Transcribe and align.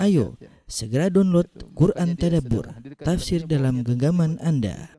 Ayo, 0.00 0.34
segera 0.66 1.06
download 1.06 1.46
Quran 1.78 2.18
Tadabbur, 2.18 2.66
tafsir 2.98 3.46
dalam 3.46 3.86
genggaman 3.86 4.40
Anda. 4.42 4.90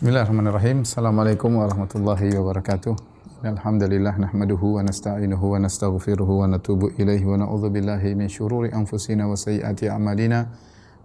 Bismillahirrahmanirrahim. 0.00 0.88
Assalamualaikum 0.88 1.62
warahmatullahi 1.62 2.32
wabarakatuh. 2.34 2.94
Alhamdulillah 3.42 4.18
nahmaduhu 4.18 4.80
wa 4.80 4.86
nasta'inuhu 4.86 5.54
wa 5.54 5.62
nastaghfiruhu 5.62 6.42
wa 6.42 6.50
natubu 6.50 6.90
ilaihi 6.98 7.26
wa 7.26 7.38
na'udzu 7.42 7.70
billahi 7.70 8.14
min 8.18 8.26
syururi 8.26 8.72
anfusina 8.74 9.28
wa 9.28 9.38
sayyiati 9.38 9.92
a'malina. 9.92 10.48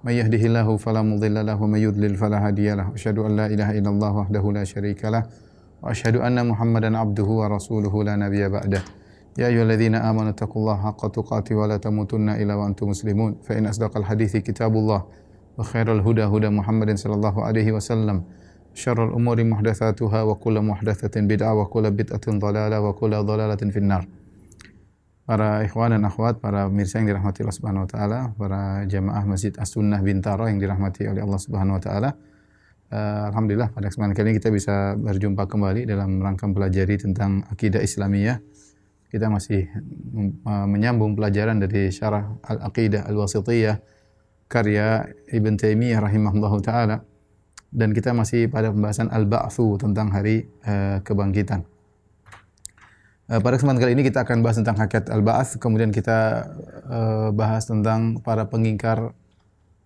May 0.01 0.21
yahdihillahu 0.21 0.77
fala 0.81 1.01
mudilla 1.05 1.43
lahu 1.43 1.65
wa 1.65 1.77
may 1.77 1.85
yudlil 1.85 2.17
fala 2.17 2.41
hadiyalah. 2.41 2.93
Asyhadu 2.93 3.25
an 3.25 3.37
la 3.37 3.45
ilaha 3.49 3.73
illallah 3.77 4.11
wahdahu 4.23 4.53
la 4.53 4.63
syarika 4.65 5.09
lah 5.77 5.85
wa 5.85 5.91
asyhadu 5.93 6.25
anna 6.25 6.43
Muhammadan 6.43 6.95
abduhu 6.95 7.45
wa 7.45 7.49
rasuluhu 7.49 8.03
la 8.03 8.17
nabiyya 8.17 8.49
ba'dah. 8.49 8.81
Ya 9.37 9.53
ayyuhalladzina 9.53 10.01
amanu 10.01 10.33
taqullaha 10.33 10.89
haqqa 10.89 11.13
tuqatih 11.13 11.53
wa 11.53 11.69
la 11.69 11.77
tamutunna 11.77 12.41
illa 12.41 12.57
wa 12.57 12.65
antum 12.65 12.89
muslimun. 12.89 13.37
Fa 13.45 13.53
in 13.53 13.69
asdaqal 13.69 14.01
hadithi 14.01 14.41
kitabullah 14.41 15.05
wa 15.05 15.63
khairal 15.63 16.01
huda 16.01 16.25
huda 16.25 16.49
Muhammadin 16.49 16.97
sallallahu 16.97 17.45
alaihi 17.45 17.69
wasallam. 17.69 18.25
Syarrul 18.73 19.13
umuri 19.13 19.45
muhdatsatuha 19.45 20.25
wa 20.25 20.33
kullu 20.37 20.65
muhdatsatin 20.65 21.29
bid'ah 21.29 21.53
wa 21.53 21.69
kullu 21.69 21.93
bid'atin 21.93 22.41
dhalalah 22.41 22.81
wa 22.81 22.93
kullu 22.97 23.21
dhalalatin 23.21 23.69
finnar. 23.69 24.09
Para 25.27 25.61
ikhwan 25.61 25.91
dan 25.91 26.07
akhwat, 26.07 26.39
para 26.39 26.65
pemirsa 26.71 27.03
yang 27.03 27.11
dirahmati 27.11 27.43
Allah 27.43 27.57
Subhanahu 27.57 27.83
wa 27.83 27.89
taala, 27.89 28.19
para 28.39 28.87
jamaah 28.87 29.27
Masjid 29.27 29.51
As-Sunnah 29.59 29.99
Bintaro 29.99 30.47
yang 30.47 30.55
dirahmati 30.55 31.03
oleh 31.03 31.19
Allah 31.19 31.41
Subhanahu 31.41 31.77
wa 31.77 31.83
taala. 31.83 32.09
Uh, 32.87 33.27
Alhamdulillah 33.27 33.67
pada 33.75 33.91
kesempatan 33.91 34.15
kali 34.15 34.31
ini 34.31 34.35
kita 34.39 34.47
bisa 34.47 34.95
berjumpa 34.95 35.43
kembali 35.43 35.83
dalam 35.83 36.23
rangka 36.23 36.47
pelajari 36.47 36.95
tentang 36.95 37.43
akidah 37.51 37.83
Islamiyah. 37.83 38.39
Kita 39.11 39.27
masih 39.27 39.67
uh, 40.47 40.63
menyambung 40.63 41.11
pelajaran 41.19 41.59
dari 41.59 41.91
syarah 41.91 42.39
Al-Aqidah 42.47 43.03
Al-Wasithiyah 43.11 43.83
karya 44.47 45.03
Ibn 45.27 45.53
Taimiyah 45.59 45.99
rahimahullah 45.99 46.53
taala 46.63 46.97
dan 47.75 47.91
kita 47.91 48.15
masih 48.15 48.47
pada 48.47 48.71
pembahasan 48.71 49.11
Al-Ba'tsu 49.11 49.75
tentang 49.83 50.07
hari 50.15 50.47
uh, 50.63 51.03
kebangkitan. 51.03 51.67
Pada 53.27 53.59
kesempatan 53.59 53.83
kali 53.83 53.91
ini 53.99 54.07
kita 54.07 54.23
akan 54.23 54.39
bahas 54.39 54.55
tentang 54.63 54.79
hakikat 54.79 55.11
Al-Ba'ts, 55.11 55.59
kemudian 55.59 55.91
kita 55.91 56.47
uh, 56.87 57.29
bahas 57.35 57.67
tentang 57.67 58.23
para 58.23 58.47
pengingkar 58.47 59.11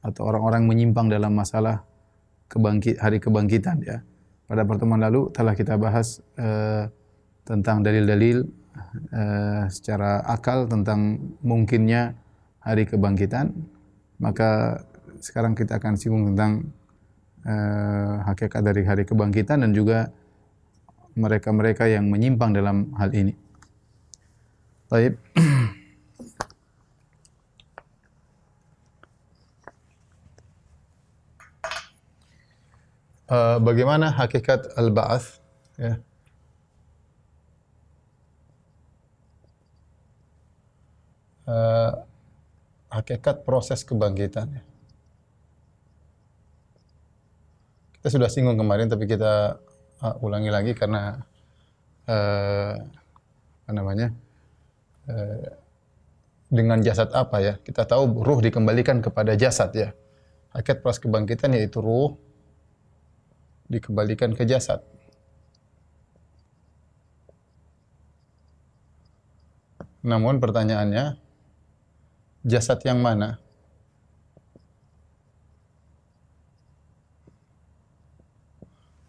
atau 0.06 0.22
orang-orang 0.30 0.70
menyimpang 0.70 1.10
dalam 1.10 1.34
masalah 1.34 1.82
kebangkit 2.52 3.00
hari 3.00 3.24
kebangkitan 3.24 3.80
ya. 3.82 4.04
Pada 4.52 4.68
pertemuan 4.68 5.00
lalu 5.00 5.32
telah 5.32 5.56
kita 5.56 5.80
bahas 5.80 6.20
uh, 6.36 6.92
tentang 7.48 7.80
dalil-dalil 7.80 8.44
uh, 9.16 9.64
secara 9.72 10.20
akal 10.28 10.68
tentang 10.68 11.32
mungkinnya 11.40 12.20
hari 12.60 12.84
kebangkitan. 12.84 13.56
Maka 14.20 14.84
sekarang 15.24 15.56
kita 15.56 15.80
akan 15.80 15.96
singgung 15.96 16.36
tentang 16.36 16.68
uh, 17.48 18.28
hakikat 18.28 18.60
dari 18.60 18.84
hari 18.84 19.08
kebangkitan 19.08 19.64
dan 19.64 19.72
juga 19.72 20.12
mereka-mereka 21.16 21.88
yang 21.88 22.12
menyimpang 22.12 22.52
dalam 22.52 22.92
hal 23.00 23.16
ini. 23.16 23.34
Baik. 24.92 25.16
uh, 33.32 33.58
bagaimana 33.64 34.12
hakikat 34.12 34.76
al-ba'ats 34.76 35.40
ya. 35.80 35.96
Uh, 41.48 41.92
hakikat 42.92 43.44
proses 43.48 43.82
kebangkitan 43.88 44.52
ya. 44.52 44.64
Kita 47.98 48.08
sudah 48.18 48.30
singgung 48.32 48.60
kemarin 48.60 48.88
tapi 48.88 49.08
kita 49.10 49.58
uh, 50.04 50.16
ulangi 50.26 50.52
lagi 50.52 50.72
karena 50.76 51.20
uh, 52.08 52.74
apa 53.66 53.72
namanya? 53.72 54.12
Uh, 55.08 55.50
dengan 56.52 56.84
jasad 56.84 57.08
apa 57.16 57.40
ya? 57.40 57.54
Kita 57.64 57.88
tahu 57.88 58.22
ruh 58.22 58.40
dikembalikan 58.44 59.00
kepada 59.00 59.40
jasad 59.40 59.72
ya. 59.72 59.90
Hakikat 60.52 60.84
proses 60.84 61.00
kebangkitan 61.00 61.56
yaitu 61.56 61.80
ruh 61.80 62.20
dikembalikan 63.72 64.36
ke 64.36 64.44
jasad. 64.44 64.84
Namun 70.04 70.44
pertanyaannya, 70.44 71.16
jasad 72.44 72.84
yang 72.84 73.00
mana? 73.00 73.40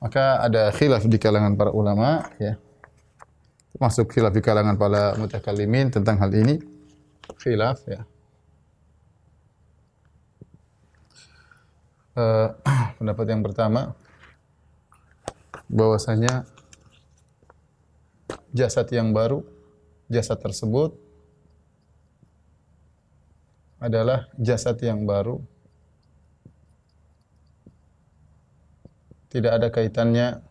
Maka 0.03 0.43
ada 0.43 0.75
khilaf 0.75 1.06
di 1.06 1.17
kalangan 1.17 1.55
para 1.55 1.71
ulama, 1.71 2.27
ya. 2.37 2.59
Masuk 3.79 4.11
khilaf 4.11 4.34
di 4.34 4.43
kalangan 4.43 4.77
para 4.77 5.15
mutakallimin 5.17 5.94
tentang 5.94 6.19
hal 6.21 6.31
ini. 6.34 6.59
Khilaf, 7.41 7.83
ya. 7.87 8.03
Uh, 12.12 12.53
pendapat 13.00 13.27
yang 13.33 13.41
pertama, 13.41 13.97
bahwasanya 15.72 16.44
jasad 18.53 18.87
yang 18.93 19.16
baru, 19.16 19.41
jasad 20.12 20.37
tersebut 20.37 20.93
adalah 23.81 24.28
jasad 24.37 24.77
yang 24.84 25.09
baru. 25.09 25.41
Tidak 29.32 29.49
ada 29.49 29.72
kaitannya 29.72 30.44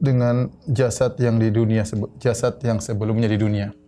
dengan 0.00 0.48
jasad 0.64 1.20
yang 1.20 1.36
di 1.36 1.52
dunia 1.52 1.84
jasad 2.16 2.56
yang 2.64 2.80
sebelumnya 2.80 3.28
di 3.28 3.36
dunia. 3.36 3.83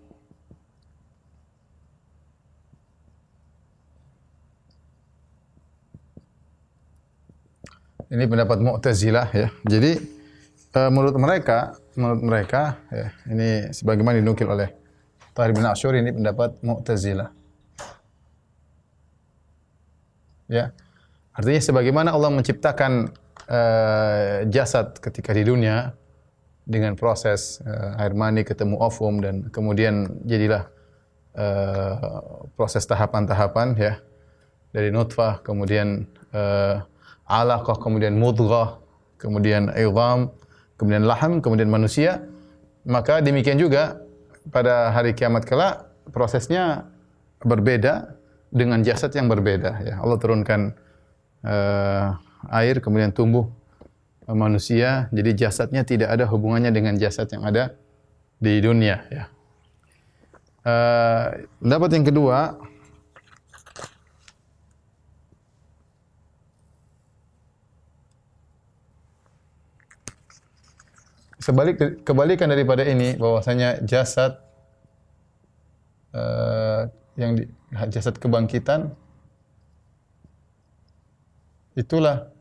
Ini 8.06 8.24
pendapat 8.30 8.62
Mu'tazilah 8.62 9.28
ya. 9.34 9.48
Jadi 9.66 9.98
uh, 10.78 10.90
menurut 10.94 11.18
mereka, 11.18 11.74
menurut 11.98 12.22
mereka 12.22 12.78
ya, 12.94 13.10
ini 13.26 13.74
sebagaimana 13.74 14.22
dinukil 14.22 14.46
oleh 14.46 14.70
Tahir 15.34 15.50
bin 15.50 15.66
Ashur 15.66 15.90
ini 15.98 16.14
pendapat 16.14 16.62
Mu'tazilah. 16.62 17.34
Ya. 20.46 20.70
Artinya 21.34 21.60
sebagaimana 21.60 22.14
Allah 22.14 22.30
menciptakan 22.30 23.10
uh, 23.50 24.46
jasad 24.48 24.96
ketika 25.02 25.34
di 25.34 25.42
dunia 25.42 25.92
dengan 26.62 26.94
proses 26.94 27.58
uh, 27.66 27.98
air 28.00 28.14
mani 28.14 28.46
ketemu 28.46 28.78
ovum 28.78 29.18
dan 29.20 29.50
kemudian 29.50 30.22
jadilah 30.24 30.70
uh, 31.34 32.48
proses 32.54 32.86
tahapan-tahapan 32.86 33.74
ya 33.76 33.94
dari 34.72 34.88
nutfah 34.88 35.44
kemudian 35.44 36.08
uh, 36.32 36.80
alaqah, 37.26 37.76
kemudian 37.78 38.14
mudghah, 38.16 38.78
kemudian 39.18 39.70
idham, 39.74 40.30
kemudian 40.78 41.04
laham, 41.04 41.42
kemudian 41.42 41.68
manusia, 41.68 42.24
maka 42.86 43.18
demikian 43.20 43.58
juga 43.58 44.00
pada 44.54 44.94
hari 44.94 45.12
kiamat 45.12 45.42
kelak 45.42 45.90
prosesnya 46.14 46.86
berbeda 47.42 48.14
dengan 48.54 48.80
jasad 48.86 49.10
yang 49.12 49.26
berbeda 49.26 49.82
ya. 49.82 49.94
Allah 49.98 50.18
turunkan 50.22 50.60
uh, 51.42 52.14
air 52.54 52.78
kemudian 52.78 53.10
tumbuh 53.10 53.50
manusia, 54.26 55.06
jadi 55.14 55.46
jasadnya 55.46 55.86
tidak 55.86 56.10
ada 56.10 56.26
hubungannya 56.26 56.74
dengan 56.74 56.98
jasad 56.98 57.30
yang 57.30 57.46
ada 57.46 57.78
di 58.42 58.58
dunia 58.58 59.06
ya. 59.10 59.24
Uh, 60.66 61.46
pendapat 61.62 61.90
yang 61.94 62.06
kedua, 62.10 62.38
sebalik 71.46 72.02
kebalikan 72.02 72.50
daripada 72.50 72.82
ini 72.82 73.14
bahwasanya 73.14 73.78
jasad 73.86 74.42
uh, 76.10 76.90
yang 77.14 77.38
di, 77.38 77.46
jasad 77.94 78.18
kebangkitan 78.18 78.90
itulah 81.78 82.34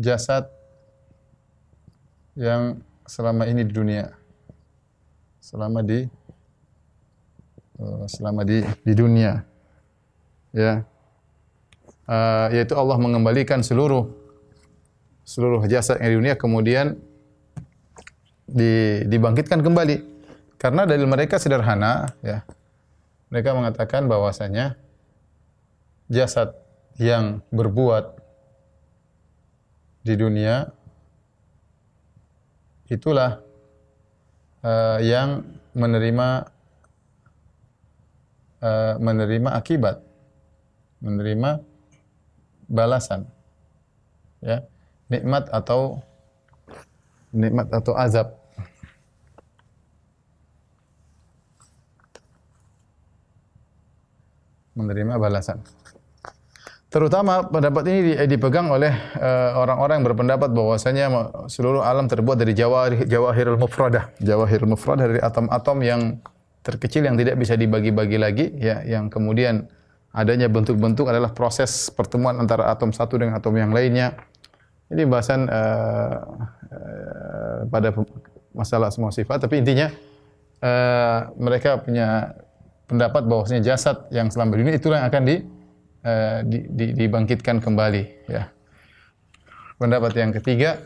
jasad 0.00 0.48
yang 2.38 2.80
selama 3.04 3.44
ini 3.44 3.68
di 3.68 3.72
dunia. 3.74 4.16
Selama 5.44 5.84
di 5.84 6.08
uh, 7.82 8.04
selama 8.08 8.48
di 8.48 8.64
di 8.64 8.92
dunia. 8.96 9.44
Ya. 10.56 10.88
Uh, 12.08 12.48
yaitu 12.56 12.72
Allah 12.72 12.96
mengembalikan 12.96 13.60
seluruh 13.60 14.08
seluruh 15.28 15.60
jasad 15.68 16.00
yang 16.00 16.08
di 16.08 16.18
dunia 16.24 16.34
kemudian 16.40 16.96
di, 18.48 19.04
dibangkitkan 19.04 19.60
kembali. 19.60 20.18
Karena 20.58 20.88
dalil 20.88 21.06
mereka 21.06 21.38
sederhana, 21.38 22.10
ya. 22.24 22.42
Mereka 23.28 23.52
mengatakan 23.52 24.08
bahwasanya 24.08 24.80
jasad 26.08 26.56
yang 26.96 27.44
berbuat 27.52 28.16
di 30.02 30.16
dunia 30.16 30.72
itulah 32.88 33.44
uh, 34.64 34.98
yang 35.04 35.44
menerima 35.76 36.48
uh, 38.64 38.94
menerima 38.96 39.50
akibat, 39.52 40.00
menerima 41.04 41.60
balasan, 42.66 43.28
ya 44.40 44.64
nikmat 45.12 45.48
atau 45.52 46.00
nikmat 47.32 47.68
atau 47.72 47.94
azab. 47.94 48.36
Menerima 54.78 55.18
balasan. 55.18 55.58
Terutama 56.88 57.44
pendapat 57.44 57.84
ini 57.92 58.16
dipegang 58.24 58.72
oleh 58.72 58.88
eh, 59.20 59.50
orang-orang 59.52 60.00
yang 60.00 60.06
berpendapat 60.08 60.48
bahwasanya 60.56 61.04
seluruh 61.44 61.84
alam 61.84 62.08
terbuat 62.08 62.40
dari 62.40 62.56
jawahir 62.56 63.04
jawahirul 63.04 63.60
mufradah. 63.60 64.08
Jawahirul 64.24 64.72
mufradah 64.72 65.04
dari 65.04 65.20
atom-atom 65.20 65.76
yang 65.84 66.00
terkecil 66.64 67.04
yang 67.04 67.20
tidak 67.20 67.36
bisa 67.36 67.60
dibagi-bagi 67.60 68.16
lagi 68.16 68.46
ya 68.56 68.80
yang 68.88 69.12
kemudian 69.12 69.68
adanya 70.16 70.48
bentuk-bentuk 70.48 71.08
adalah 71.08 71.36
proses 71.36 71.92
pertemuan 71.92 72.40
antara 72.40 72.72
atom 72.72 72.88
satu 72.88 73.20
dengan 73.20 73.36
atom 73.36 73.52
yang 73.52 73.72
lainnya. 73.76 74.16
Ini 74.88 75.04
bahasan 75.04 75.48
uh, 75.52 76.16
uh, 76.72 77.58
pada 77.68 77.92
masalah 78.56 78.88
semua 78.88 79.12
sifat 79.12 79.44
tapi 79.44 79.60
intinya 79.60 79.92
uh, 80.64 81.28
mereka 81.36 81.76
punya 81.76 82.32
pendapat 82.88 83.28
bahwasanya 83.28 83.62
jasad 83.62 84.08
yang 84.08 84.32
selama 84.32 84.56
dunia 84.56 84.80
itulah 84.80 85.04
yang 85.04 85.12
akan 85.12 85.24
di 85.28 85.36
Eh, 85.98 86.40
di, 86.46 86.58
di, 86.70 86.86
dibangkitkan 86.94 87.58
kembali 87.58 88.30
ya. 88.30 88.48
Pendapat 89.82 90.14
yang 90.14 90.30
ketiga 90.30 90.78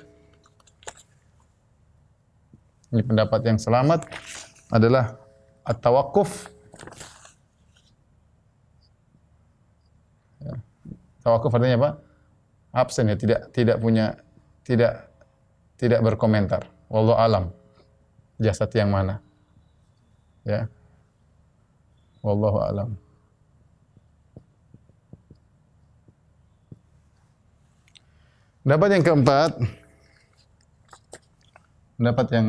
ini 2.88 3.04
pendapat 3.04 3.44
yang 3.44 3.60
selamat 3.60 4.08
adalah 4.72 5.20
at-tawakkuf 5.68 6.48
ya. 10.40 10.56
Tawakuf 11.20 11.52
artinya 11.52 11.76
apa? 11.76 11.90
Absen 12.72 13.12
ya, 13.12 13.16
tidak 13.20 13.52
tidak 13.52 13.76
punya 13.76 14.16
tidak 14.64 15.12
tidak 15.76 16.00
berkomentar. 16.00 16.68
Wallahu 16.88 17.20
alam. 17.20 17.44
Jasad 18.40 18.72
yang 18.72 18.88
mana? 18.88 19.20
Ya. 20.42 20.66
Wallahu 22.24 22.58
alam. 22.64 22.90
Pendapat 28.62 28.88
yang 28.94 29.02
keempat, 29.02 29.50
pendapat 31.98 32.26
yang 32.30 32.46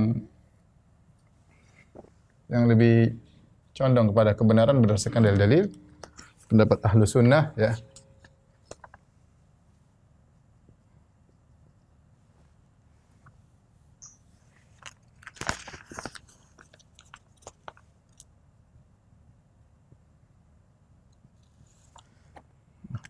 yang 2.54 2.64
lebih 2.70 3.18
condong 3.74 4.14
kepada 4.14 4.38
kebenaran 4.38 4.78
berdasarkan 4.78 5.26
dalil-dalil, 5.26 5.74
pendapat 6.46 6.78
ahlu 6.86 7.10
sunnah 7.10 7.50
ya. 7.58 7.74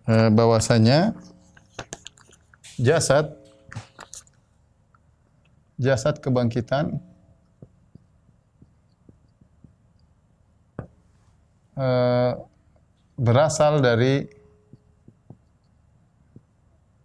Eh, 0.04 0.28
bahwasanya 0.36 1.16
jasad 2.76 3.40
jasad 5.80 6.20
kebangkitan 6.20 7.00
uh, 11.80 12.36
berasal 13.16 13.80
dari 13.80 14.28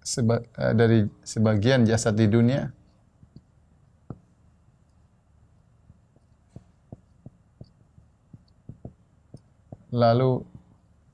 seba, 0.02 0.42
uh, 0.58 0.74
dari 0.74 1.06
sebagian 1.22 1.86
jasad 1.86 2.18
di 2.18 2.26
dunia. 2.26 2.74
Lalu 9.94 10.42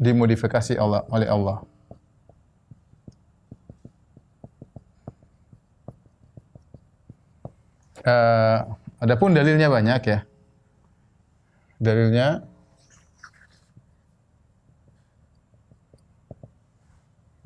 dimodifikasi 0.00 0.80
Allah 0.80 1.04
oleh 1.12 1.28
Allah 1.28 1.73
Uh, 8.04 8.76
adapun 9.00 9.32
dalilnya 9.32 9.72
banyak 9.72 10.00
ya. 10.04 10.18
Dalilnya 11.80 12.44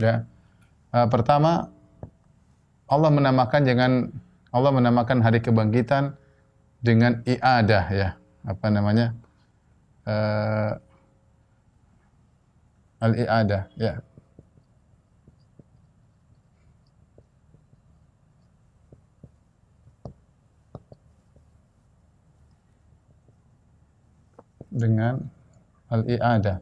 ya. 0.02 0.26
Uh, 0.90 1.06
pertama 1.06 1.70
Allah 2.90 3.10
menamakan 3.14 3.62
jangan 3.62 3.92
Allah 4.50 4.72
menamakan 4.74 5.22
hari 5.22 5.38
kebangkitan 5.38 6.18
dengan 6.82 7.22
iadah 7.22 7.86
ya. 7.94 8.08
Apa 8.42 8.66
namanya? 8.74 9.14
Uh, 10.08 10.74
al-iadah 12.98 13.70
ya. 13.78 14.02
Dengan 24.68 25.20
al-i'adah 25.88 26.60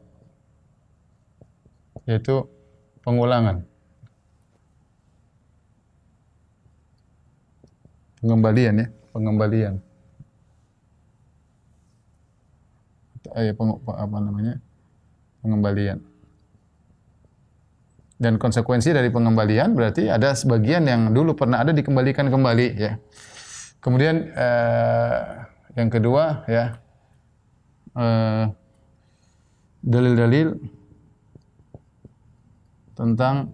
yaitu 2.06 2.46
pengulangan. 3.02 3.66
Pengembalian 8.22 8.74
ya 8.82 8.86
pengembalian. 9.16 9.80
Eh, 13.36 13.52
peng, 13.56 13.80
apa 13.80 14.16
namanya? 14.20 14.54
Pengembalian. 15.40 15.98
Dan 18.16 18.40
konsekuensi 18.40 18.96
dari 18.96 19.12
pengembalian 19.12 19.76
berarti 19.76 20.08
ada 20.08 20.32
sebagian 20.32 20.88
yang 20.88 21.12
dulu 21.12 21.36
pernah 21.36 21.60
ada 21.60 21.72
dikembalikan 21.72 22.32
kembali 22.32 22.68
ya. 22.76 22.96
Kemudian 23.80 24.32
eh, 24.32 25.20
yang 25.76 25.92
kedua 25.92 26.48
ya 26.48 26.80
dalil-dalil 29.80 30.48
uh, 30.52 30.60
tentang 32.92 33.52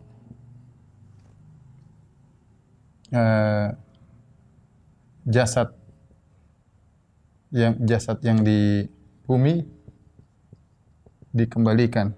uh, 3.14 3.68
jasad 5.26 5.70
yang 7.52 7.76
jasad 7.86 8.18
yang 8.26 8.42
di 8.42 8.88
bumi 9.28 9.62
dikembalikan. 11.30 12.16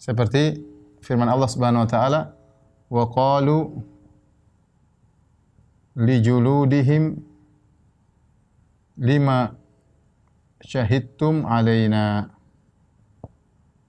Seperti 0.00 0.58
firman 1.04 1.28
Allah 1.28 1.48
Subhanahu 1.48 1.84
wa 1.84 1.90
taala 1.90 2.20
wa 2.88 3.04
qalu 3.08 3.84
li 5.96 6.16
juludihim 6.22 7.18
lima 8.98 9.54
syahidtum 10.62 11.46
alaina. 11.48 12.30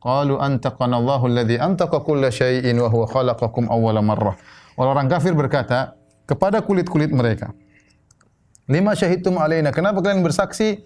Qalu 0.01 0.41
antaqana 0.41 0.97
Allahu 0.97 1.29
alladhi 1.29 1.61
antaqa 1.61 2.01
kulla 2.01 2.33
syai'in 2.33 2.73
wa 2.81 2.89
huwa 2.89 3.05
khalaqakum 3.05 3.69
awwala 3.69 4.01
marrah. 4.01 4.33
Orang 4.73 5.05
kafir 5.05 5.37
berkata 5.37 5.93
kepada 6.25 6.65
kulit-kulit 6.65 7.13
mereka 7.13 7.53
lima 8.71 8.95
syahidtum 8.95 9.35
alaina. 9.35 9.75
Kenapa 9.75 9.99
kalian 9.99 10.23
bersaksi 10.23 10.79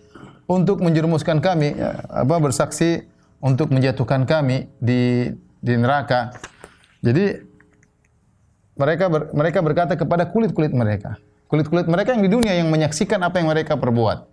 untuk 0.50 0.82
menjerumuskan 0.82 1.38
kami? 1.38 1.78
Ya, 1.78 2.02
apa 2.10 2.42
bersaksi 2.42 3.06
untuk 3.38 3.70
menjatuhkan 3.70 4.26
kami 4.26 4.66
di 4.82 5.30
di 5.62 5.74
neraka? 5.78 6.34
Jadi 7.06 7.45
mereka 8.76 9.08
ber, 9.08 9.32
mereka 9.32 9.60
berkata 9.64 9.94
kepada 9.96 10.28
kulit-kulit 10.28 10.76
mereka. 10.76 11.16
Kulit-kulit 11.48 11.88
mereka 11.88 12.12
yang 12.12 12.24
di 12.26 12.32
dunia 12.32 12.54
yang 12.58 12.68
menyaksikan 12.68 13.24
apa 13.24 13.40
yang 13.40 13.48
mereka 13.48 13.80
perbuat. 13.80 14.28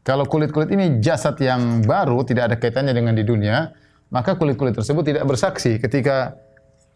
Kalau 0.00 0.24
kulit-kulit 0.24 0.72
ini 0.72 1.04
jasad 1.04 1.36
yang 1.44 1.84
baru, 1.84 2.24
tidak 2.24 2.48
ada 2.48 2.56
kaitannya 2.56 2.96
dengan 2.96 3.12
di 3.12 3.20
dunia, 3.20 3.76
maka 4.08 4.32
kulit-kulit 4.40 4.72
tersebut 4.72 5.04
tidak 5.04 5.28
bersaksi. 5.28 5.76
Ketika 5.76 6.40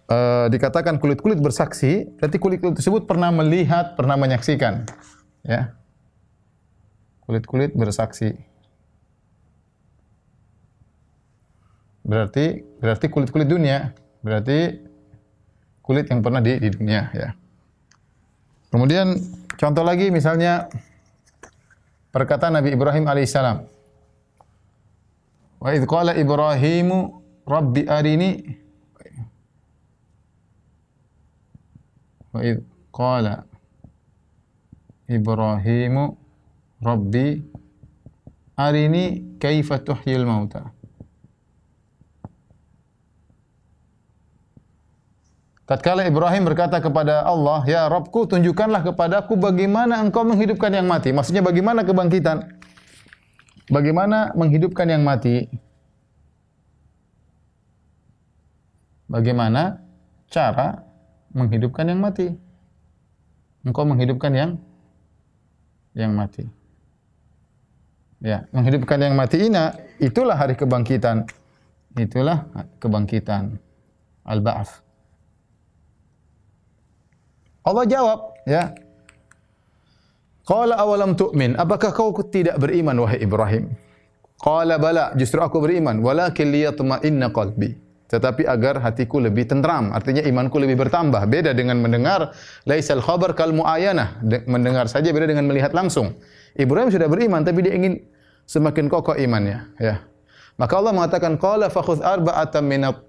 uh, 0.08 0.48
dikatakan 0.48 0.96
kulit-kulit 0.96 1.36
bersaksi, 1.36 2.08
berarti 2.16 2.36
kulit-kulit 2.40 2.80
tersebut 2.80 3.04
pernah 3.04 3.28
melihat, 3.28 3.92
pernah 3.92 4.16
menyaksikan. 4.16 4.88
Ya. 5.44 5.76
Kulit-kulit 7.28 7.76
bersaksi. 7.76 8.40
Berarti 12.04 12.64
berarti 12.80 13.06
kulit-kulit 13.08 13.48
dunia, 13.48 13.96
berarti 14.20 14.76
kulit 15.84 16.08
yang 16.08 16.24
pernah 16.24 16.40
di, 16.40 16.56
di 16.56 16.68
dunia 16.72 17.12
ya. 17.12 17.36
Kemudian 18.72 19.14
contoh 19.54 19.86
lagi 19.86 20.10
misalnya 20.10 20.66
perkataan 22.10 22.58
Nabi 22.58 22.74
Ibrahim 22.74 23.06
alaihissalam. 23.06 23.62
Wa 25.62 25.70
idh 25.70 25.86
qala 25.86 26.18
Ibrahimu 26.18 26.98
Rabbi 27.44 27.86
arini 27.86 28.30
Wa 32.34 32.42
idh 32.42 32.66
qala 32.90 33.46
Ibrahimu 35.06 36.04
Rabbi 36.82 37.26
arini 38.58 39.38
kaifa 39.38 39.78
tuhyil 39.78 40.26
mauta. 40.26 40.73
Tatkala 45.64 46.04
Ibrahim 46.04 46.44
berkata 46.44 46.76
kepada 46.76 47.24
Allah, 47.24 47.64
"Ya 47.64 47.88
Rabbku, 47.88 48.28
tunjukkanlah 48.28 48.84
kepadaku 48.84 49.32
bagaimana 49.40 49.96
engkau 50.04 50.20
menghidupkan 50.20 50.68
yang 50.68 50.84
mati." 50.84 51.08
Maksudnya 51.08 51.40
bagaimana 51.40 51.88
kebangkitan? 51.88 52.44
Bagaimana 53.72 54.36
menghidupkan 54.36 54.84
yang 54.92 55.00
mati? 55.08 55.48
Bagaimana 59.08 59.80
cara 60.28 60.84
menghidupkan 61.32 61.88
yang 61.88 62.00
mati? 62.04 62.28
Engkau 63.64 63.88
menghidupkan 63.88 64.32
yang 64.36 64.50
yang 65.96 66.12
mati. 66.12 66.44
Ya, 68.20 68.44
menghidupkan 68.52 69.00
yang 69.00 69.16
mati 69.16 69.48
ini 69.48 69.64
itulah 69.96 70.36
hari 70.36 70.60
kebangkitan. 70.60 71.24
Itulah 71.96 72.52
kebangkitan. 72.84 73.56
Al-Ba'ats. 74.28 74.83
Allah 77.64 77.84
jawab, 77.88 78.18
ya. 78.44 78.76
Qala 80.44 80.76
awalam 80.76 81.16
tu'min? 81.16 81.56
Apakah 81.56 81.96
kau 81.96 82.12
tidak 82.28 82.60
beriman 82.60 83.00
wahai 83.00 83.24
Ibrahim? 83.24 83.72
Qala 84.36 84.76
bala, 84.76 85.16
justru 85.16 85.40
aku 85.40 85.64
beriman, 85.64 86.04
walakin 86.04 86.52
liyatma'inna 86.52 87.32
qalbi. 87.32 87.80
Tetapi 88.04 88.44
agar 88.44 88.84
hatiku 88.84 89.16
lebih 89.16 89.48
tentram, 89.48 89.88
artinya 89.96 90.20
imanku 90.20 90.60
lebih 90.60 90.76
bertambah. 90.84 91.24
Beda 91.24 91.56
dengan 91.56 91.80
mendengar 91.80 92.36
laisal 92.68 93.00
khabar 93.00 93.32
kal 93.32 93.56
muayanah, 93.56 94.20
mendengar 94.44 94.84
saja 94.92 95.08
beda 95.08 95.32
dengan 95.32 95.48
melihat 95.48 95.72
langsung. 95.72 96.20
Ibrahim 96.52 96.92
sudah 96.92 97.08
beriman 97.08 97.40
tapi 97.40 97.64
dia 97.64 97.72
ingin 97.72 98.04
semakin 98.44 98.92
kokoh 98.92 99.16
imannya, 99.16 99.72
ya. 99.80 100.04
Maka 100.60 100.76
Allah 100.78 100.92
mengatakan 100.92 101.40
qala 101.40 101.72
fakhudh 101.72 102.04
arba'atan 102.04 102.62
minat 102.62 103.00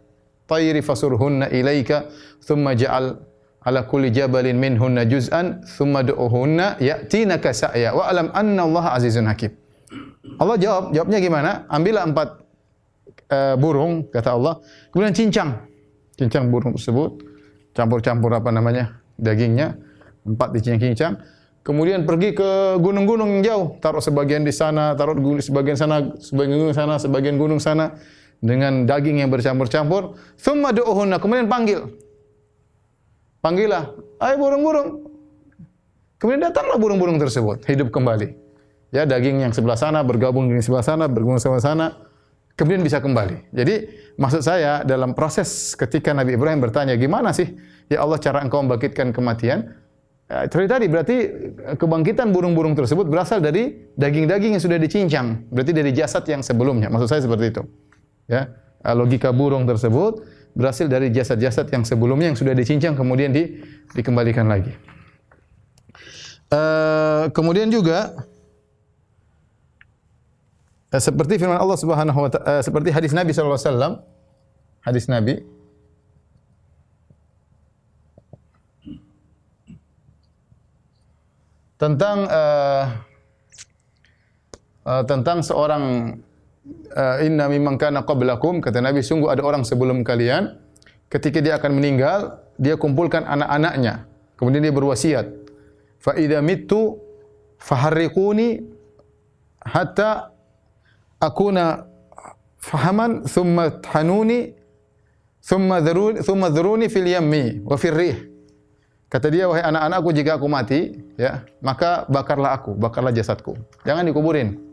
tayri 0.47 0.79
fasurhunna 0.79 1.51
ilaika 1.51 2.07
thumma 2.41 2.74
ja'al 2.74 3.19
ala 3.65 3.89
kulli 3.89 4.13
jabalin 4.13 4.55
minhunna 4.62 5.10
juz'an 5.10 5.65
thumma 5.65 6.05
du'uhunna 6.05 6.77
ya'tinaka 6.77 7.50
sa'ya 7.50 7.98
wa 7.98 8.05
alam 8.05 8.29
anna 8.31 8.62
Allah 8.63 8.86
azizun 8.93 9.25
hakim. 9.25 9.51
Allah 10.38 10.55
jawab, 10.62 10.93
jawabnya 10.93 11.19
gimana? 11.22 11.51
Ambillah 11.69 12.05
empat 12.05 12.29
uh, 13.34 13.55
burung 13.57 14.05
kata 14.13 14.38
Allah, 14.38 14.62
kemudian 14.93 15.13
cincang. 15.17 15.65
Cincang 16.15 16.48
burung 16.53 16.77
tersebut, 16.77 17.19
campur-campur 17.74 18.31
apa 18.38 18.53
namanya? 18.53 19.01
dagingnya, 19.15 19.79
empat 20.27 20.51
dicincang-cincang. 20.60 21.24
Kemudian 21.65 22.05
pergi 22.05 22.38
ke 22.38 22.77
gunung-gunung 22.77 23.39
yang 23.39 23.43
jauh, 23.48 23.65
taruh 23.81 24.03
sebagian 24.03 24.45
di 24.45 24.53
sana, 24.53 24.93
taruh 24.93 25.17
gunung 25.17 25.41
sebagian 25.41 25.74
sana, 25.79 26.13
sebagian 26.22 26.62
gunung 26.62 26.75
sana, 26.75 26.93
sebagian 27.01 27.36
gunung 27.41 27.57
sana 27.57 27.98
dengan 28.38 28.86
daging 28.86 29.24
yang 29.25 29.34
bercampur-campur. 29.34 30.13
Thumma 30.38 30.75
du'uhunna, 30.75 31.17
kemudian 31.17 31.50
panggil 31.50 31.89
Panggillah, 33.46 33.94
ayo 34.25 34.36
burung-burung. 34.42 35.06
Kemudian 36.18 36.50
datanglah 36.50 36.82
burung-burung 36.82 37.22
tersebut, 37.22 37.62
hidup 37.70 37.94
kembali. 37.94 38.34
Ya, 38.90 39.06
daging 39.06 39.46
yang 39.46 39.54
sebelah 39.54 39.78
sana 39.78 40.02
bergabung 40.02 40.50
dengan 40.50 40.66
sebelah 40.66 40.82
sana, 40.82 41.06
bergabung 41.06 41.38
sebelah 41.38 41.62
sana, 41.62 41.86
kemudian 42.58 42.82
bisa 42.82 42.98
kembali. 42.98 43.54
Jadi, 43.54 43.86
maksud 44.18 44.42
saya 44.42 44.82
dalam 44.82 45.14
proses 45.14 45.78
ketika 45.78 46.10
Nabi 46.10 46.34
Ibrahim 46.34 46.58
bertanya, 46.58 46.98
gimana 46.98 47.38
sih 47.38 47.54
ya 47.86 48.02
Allah 48.02 48.18
cara 48.18 48.42
engkau 48.42 48.66
membangkitkan 48.66 49.14
kematian? 49.14 49.78
Ya, 50.25 50.50
tadi 50.50 50.90
berarti 50.90 51.16
kebangkitan 51.78 52.34
burung-burung 52.34 52.74
tersebut 52.74 53.06
berasal 53.06 53.46
dari 53.46 53.94
daging-daging 53.94 54.58
yang 54.58 54.64
sudah 54.66 54.82
dicincang, 54.82 55.46
berarti 55.54 55.70
dari 55.70 55.94
jasad 55.94 56.25
yang 56.25 56.42
sebelumnya. 56.42 56.90
Maksud 56.90 57.14
saya 57.14 57.22
seperti 57.22 57.54
itu. 57.54 57.62
Ya, 58.25 58.50
logika 58.90 59.30
burung 59.30 59.70
tersebut 59.70 60.34
berasal 60.55 60.88
dari 60.88 61.12
jasad-jasad 61.12 61.67
yang 61.67 61.83
sebelumnya 61.83 62.31
yang 62.31 62.39
sudah 62.39 62.55
dicincang 62.55 62.95
kemudian 62.95 63.35
di, 63.35 63.59
dikembalikan 63.91 64.47
lagi. 64.47 64.71
Uh, 66.47 67.27
kemudian 67.35 67.67
juga 67.67 68.15
uh, 70.95 71.01
seperti 71.01 71.35
firman 71.35 71.59
Allah 71.59 71.75
Subhanahu 71.75 72.15
wa 72.15 72.29
taala 72.31 72.47
uh, 72.47 72.62
seperti 72.63 72.89
hadis 72.95 73.12
Nabi 73.12 73.35
wasallam 73.35 74.00
hadis 74.85 75.12
Nabi 75.12 75.43
tentang 81.75 82.29
uh, 82.31 82.83
uh, 84.88 85.03
tentang 85.03 85.43
seorang 85.43 86.15
inna 87.22 87.45
mimman 87.45 87.77
kana 87.77 88.01
qablakum 88.01 88.63
kata 88.63 88.81
Nabi 88.81 89.05
sungguh 89.05 89.29
ada 89.29 89.45
orang 89.45 89.62
sebelum 89.62 90.01
kalian 90.01 90.57
ketika 91.12 91.38
dia 91.43 91.62
akan 91.62 91.77
meninggal 91.77 92.41
dia 92.57 92.79
kumpulkan 92.79 93.22
anak-anaknya 93.27 94.10
kemudian 94.39 94.63
dia 94.65 94.74
berwasiat. 94.74 95.25
Fa 96.01 96.13
idza 96.17 96.41
mittu 96.41 97.01
faharriquni 97.62 98.62
hatta 99.62 100.34
akuna 101.22 101.86
fahaman 102.62 103.25
thumma 103.25 103.81
hanuni 103.93 104.53
thumma 105.41 105.81
dharuni 105.81 106.22
thumma 106.22 106.48
dharuni 106.50 106.86
fil 106.89 107.05
yammi 107.05 107.62
wa 107.65 107.77
fil 107.77 107.93
rih. 107.93 108.17
Kata 109.05 109.29
dia 109.29 109.45
wahai 109.45 109.62
anak-anakku 109.62 110.10
jika 110.17 110.41
aku 110.41 110.50
mati 110.50 110.98
ya 111.15 111.45
maka 111.62 112.10
bakarlah 112.10 112.57
aku 112.57 112.74
bakarlah 112.74 113.13
jasadku. 113.13 113.53
Jangan 113.86 114.05
dikuburin 114.05 114.64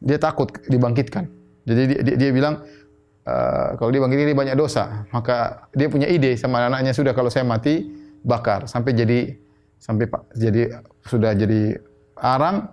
dia 0.00 0.18
takut 0.20 0.52
dibangkitkan. 0.68 1.28
Jadi 1.66 1.82
dia, 1.88 1.98
dia, 2.04 2.14
dia 2.16 2.30
bilang 2.30 2.62
uh, 3.26 3.68
kalau 3.80 3.90
dibangkitkan 3.90 4.26
dia 4.28 4.38
banyak 4.38 4.56
dosa, 4.56 5.08
maka 5.10 5.68
dia 5.72 5.88
punya 5.88 6.06
ide 6.06 6.36
sama 6.36 6.68
anaknya 6.68 6.92
sudah 6.92 7.12
kalau 7.16 7.32
saya 7.32 7.42
mati 7.48 7.90
bakar. 8.22 8.68
Sampai 8.68 8.92
jadi 8.92 9.34
sampai 9.80 10.08
jadi 10.36 10.82
sudah 11.06 11.32
jadi 11.34 11.80
arang. 12.18 12.70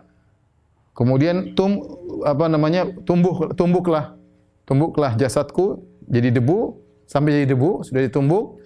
Kemudian 0.93 1.57
tum 1.57 1.81
apa 2.21 2.45
namanya 2.45 2.85
tumbuh 3.01 3.49
tumbuklah 3.57 4.13
tumbuklah 4.69 5.17
jasadku 5.17 5.81
jadi 6.05 6.29
debu 6.29 6.77
sampai 7.09 7.41
jadi 7.41 7.57
debu 7.57 7.81
sudah 7.81 8.01
ditumbuk. 8.05 8.61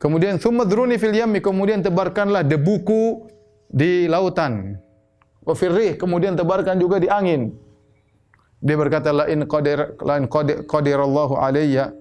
Kemudian 0.00 0.40
thumma 0.40 0.64
druni 0.64 0.96
fil 0.96 1.12
kemudian 1.40 1.84
tebarkanlah 1.84 2.44
debuku 2.44 3.28
di 3.68 4.08
lautan. 4.08 4.76
Wa 5.40 5.56
kemudian 5.96 6.36
tebarkan 6.36 6.76
juga 6.76 7.00
di 7.00 7.08
angin 7.08 7.52
dia 8.60 8.76
berkata 8.76 9.08
la 9.10 9.24
in 9.32 9.48
qadir 9.48 9.96
la 10.04 10.20
in 10.20 10.28
qadirallahu 10.68 11.34
alayya 11.40 11.96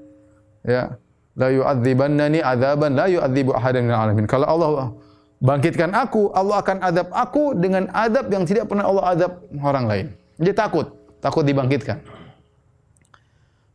ya 0.67 0.99
la 1.39 1.47
yu'adzibannani 1.47 2.43
adzaban 2.43 2.99
la 2.99 3.07
yu'adzibu 3.07 3.55
ahadan 3.55 3.87
minal 3.87 4.11
alamin. 4.11 4.27
Kalau 4.27 4.47
Allah 4.47 4.91
bangkitkan 5.39 5.95
aku, 5.95 6.35
Allah 6.35 6.59
akan 6.59 6.77
adab 6.83 7.07
aku 7.15 7.55
dengan 7.55 7.87
adab 7.95 8.27
yang 8.27 8.43
tidak 8.43 8.67
pernah 8.67 8.91
Allah 8.91 9.03
adab 9.15 9.31
orang 9.63 9.85
lain. 9.87 10.05
Dia 10.35 10.51
takut, 10.51 10.91
takut 11.23 11.47
dibangkitkan. 11.47 12.03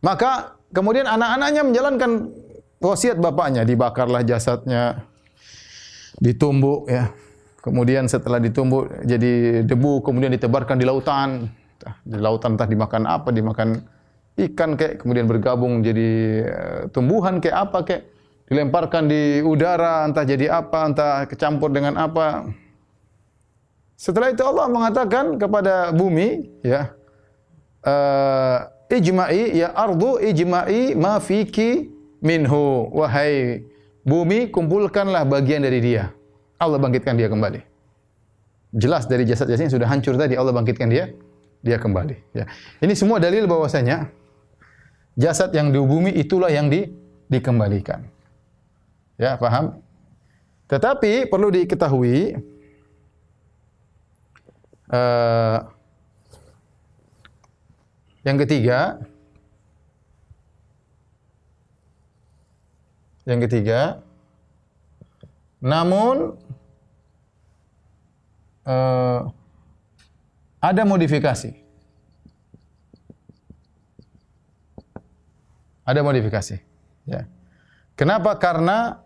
Maka 0.05 0.61
kemudian 0.76 1.09
anak-anaknya 1.09 1.62
menjalankan 1.64 2.11
wasiat 2.85 3.17
bapaknya, 3.17 3.64
dibakarlah 3.64 4.21
jasadnya, 4.21 5.09
ditumbuk 6.21 6.85
ya. 6.93 7.09
Kemudian 7.64 8.05
setelah 8.12 8.37
ditumbuk 8.37 8.93
jadi 9.09 9.64
debu, 9.64 10.05
kemudian 10.05 10.37
ditebarkan 10.37 10.76
di 10.76 10.85
lautan 10.85 11.49
entah 11.85 11.97
di 12.00 12.17
lautan 12.17 12.57
entah 12.57 12.64
dimakan 12.64 13.05
apa, 13.05 13.29
dimakan 13.29 13.85
ikan 14.35 14.75
kayak 14.75 15.05
kemudian 15.05 15.29
bergabung 15.29 15.85
jadi 15.85 16.11
uh, 16.49 16.81
tumbuhan 16.88 17.38
kayak 17.38 17.71
apa 17.71 17.79
kayak 17.85 18.03
dilemparkan 18.49 19.05
di 19.07 19.45
udara 19.45 20.09
entah 20.09 20.25
jadi 20.25 20.64
apa, 20.64 20.79
entah 20.88 21.12
kecampur 21.29 21.69
dengan 21.69 22.00
apa. 22.00 22.49
Setelah 23.95 24.33
itu 24.33 24.43
Allah 24.43 24.67
mengatakan 24.73 25.38
kepada 25.38 25.95
bumi, 25.95 26.50
ya, 26.67 26.93
uh, 27.87 28.67
ijma'i 28.91 29.61
ya 29.61 29.71
ardu 29.71 30.19
ijma'i 30.19 30.97
ma 30.97 31.21
fiki 31.21 31.93
minhu. 32.25 32.91
Wahai 32.91 33.64
bumi 34.03 34.50
kumpulkanlah 34.50 35.29
bagian 35.29 35.62
dari 35.62 35.79
dia. 35.79 36.11
Allah 36.59 36.81
bangkitkan 36.81 37.14
dia 37.14 37.31
kembali. 37.31 37.61
Jelas 38.75 39.07
dari 39.07 39.23
jasad-jasad 39.23 39.71
yang 39.71 39.75
sudah 39.79 39.88
hancur 39.88 40.19
tadi 40.19 40.35
Allah 40.35 40.50
bangkitkan 40.50 40.91
dia 40.91 41.14
dia 41.64 41.80
kembali 41.80 42.37
ya. 42.37 42.44
Ini 42.85 42.92
semua 42.92 43.16
dalil 43.16 43.49
bahwasanya 43.49 44.12
jasad 45.16 45.49
yang 45.56 45.73
di 45.73 46.12
itulah 46.12 46.52
yang 46.52 46.68
di, 46.68 46.92
dikembalikan. 47.33 48.04
Ya 49.16 49.40
paham? 49.40 49.80
Tetapi 50.68 51.33
perlu 51.33 51.49
diketahui 51.49 52.37
uh, 54.92 55.59
yang 58.25 58.37
ketiga, 58.40 59.00
yang 63.25 63.40
ketiga, 63.44 64.04
namun 65.64 66.37
uh, 68.68 69.33
ada 70.64 70.83
modifikasi. 70.88 71.52
Ada 75.85 76.00
modifikasi. 76.00 76.56
Ya. 77.04 77.28
Kenapa? 77.92 78.40
Karena 78.40 79.04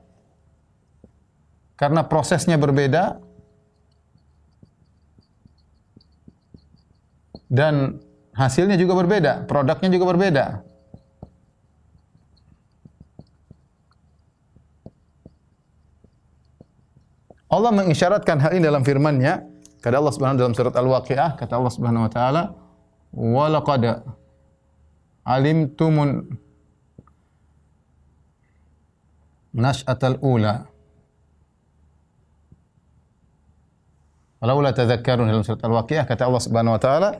karena 1.74 2.06
prosesnya 2.06 2.54
berbeda 2.54 3.18
dan 7.50 7.98
hasilnya 8.38 8.78
juga 8.78 8.94
berbeda, 8.94 9.50
produknya 9.50 9.90
juga 9.90 10.06
berbeda. 10.14 10.46
Allah 17.48 17.72
mengisyaratkan 17.72 18.38
hal 18.38 18.54
ini 18.54 18.62
dalam 18.62 18.84
firman-Nya. 18.86 19.57
Kata 19.78 20.02
Allah 20.02 20.14
Subhanahu 20.14 20.38
dalam 20.42 20.54
surat 20.54 20.74
Al-Waqiah, 20.74 21.38
kata 21.38 21.54
Allah 21.54 21.72
Subhanahu 21.72 22.06
wa 22.06 22.12
taala, 22.12 22.42
"Wa 23.14 23.46
laqad 23.46 24.02
alimtumun 25.22 26.38
nash'atal 29.54 30.18
ula." 30.18 30.66
Walaula 34.38 34.70
tadhakkarun 34.70 35.26
dalam 35.26 35.42
surat 35.46 35.62
Al-Waqiah 35.62 36.06
kata 36.06 36.26
Allah 36.26 36.42
Subhanahu 36.42 36.74
wa 36.74 36.82
taala, 36.82 37.10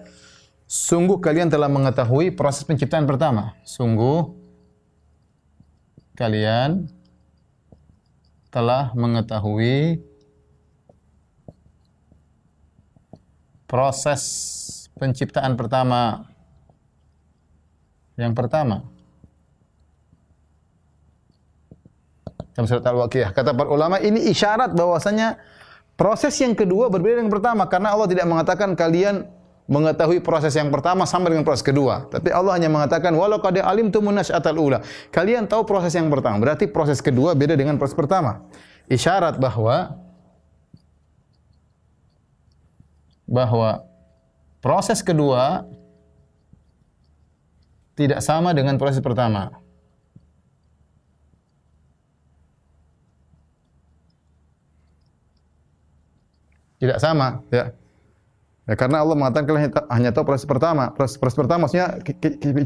Sungguh 0.68 1.16
kalian 1.16 1.48
telah 1.48 1.64
mengetahui 1.72 2.36
proses 2.36 2.60
penciptaan 2.60 3.08
pertama. 3.08 3.56
Sungguh 3.64 4.36
kalian 6.12 6.92
telah 8.52 8.92
mengetahui 8.92 10.04
proses 13.68 14.22
penciptaan 14.96 15.54
pertama. 15.54 16.26
Yang 18.18 18.34
pertama. 18.34 18.82
Dalam 22.56 22.66
surat 22.66 22.82
Al-Waqiah. 22.82 23.30
Kata 23.30 23.54
para 23.54 23.70
ulama 23.70 24.02
ini 24.02 24.26
isyarat 24.34 24.74
bahwasanya 24.74 25.38
proses 25.94 26.34
yang 26.42 26.58
kedua 26.58 26.90
berbeda 26.90 27.22
dengan 27.22 27.30
pertama. 27.30 27.70
Karena 27.70 27.94
Allah 27.94 28.10
tidak 28.10 28.26
mengatakan 28.26 28.74
kalian 28.74 29.30
mengetahui 29.68 30.24
proses 30.24 30.56
yang 30.56 30.72
pertama 30.72 31.06
sama 31.06 31.30
dengan 31.30 31.44
proses 31.46 31.62
kedua. 31.62 32.08
Tapi 32.10 32.32
Allah 32.32 32.56
hanya 32.58 32.72
mengatakan 32.72 33.14
walau 33.14 33.38
qad 33.38 33.60
alimtum 33.62 34.10
atal 34.10 34.58
ula. 34.58 34.82
Kalian 35.14 35.46
tahu 35.46 35.62
proses 35.68 35.94
yang 35.94 36.08
pertama, 36.10 36.40
berarti 36.40 36.66
proses 36.66 36.98
kedua 37.04 37.36
beda 37.36 37.54
dengan 37.54 37.76
proses 37.76 37.94
pertama. 37.94 38.42
Isyarat 38.88 39.36
bahwa 39.36 40.07
bahwa 43.28 43.84
proses 44.64 45.04
kedua 45.04 45.68
tidak 47.92 48.24
sama 48.24 48.56
dengan 48.56 48.80
proses 48.80 49.04
pertama. 49.04 49.52
Tidak 56.78 56.96
sama, 57.02 57.42
ya. 57.50 57.74
Ya, 58.68 58.74
karena 58.78 59.02
Allah 59.02 59.16
mengatakan 59.18 59.46
kalian 59.50 59.72
hanya 59.90 60.10
tahu 60.14 60.30
proses 60.30 60.46
pertama. 60.46 60.94
Proses, 60.94 61.18
proses 61.18 61.34
pertama 61.34 61.66
maksudnya 61.66 61.98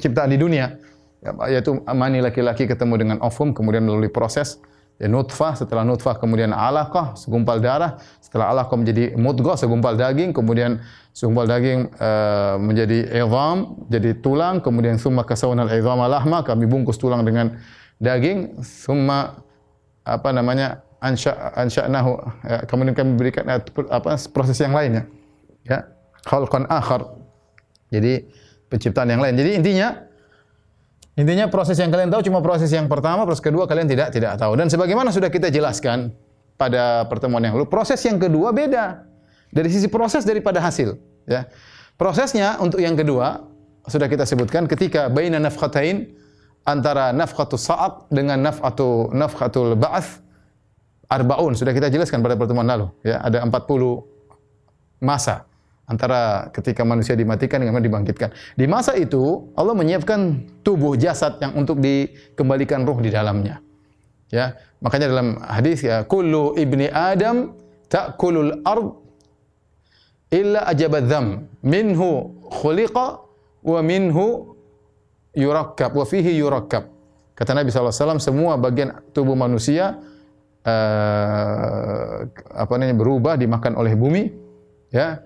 ciptaan 0.02 0.30
di 0.34 0.38
dunia. 0.38 0.76
Ya, 1.22 1.30
yaitu 1.48 1.80
mani 1.86 2.20
laki-laki 2.20 2.68
ketemu 2.68 2.94
dengan 2.98 3.18
ovum, 3.24 3.54
kemudian 3.54 3.86
melalui 3.86 4.10
proses 4.12 4.60
nutfah, 5.00 5.56
setelah 5.56 5.82
nutfah 5.82 6.14
kemudian 6.20 6.54
alaqah, 6.54 7.16
segumpal 7.18 7.58
darah, 7.58 7.98
setelah 8.22 8.52
alaqah 8.54 8.76
menjadi 8.78 9.16
mudghah, 9.18 9.58
segumpal 9.58 9.98
daging, 9.98 10.30
kemudian 10.30 10.78
segumpal 11.10 11.48
daging 11.48 11.90
uh, 11.98 12.60
menjadi 12.60 13.10
idham, 13.10 13.82
jadi 13.90 14.14
tulang, 14.22 14.62
kemudian 14.62 14.96
summa 15.00 15.26
kasawna 15.26 15.66
al-idhama 15.66 16.06
lahma, 16.06 16.46
kami 16.46 16.70
bungkus 16.70 17.00
tulang 17.00 17.26
dengan 17.26 17.58
daging, 17.98 18.62
summa 18.62 19.42
apa 20.06 20.30
namanya 20.30 20.86
ansya 21.02 21.34
ansya'nahu, 21.58 22.12
ya, 22.46 22.58
kemudian 22.70 22.94
kami 22.94 23.18
berikan 23.18 23.46
eh, 23.50 23.58
apa 23.90 24.14
proses 24.30 24.58
yang 24.62 24.74
lainnya 24.74 25.06
ya 25.66 25.86
khalqan 26.26 26.66
akhar. 26.70 27.18
Jadi 27.90 28.24
penciptaan 28.70 29.10
yang 29.10 29.20
lain. 29.20 29.36
Jadi 29.36 29.50
intinya 29.58 29.88
intinya 31.18 31.46
proses 31.48 31.76
yang 31.76 31.92
kalian 31.92 32.08
tahu 32.08 32.24
cuma 32.24 32.40
proses 32.40 32.72
yang 32.72 32.88
pertama 32.88 33.28
proses 33.28 33.44
kedua 33.44 33.68
kalian 33.68 33.88
tidak 33.88 34.12
tidak 34.14 34.36
tahu. 34.40 34.56
Dan 34.56 34.72
sebagaimana 34.72 35.12
sudah 35.12 35.28
kita 35.28 35.52
jelaskan 35.52 36.12
pada 36.56 37.04
pertemuan 37.08 37.42
yang 37.42 37.56
lalu 37.58 37.68
proses 37.68 38.00
yang 38.04 38.16
kedua 38.16 38.54
beda. 38.54 39.08
Dari 39.52 39.68
sisi 39.68 39.84
proses 39.92 40.24
daripada 40.24 40.64
hasil 40.64 40.96
ya. 41.28 41.44
Prosesnya 42.00 42.56
untuk 42.58 42.80
yang 42.80 42.96
kedua 42.96 43.44
sudah 43.84 44.08
kita 44.08 44.24
sebutkan 44.24 44.64
ketika 44.64 45.12
baina 45.12 45.36
nafkhatain 45.36 46.08
antara 46.64 47.12
nafkhatus 47.12 47.68
sa'aq 47.68 48.08
dengan 48.08 48.40
nafkhatu 48.40 49.12
nafkhatul 49.12 49.76
ba'ats 49.76 50.24
arbaun. 51.12 51.52
Sudah 51.52 51.76
kita 51.76 51.92
jelaskan 51.92 52.24
pada 52.24 52.38
pertemuan 52.40 52.64
lalu 52.64 52.88
ya. 53.04 53.20
Ada 53.20 53.44
40 53.44 53.52
masa 55.04 55.44
antara 55.86 56.48
ketika 56.54 56.86
manusia 56.86 57.18
dimatikan 57.18 57.60
dengan 57.62 57.82
dibangkitkan. 57.82 58.30
Di 58.54 58.66
masa 58.70 58.94
itu 58.94 59.50
Allah 59.58 59.74
menyiapkan 59.74 60.46
tubuh 60.62 60.94
jasad 60.94 61.42
yang 61.42 61.58
untuk 61.58 61.82
dikembalikan 61.82 62.86
ruh 62.86 62.98
di 63.02 63.10
dalamnya. 63.10 63.58
Ya, 64.32 64.56
makanya 64.80 65.12
dalam 65.12 65.28
hadis 65.44 65.84
ya 65.84 66.08
kullu 66.08 66.56
ibni 66.56 66.88
adam 66.88 67.52
ta'kulul 67.92 68.64
ard 68.64 68.96
illa 70.32 70.64
ajabadzam 70.72 71.44
minhu 71.60 72.40
khuliqa 72.48 73.20
wa 73.60 73.80
minhu 73.84 74.56
yurakkab 75.36 75.92
wa 75.92 76.04
fihi 76.08 76.40
yurakkab. 76.40 76.88
Kata 77.36 77.52
Nabi 77.52 77.68
SAW, 77.72 78.20
semua 78.20 78.56
bagian 78.56 79.04
tubuh 79.12 79.36
manusia 79.36 80.00
uh, 80.64 82.28
apa 82.52 82.72
namanya 82.78 82.96
berubah 82.96 83.34
dimakan 83.36 83.76
oleh 83.76 83.92
bumi 83.96 84.30
ya 84.92 85.20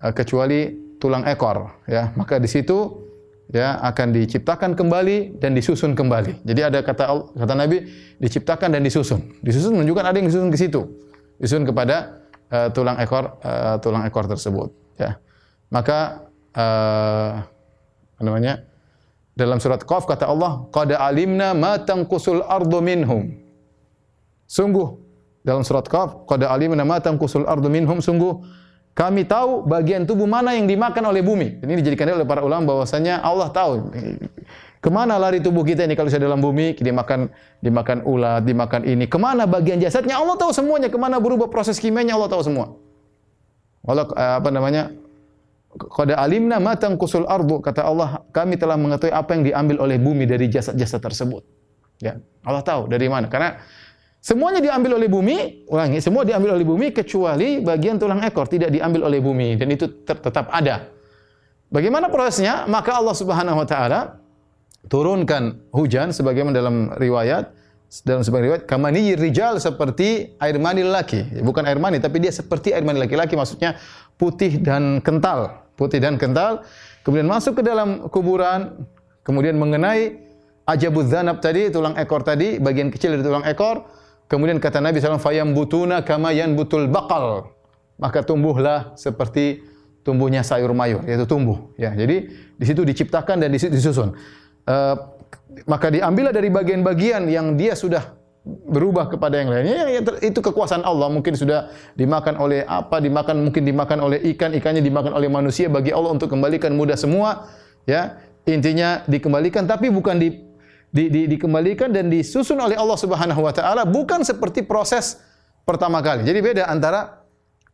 kecuali 0.00 0.74
tulang 0.96 1.24
ekor 1.28 1.84
ya. 1.88 2.12
Maka 2.16 2.40
di 2.40 2.48
situ 2.48 3.06
ya 3.52 3.78
akan 3.78 4.10
diciptakan 4.10 4.74
kembali 4.74 5.38
dan 5.38 5.54
disusun 5.54 5.94
kembali. 5.94 6.42
Jadi 6.42 6.60
ada 6.66 6.82
kata 6.82 7.34
kata 7.36 7.54
Nabi 7.54 7.86
diciptakan 8.18 8.74
dan 8.74 8.82
disusun. 8.82 9.22
Disusun 9.42 9.78
menunjukkan 9.78 10.04
ada 10.04 10.16
yang 10.18 10.28
disusun 10.28 10.50
ke 10.50 10.58
situ. 10.58 10.82
Disusun 11.38 11.68
kepada 11.68 12.26
uh, 12.50 12.68
tulang 12.72 12.98
ekor 12.98 13.38
uh, 13.44 13.76
tulang 13.78 14.02
ekor 14.08 14.26
tersebut 14.26 14.72
ya. 14.98 15.20
Maka 15.70 16.28
uh, 16.54 17.42
apa 18.16 18.22
namanya 18.24 18.64
dalam 19.36 19.60
surat 19.60 19.84
Qaf 19.84 20.08
kata 20.08 20.24
Allah 20.24 20.64
qad 20.72 20.96
alimna 20.96 21.52
ma 21.52 21.76
tanqusul 21.76 22.40
ardu 22.40 22.80
minhum. 22.80 23.36
Sungguh 24.48 24.96
dalam 25.44 25.62
surat 25.62 25.86
Qaf 25.86 26.24
qad 26.24 26.42
alimna 26.42 26.82
ma 26.82 26.98
tanqusul 26.98 27.44
ardu 27.44 27.68
minhum 27.68 28.00
sungguh 28.00 28.42
kami 28.96 29.28
tahu 29.28 29.68
bagian 29.68 30.08
tubuh 30.08 30.24
mana 30.24 30.56
yang 30.56 30.64
dimakan 30.64 31.12
oleh 31.12 31.20
bumi. 31.20 31.60
Ini 31.60 31.72
dijadikan 31.84 32.16
oleh 32.16 32.24
para 32.24 32.40
ulama 32.40 32.72
bahwasanya 32.72 33.20
Allah 33.20 33.52
tahu 33.52 33.92
ke 34.80 34.88
mana 34.88 35.20
lari 35.20 35.44
tubuh 35.44 35.68
kita 35.68 35.84
ini 35.84 35.92
kalau 35.92 36.08
sudah 36.08 36.32
dalam 36.32 36.40
bumi 36.40 36.72
dimakan 36.80 37.28
dimakan 37.60 38.00
ulat, 38.08 38.48
dimakan 38.48 38.88
ini. 38.88 39.04
Ke 39.04 39.20
mana 39.20 39.44
bagian 39.44 39.76
jasadnya 39.76 40.16
Allah 40.16 40.40
tahu 40.40 40.48
semuanya. 40.56 40.88
Ke 40.88 40.96
mana 40.96 41.20
berubah 41.20 41.52
proses 41.52 41.76
kimianya 41.76 42.16
Allah 42.16 42.32
tahu 42.32 42.40
semua. 42.40 42.72
Allah 43.84 44.08
eh, 44.16 44.34
apa 44.40 44.48
namanya? 44.48 44.88
Qad 45.76 46.16
alimna 46.16 46.56
ma 46.56 46.72
tanqusul 46.72 47.28
ardu 47.28 47.60
kata 47.60 47.84
Allah 47.84 48.24
kami 48.32 48.56
telah 48.56 48.80
mengetahui 48.80 49.12
apa 49.12 49.30
yang 49.36 49.42
diambil 49.44 49.76
oleh 49.84 50.00
bumi 50.00 50.24
dari 50.24 50.48
jasad-jasad 50.48 51.04
tersebut. 51.04 51.44
Ya, 52.00 52.16
Allah 52.48 52.64
tahu 52.64 52.88
dari 52.88 53.12
mana. 53.12 53.28
Karena 53.28 53.60
Semuanya 54.26 54.58
diambil 54.58 54.98
oleh 54.98 55.06
bumi, 55.06 55.62
ulangi, 55.70 56.02
semua 56.02 56.26
diambil 56.26 56.58
oleh 56.58 56.66
bumi 56.66 56.90
kecuali 56.90 57.62
bagian 57.62 57.94
tulang 57.94 58.18
ekor 58.26 58.50
tidak 58.50 58.74
diambil 58.74 59.06
oleh 59.06 59.22
bumi 59.22 59.54
dan 59.54 59.70
itu 59.70 59.86
tetap 60.02 60.50
ada. 60.50 60.90
Bagaimana 61.70 62.10
prosesnya? 62.10 62.66
Maka 62.66 62.98
Allah 62.98 63.14
Subhanahu 63.14 63.62
wa 63.62 63.66
taala 63.70 64.18
turunkan 64.90 65.70
hujan 65.70 66.10
sebagaimana 66.10 66.58
dalam 66.58 66.90
riwayat 66.98 67.54
dalam 68.02 68.26
sebuah 68.26 68.42
riwayat 68.42 68.62
kamani 68.66 69.14
rijal 69.14 69.62
seperti 69.62 70.34
air 70.42 70.58
mani 70.58 70.82
lelaki 70.82 71.22
bukan 71.46 71.62
air 71.62 71.78
mani 71.78 72.02
tapi 72.02 72.18
dia 72.18 72.34
seperti 72.34 72.74
air 72.74 72.82
mani 72.82 72.98
laki-laki 72.98 73.38
maksudnya 73.38 73.78
putih 74.18 74.58
dan 74.58 74.98
kental 75.06 75.70
putih 75.78 76.02
dan 76.02 76.18
kental 76.18 76.66
kemudian 77.06 77.30
masuk 77.30 77.58
ke 77.58 77.62
dalam 77.62 78.10
kuburan 78.10 78.74
kemudian 79.22 79.54
mengenai 79.54 80.18
ajabuz 80.66 81.14
zanab 81.14 81.38
tadi 81.38 81.70
tulang 81.70 81.94
ekor 81.94 82.26
tadi 82.26 82.58
bagian 82.58 82.90
kecil 82.90 83.14
dari 83.14 83.22
tulang 83.22 83.46
ekor 83.46 83.86
kemudian 84.26 84.58
kata 84.58 84.78
Nabi 84.82 84.98
SAW 84.98 85.22
fayam 85.22 85.54
butuna 85.54 86.02
kama 86.02 86.34
butul 86.54 86.86
bakal 86.90 87.56
maka 87.96 88.20
tumbuhlah 88.22 88.92
seperti 88.94 89.64
tumbuhnya 90.06 90.46
sayur 90.46 90.70
mayur 90.76 91.02
yaitu 91.08 91.26
tumbuh. 91.26 91.74
Ya 91.74 91.90
jadi 91.96 92.30
di 92.30 92.64
situ 92.64 92.86
diciptakan 92.86 93.42
dan 93.42 93.50
disusun. 93.50 94.14
Uh, 94.66 94.94
maka 95.66 95.88
diambillah 95.88 96.30
dari 96.30 96.52
bagian-bagian 96.52 97.26
yang 97.26 97.56
dia 97.56 97.72
sudah 97.74 98.14
berubah 98.46 99.10
kepada 99.10 99.42
yang 99.42 99.50
lainnya. 99.50 99.90
Ya, 99.90 100.00
itu 100.22 100.38
kekuasaan 100.38 100.86
Allah. 100.86 101.10
Mungkin 101.10 101.34
sudah 101.34 101.74
dimakan 101.98 102.38
oleh 102.38 102.62
apa 102.62 103.02
dimakan 103.02 103.50
mungkin 103.50 103.66
dimakan 103.66 103.98
oleh 104.06 104.22
ikan 104.36 104.54
ikannya 104.54 104.84
dimakan 104.84 105.18
oleh 105.18 105.26
manusia 105.26 105.66
bagi 105.66 105.90
Allah 105.90 106.14
untuk 106.14 106.30
kembalikan 106.30 106.70
mudah 106.78 106.94
semua. 106.94 107.50
Ya 107.88 108.22
intinya 108.46 109.02
dikembalikan 109.10 109.66
tapi 109.66 109.90
bukan 109.90 110.22
di, 110.22 110.45
di, 110.90 111.10
di 111.12 111.22
dikembalikan 111.26 111.92
dan 111.92 112.08
disusun 112.08 112.56
oleh 112.58 112.78
Allah 112.78 112.98
Subhanahu 112.98 113.40
wa 113.42 113.52
taala 113.52 113.82
bukan 113.84 114.22
seperti 114.22 114.62
proses 114.64 115.20
pertama 115.66 115.98
kali 116.00 116.22
jadi 116.22 116.38
beda 116.40 116.64
antara 116.70 117.26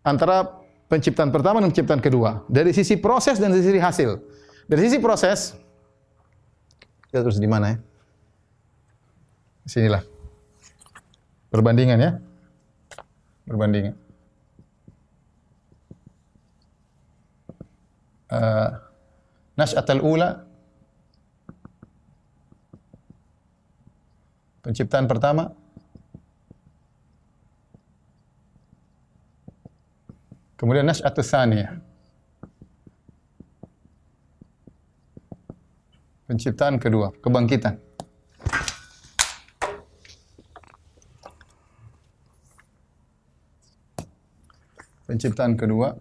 antara 0.03 0.65
penciptaan 0.91 1.31
pertama 1.31 1.61
dan 1.61 1.71
penciptaan 1.73 2.03
kedua 2.03 2.45
dari 2.51 2.73
sisi 2.75 2.99
proses 2.99 3.39
dan 3.39 3.53
dari 3.53 3.63
sisi 3.63 3.81
hasil 3.81 4.11
dari 4.67 4.81
sisi 4.89 4.99
proses 4.99 5.57
kita 7.13 7.29
terus 7.29 7.37
di 7.37 7.45
mana 7.45 7.77
ya? 7.77 7.79
Sinilah. 9.69 10.01
Perbandingan 11.53 12.01
ya. 12.01 12.11
Perbandingan. 13.45 13.95
Uh, 18.33 18.81
Nash'atul 19.61 20.01
ula 20.01 20.49
Penciptaan 24.63 25.11
pertama 25.11 25.51
Kemudian 30.55 30.87
Nash'atul 30.87 31.27
tsaniyah 31.27 31.93
Penciptaan 36.33 36.81
kedua, 36.81 37.13
kebangkitan. 37.21 37.77
Penciptaan 45.05 45.61
kedua 45.61 45.93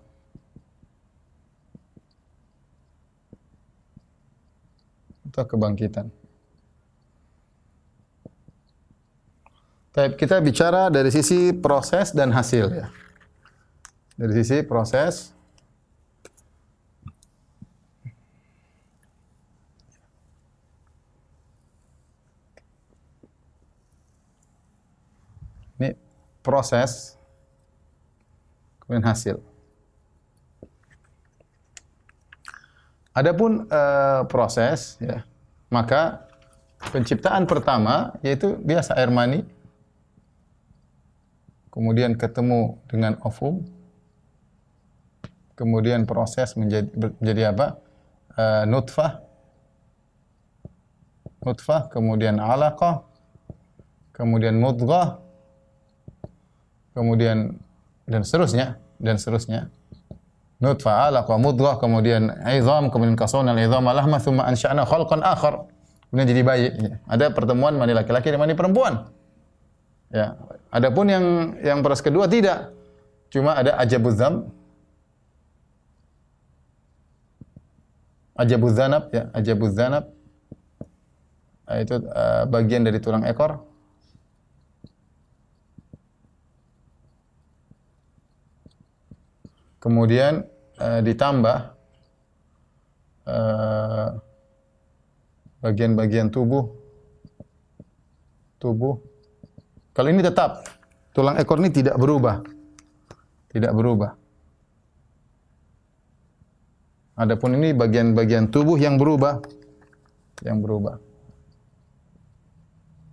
atau 5.28 5.44
kebangkitan. 5.44 6.21
Tapi 9.92 10.16
kita 10.16 10.40
bicara 10.40 10.88
dari 10.88 11.12
sisi 11.12 11.52
proses 11.52 12.16
dan 12.16 12.32
hasil 12.32 12.72
ya. 12.72 12.88
Dari 14.16 14.34
sisi 14.40 14.64
proses 14.64 15.36
Ini 25.82 25.98
proses 26.46 27.18
kemudian 28.86 29.02
hasil. 29.02 29.42
Adapun 33.12 33.66
uh, 33.68 34.24
proses 34.30 35.02
ya, 35.02 35.26
maka 35.74 36.30
penciptaan 36.94 37.44
pertama 37.50 38.16
yaitu 38.24 38.56
biasa 38.62 38.96
air 38.96 39.10
mani 39.12 39.42
kemudian 41.72 42.20
ketemu 42.20 42.78
dengan 42.92 43.16
ovum 43.24 43.64
kemudian 45.62 46.10
proses 46.10 46.58
menjadi 46.58 46.90
menjadi 47.22 47.42
apa? 47.54 47.68
Uh, 48.34 48.64
nutfah. 48.66 49.22
Nutfah 51.46 51.86
kemudian 51.94 52.42
alaqah. 52.42 53.06
Kemudian 54.10 54.58
mudghah. 54.58 55.22
Kemudian 56.98 57.62
dan 58.10 58.22
seterusnya 58.26 58.82
dan 58.98 59.22
seterusnya. 59.22 59.70
Nutfah 60.58 61.14
alaq 61.14 61.30
wa 61.30 61.38
mudghah 61.38 61.78
kemudian 61.78 62.30
izam 62.58 62.90
kemudian 62.90 63.14
kasawna 63.14 63.54
al-izam 63.54 63.86
lahma 63.86 64.18
thumma 64.18 64.50
ansha'na 64.50 64.82
khalqan 64.90 65.22
akhar. 65.22 65.70
Kemudian 66.10 66.28
jadi 66.28 66.42
bayi. 66.42 66.68
Ada 67.06 67.30
pertemuan 67.30 67.78
mani 67.78 67.94
laki-laki 67.94 68.34
dan 68.34 68.42
mani 68.42 68.58
perempuan 68.58 69.21
ya. 70.12 70.36
Adapun 70.72 71.08
yang 71.12 71.26
yang 71.60 71.80
peras 71.84 72.00
kedua 72.00 72.28
tidak. 72.32 72.72
Cuma 73.32 73.56
ada 73.56 73.76
ajabuz 73.80 74.16
zam 74.20 74.52
ajabuz 78.36 78.76
zanab 78.76 79.12
ya. 79.12 79.28
Ajabuz 79.36 79.76
zanab 79.76 80.12
itu 81.72 81.96
uh, 82.12 82.44
bagian 82.48 82.84
dari 82.84 83.00
tulang 83.00 83.24
ekor. 83.24 83.64
Kemudian 89.80 90.46
uh, 90.78 91.00
ditambah 91.00 91.58
uh, 93.28 94.08
bagian-bagian 95.64 96.28
tubuh. 96.32 96.76
Tubuh 98.62 99.11
kalau 100.02 100.10
ini 100.10 100.26
tetap 100.26 100.66
tulang 101.14 101.38
ekor 101.38 101.62
ini 101.62 101.70
tidak 101.70 101.94
berubah 102.02 102.42
tidak 103.54 103.70
berubah 103.78 104.18
adapun 107.22 107.54
ini 107.62 107.78
bagian-bagian 107.78 108.50
tubuh 108.50 108.82
yang 108.82 108.98
berubah 108.98 109.38
yang 110.42 110.58
berubah 110.58 110.98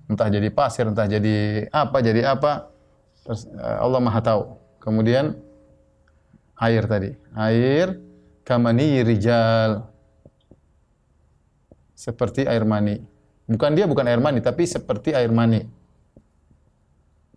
entah 0.09 0.33
jadi 0.33 0.49
pasir 0.49 0.89
entah 0.89 1.05
jadi 1.05 1.69
apa 1.69 2.01
jadi 2.01 2.33
apa 2.33 2.73
eh, 3.29 3.77
Allah 3.85 4.01
Maha 4.01 4.25
tahu 4.25 4.43
kemudian 4.81 5.37
air 6.59 6.85
tadi. 6.91 7.11
Air 7.39 7.97
kamani 8.43 9.03
rijal. 9.07 9.87
Seperti 11.95 12.47
air 12.47 12.63
mani. 12.63 13.03
Bukan 13.49 13.75
dia 13.75 13.89
bukan 13.89 14.07
air 14.07 14.23
mani, 14.23 14.39
tapi 14.39 14.69
seperti 14.69 15.17
air 15.17 15.33
mani. 15.35 15.67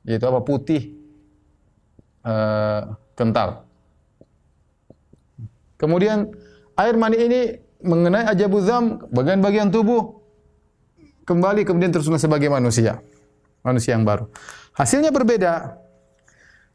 Yaitu 0.05 0.25
apa? 0.25 0.39
Putih. 0.41 0.97
Uh, 2.21 2.93
kental. 3.17 3.65
Kemudian 5.81 6.29
air 6.77 6.93
mani 6.93 7.17
ini 7.17 7.41
mengenai 7.81 8.29
ajabuzam 8.29 9.09
bagian-bagian 9.09 9.73
tubuh 9.73 10.21
kembali 11.25 11.65
kemudian 11.65 11.89
terus 11.89 12.05
sebagai 12.21 12.49
manusia. 12.53 13.01
Manusia 13.65 13.97
yang 13.97 14.05
baru. 14.05 14.29
Hasilnya 14.77 15.09
berbeda. 15.09 15.77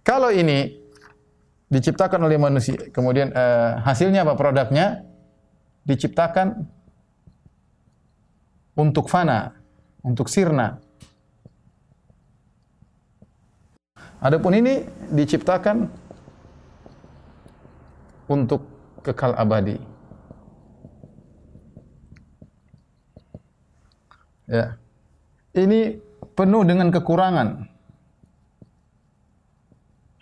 Kalau 0.07 0.31
ini 0.31 0.87
diciptakan 1.67 2.27
oleh 2.27 2.39
manusia. 2.39 2.79
Kemudian 2.95 3.35
uh, 3.35 3.83
hasilnya 3.83 4.23
apa 4.23 4.39
produknya? 4.39 5.03
Diciptakan 5.87 6.67
untuk 8.75 9.07
fana, 9.07 9.55
untuk 10.03 10.27
sirna. 10.27 10.83
Adapun 14.27 14.59
ini 14.59 14.83
diciptakan 15.15 15.87
untuk 18.27 18.67
kekal 19.07 19.39
abadi. 19.39 19.79
Ya. 24.51 24.83
Ini 25.55 26.03
penuh 26.35 26.67
dengan 26.67 26.91
kekurangan. 26.91 27.71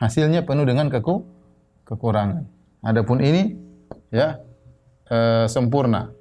Hasilnya 0.04 0.44
penuh 0.44 0.68
dengan 0.68 0.92
keku 0.92 1.24
kekurangan. 1.88 2.44
Adapun 2.84 3.24
ini 3.24 3.56
ya 4.12 4.36
e, 5.08 5.48
sempurna. 5.48 6.12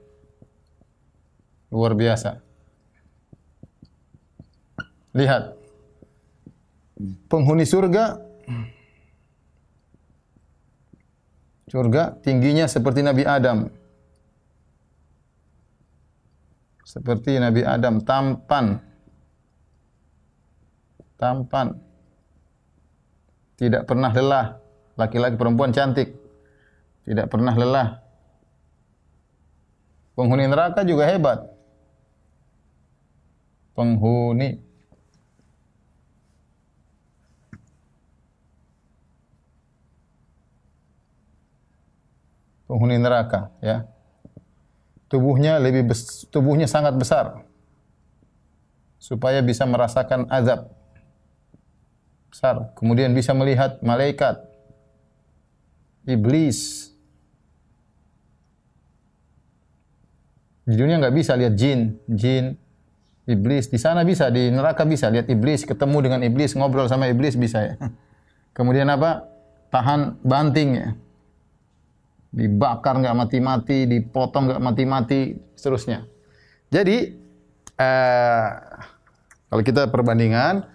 Luar 1.67 1.99
biasa. 1.99 2.39
Lihat. 5.11 5.62
Penghuni 7.27 7.67
surga? 7.67 8.19
Surga 11.67 12.15
tingginya 12.21 12.69
seperti 12.69 13.01
Nabi 13.01 13.25
Adam. 13.25 13.67
seperti 16.93 17.41
Nabi 17.41 17.65
Adam 17.65 18.05
tampan. 18.05 18.77
Tampan. 21.17 21.73
Tidak 23.57 23.89
pernah 23.89 24.13
lelah. 24.13 24.61
Laki-laki 24.93 25.33
perempuan 25.33 25.73
cantik. 25.73 26.13
Tidak 27.09 27.25
pernah 27.33 27.57
lelah. 27.57 27.97
Penghuni 30.13 30.45
neraka 30.45 30.85
juga 30.85 31.09
hebat. 31.09 31.41
Penghuni 33.73 34.61
penghuni 42.67 42.99
neraka 42.99 43.51
ya. 43.59 43.87
Tubuhnya 45.11 45.61
lebih 45.61 45.93
tubuhnya 46.33 46.65
sangat 46.65 46.97
besar 46.97 47.45
supaya 48.97 49.43
bisa 49.45 49.67
merasakan 49.67 50.25
azab 50.31 50.73
besar. 52.33 52.73
Kemudian 52.73 53.13
bisa 53.13 53.35
melihat 53.37 53.77
malaikat 53.85 54.41
iblis. 56.09 56.89
Di 60.63 60.79
dunia 60.79 60.97
nggak 60.97 61.13
bisa 61.13 61.37
lihat 61.37 61.53
jin 61.53 61.99
jin 62.09 62.57
iblis. 63.29 63.69
Di 63.69 63.77
sana 63.77 64.01
bisa 64.01 64.33
di 64.33 64.49
neraka 64.49 64.81
bisa 64.87 65.13
lihat 65.13 65.29
iblis 65.29 65.67
ketemu 65.67 65.97
dengan 66.09 66.19
iblis 66.25 66.57
ngobrol 66.57 66.89
sama 66.89 67.05
iblis 67.05 67.37
bisa 67.37 67.59
ya. 67.61 67.75
Kemudian 68.57 68.89
apa? 68.89 69.29
Tahan 69.69 70.21
banting 70.21 70.69
ya 70.77 70.89
dibakar 72.33 72.97
nggak 72.97 73.13
mati-mati, 73.13 73.85
dipotong 73.85 74.49
nggak 74.49 74.61
mati-mati, 74.61 75.37
seterusnya. 75.53 76.09
Jadi 76.73 77.13
eh, 77.77 78.47
kalau 79.53 79.61
kita 79.61 79.85
perbandingan 79.93 80.65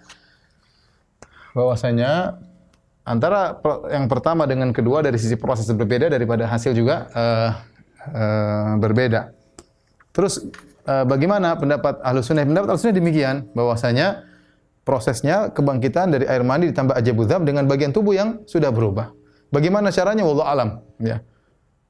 bahwasanya 1.51 2.39
antara 3.03 3.59
yang 3.91 4.07
pertama 4.07 4.47
dengan 4.47 4.71
kedua 4.71 5.03
dari 5.03 5.19
sisi 5.19 5.35
proses 5.35 5.67
berbeda 5.67 6.07
daripada 6.07 6.47
hasil 6.47 6.71
juga 6.71 7.11
eh, 7.11 7.51
eh, 8.15 8.71
berbeda. 8.79 9.35
Terus 10.15 10.47
eh, 10.87 11.03
bagaimana 11.03 11.59
pendapat 11.59 11.99
ahlu 11.99 12.23
sunnah? 12.23 12.47
Pendapat 12.47 12.67
ahlu 12.71 12.79
sunnah 12.79 12.95
demikian 12.95 13.51
bahwasanya 13.51 14.23
prosesnya 14.87 15.51
kebangkitan 15.51 16.15
dari 16.15 16.23
air 16.23 16.41
mandi 16.47 16.71
ditambah 16.71 16.95
ajabudham 16.95 17.43
dengan 17.43 17.67
bagian 17.67 17.91
tubuh 17.91 18.15
yang 18.15 18.41
sudah 18.47 18.71
berubah. 18.71 19.11
Bagaimana 19.51 19.91
caranya? 19.91 20.23
Wallah 20.23 20.47
alam. 20.47 20.69
Ya. 21.03 21.19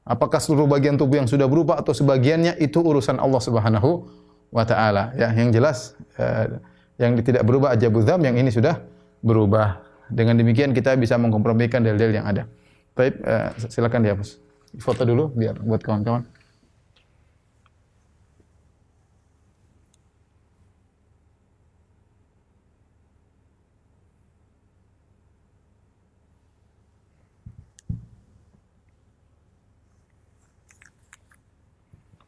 Apakah 0.07 0.41
seluruh 0.41 0.65
bagian 0.65 0.97
tubuh 0.97 1.21
yang 1.21 1.29
sudah 1.29 1.45
berubah 1.45 1.79
atau 1.79 1.93
sebagiannya 1.93 2.57
itu 2.57 2.81
urusan 2.81 3.21
Allah 3.21 3.41
Subhanahu 3.43 4.09
wa 4.49 4.63
taala. 4.65 5.13
Ya, 5.13 5.29
yang 5.33 5.53
jelas 5.53 5.93
eh, 6.17 6.59
yang 6.99 7.15
tidak 7.21 7.45
berubah 7.45 7.77
aja 7.77 7.87
dzam, 7.87 8.19
yang 8.21 8.35
ini 8.35 8.49
sudah 8.49 8.81
berubah. 9.21 9.85
Dengan 10.09 10.41
demikian 10.41 10.73
kita 10.73 10.97
bisa 10.97 11.21
mengkompromikan 11.21 11.85
dalil-dalil 11.85 12.15
yang 12.17 12.27
ada. 12.27 12.43
Baik, 12.97 13.21
eh, 13.21 13.49
silakan 13.69 14.01
dihapus. 14.01 14.41
Foto 14.81 15.05
dulu 15.05 15.29
biar 15.33 15.57
buat 15.61 15.81
kawan-kawan. 15.81 16.25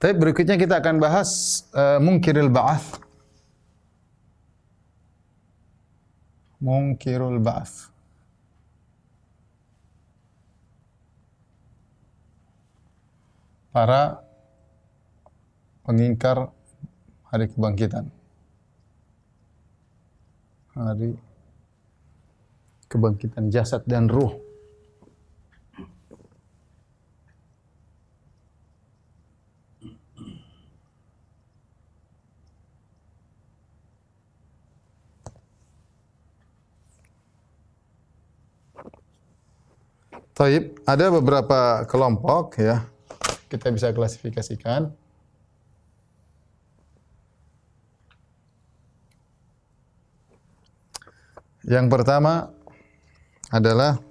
Tapi 0.02 0.18
berikutnya 0.18 0.58
kita 0.58 0.82
akan 0.82 0.98
bahas 0.98 1.62
uh, 1.78 2.02
mungkirul 2.02 2.50
ba'ath. 2.50 2.98
Mungkirul 6.58 7.38
ba'ath. 7.38 7.94
Para 13.70 14.26
pengingkar 15.86 16.50
hari 17.30 17.46
kebangkitan. 17.54 18.10
Hari 20.74 21.14
kebangkitan 22.90 23.54
jasad 23.54 23.86
dan 23.86 24.10
ruh. 24.10 24.34
Taib, 40.42 40.74
ada 40.90 41.14
beberapa 41.14 41.86
kelompok 41.86 42.58
ya. 42.58 42.82
Kita 43.46 43.70
bisa 43.70 43.94
klasifikasikan. 43.94 44.90
Yang 51.62 51.86
pertama 51.94 52.50
adalah 53.54 54.02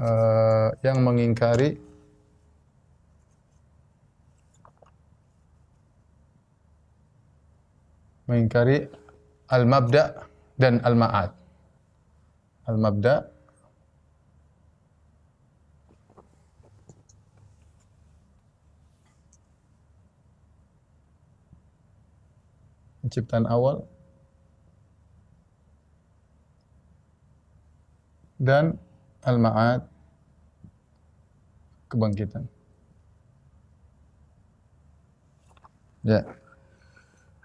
uh, 0.00 0.72
yang 0.80 1.04
mengingkari 1.04 1.76
mengingkari 8.24 8.88
al-mabda 9.44 10.24
dan 10.56 10.80
al-ma'ad. 10.80 11.36
Al-mabda 12.64 13.39
penciptaan 23.00 23.48
awal 23.48 23.84
dan 28.40 28.80
al-ma'ad 29.20 29.84
kebangkitan. 31.92 32.48
Ya. 36.00 36.24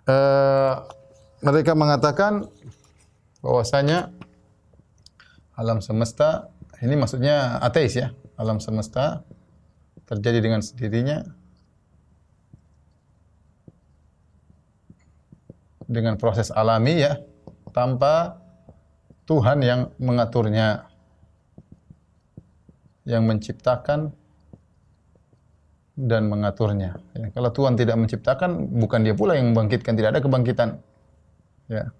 Uh, 0.07 0.87
mereka 1.43 1.75
mengatakan 1.75 2.47
bahwasanya 3.43 4.15
alam 5.59 5.83
semesta 5.83 6.53
ini 6.79 6.95
maksudnya 6.95 7.59
ateis 7.59 7.99
ya. 7.99 8.15
Alam 8.35 8.59
semesta 8.59 9.23
terjadi 10.07 10.43
dengan 10.43 10.59
sendirinya 10.59 11.23
dengan 15.85 16.17
proses 16.17 16.49
alami 16.49 17.05
ya 17.05 17.21
tanpa 17.71 18.41
Tuhan 19.25 19.61
yang 19.65 19.81
mengaturnya 19.97 20.85
yang 23.05 23.25
menciptakan 23.25 24.13
dan 25.95 26.27
mengaturnya. 26.27 26.97
Ya, 27.13 27.29
kalau 27.31 27.49
Tuhan 27.53 27.77
tidak 27.77 27.95
menciptakan, 27.95 28.67
bukan 28.81 29.05
dia 29.05 29.15
pula 29.15 29.37
yang 29.37 29.53
membangkitkan, 29.53 29.93
tidak 29.95 30.17
ada 30.17 30.21
kebangkitan. 30.21 30.69
Ya. 31.69 31.93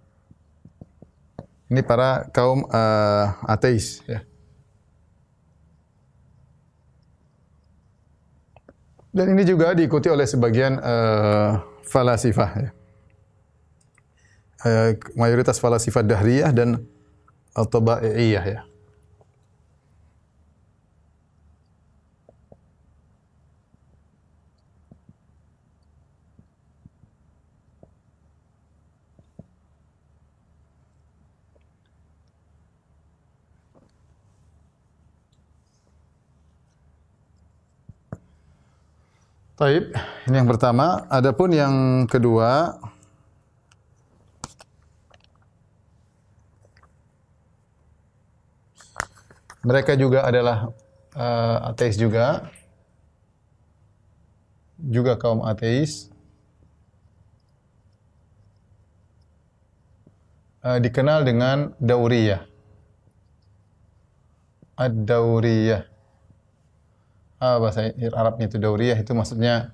Ini 1.69 1.81
para 1.81 2.29
kaum 2.29 2.65
uh, 2.69 3.25
ateis. 3.49 4.01
Ya. 4.05 4.21
Dan 9.15 9.31
ini 9.31 9.47
juga 9.47 9.71
diikuti 9.73 10.11
oleh 10.11 10.27
sebagian 10.27 10.77
uh, 10.81 11.63
falasifah. 11.87 12.51
Ya 12.59 12.69
mayoritas 15.13 15.61
falasifat 15.61 16.09
dahriyah 16.09 16.49
dan 16.49 16.81
tabaiyah 17.53 18.45
ya. 18.45 18.61
Taib, 39.55 39.95
ini 40.27 40.35
yang 40.35 40.51
pertama. 40.51 41.07
Adapun 41.07 41.55
yang 41.55 42.03
kedua, 42.11 42.75
Mereka 49.65 49.97
juga 49.97 50.21
adalah 50.21 50.69
uh, 51.17 51.73
ateis 51.73 51.97
juga. 51.97 52.53
Juga 54.77 55.17
kaum 55.17 55.41
ateis. 55.41 56.13
Uh, 60.61 60.77
dikenal 60.77 61.25
dengan 61.25 61.73
dauriyah. 61.81 62.45
Ad-dauriyah. 64.77 65.89
Ah, 67.41 67.57
bahasa 67.57 67.89
Arabnya 67.93 68.45
itu 68.49 68.57
dauriyah 68.61 68.97
itu 69.01 69.11
maksudnya 69.17 69.73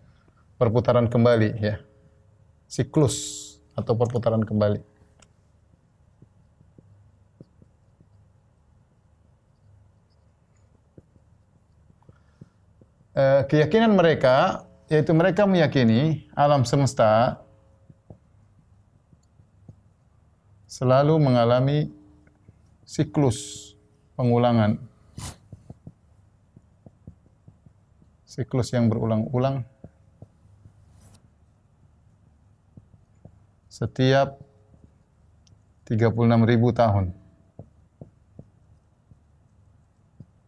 perputaran 0.56 1.12
kembali 1.12 1.60
ya. 1.60 1.84
Siklus 2.72 3.60
atau 3.76 3.92
perputaran 4.00 4.44
kembali. 4.48 4.91
Eh, 13.12 13.44
keyakinan 13.44 13.92
mereka 13.92 14.64
yaitu 14.88 15.12
mereka 15.12 15.44
meyakini 15.44 16.32
alam 16.32 16.64
semesta 16.64 17.44
selalu 20.64 21.20
mengalami 21.20 21.92
siklus 22.88 23.72
pengulangan. 24.16 24.80
Siklus 28.24 28.72
yang 28.72 28.88
berulang-ulang 28.88 29.68
setiap 33.68 34.40
36 35.84 36.48
ribu 36.48 36.72
tahun. 36.72 37.12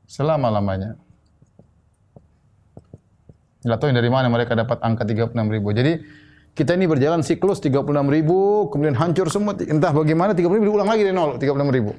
Selama-lamanya. 0.07 0.95
Nggak 3.63 3.77
tahu 3.79 3.89
dari 3.95 4.11
mana 4.11 4.27
mereka 4.27 4.53
dapat 4.53 4.83
angka 4.83 5.07
36 5.07 5.33
ribu. 5.47 5.71
Jadi 5.71 5.93
kita 6.53 6.77
ini 6.77 6.85
berjalan 6.85 7.25
siklus 7.25 7.57
36 7.63 7.81
ribu, 8.11 8.69
kemudian 8.69 8.93
hancur 8.93 9.31
semua. 9.31 9.57
Entah 9.57 9.89
bagaimana 9.89 10.37
30 10.37 10.61
ribu 10.61 10.77
ulang 10.77 10.91
lagi 10.91 11.01
dari 11.01 11.15
nol, 11.15 11.41
36 11.41 11.73
ribu. 11.73 11.91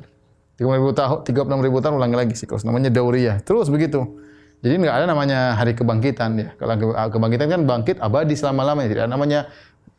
36 0.61 0.79
ribu 0.79 0.91
tahun, 0.95 1.19
36 1.27 1.67
ribu 1.67 1.77
tahun 1.83 1.95
ulangi 1.99 2.17
lagi 2.17 2.35
siklus. 2.39 2.63
Namanya 2.63 2.93
dauriyah. 2.95 3.43
Terus 3.43 3.67
begitu. 3.73 4.23
Jadi 4.63 4.81
nggak 4.81 4.95
ada 4.95 5.07
namanya 5.11 5.59
hari 5.59 5.75
kebangkitan 5.75 6.31
ya. 6.39 6.49
Kalau 6.57 6.95
kebangkitan 7.11 7.47
kan 7.51 7.61
bangkit 7.67 7.97
abadi 7.99 8.39
selama-lamanya. 8.39 8.89
Tidak 8.89 9.03
ada 9.05 9.13
namanya 9.13 9.41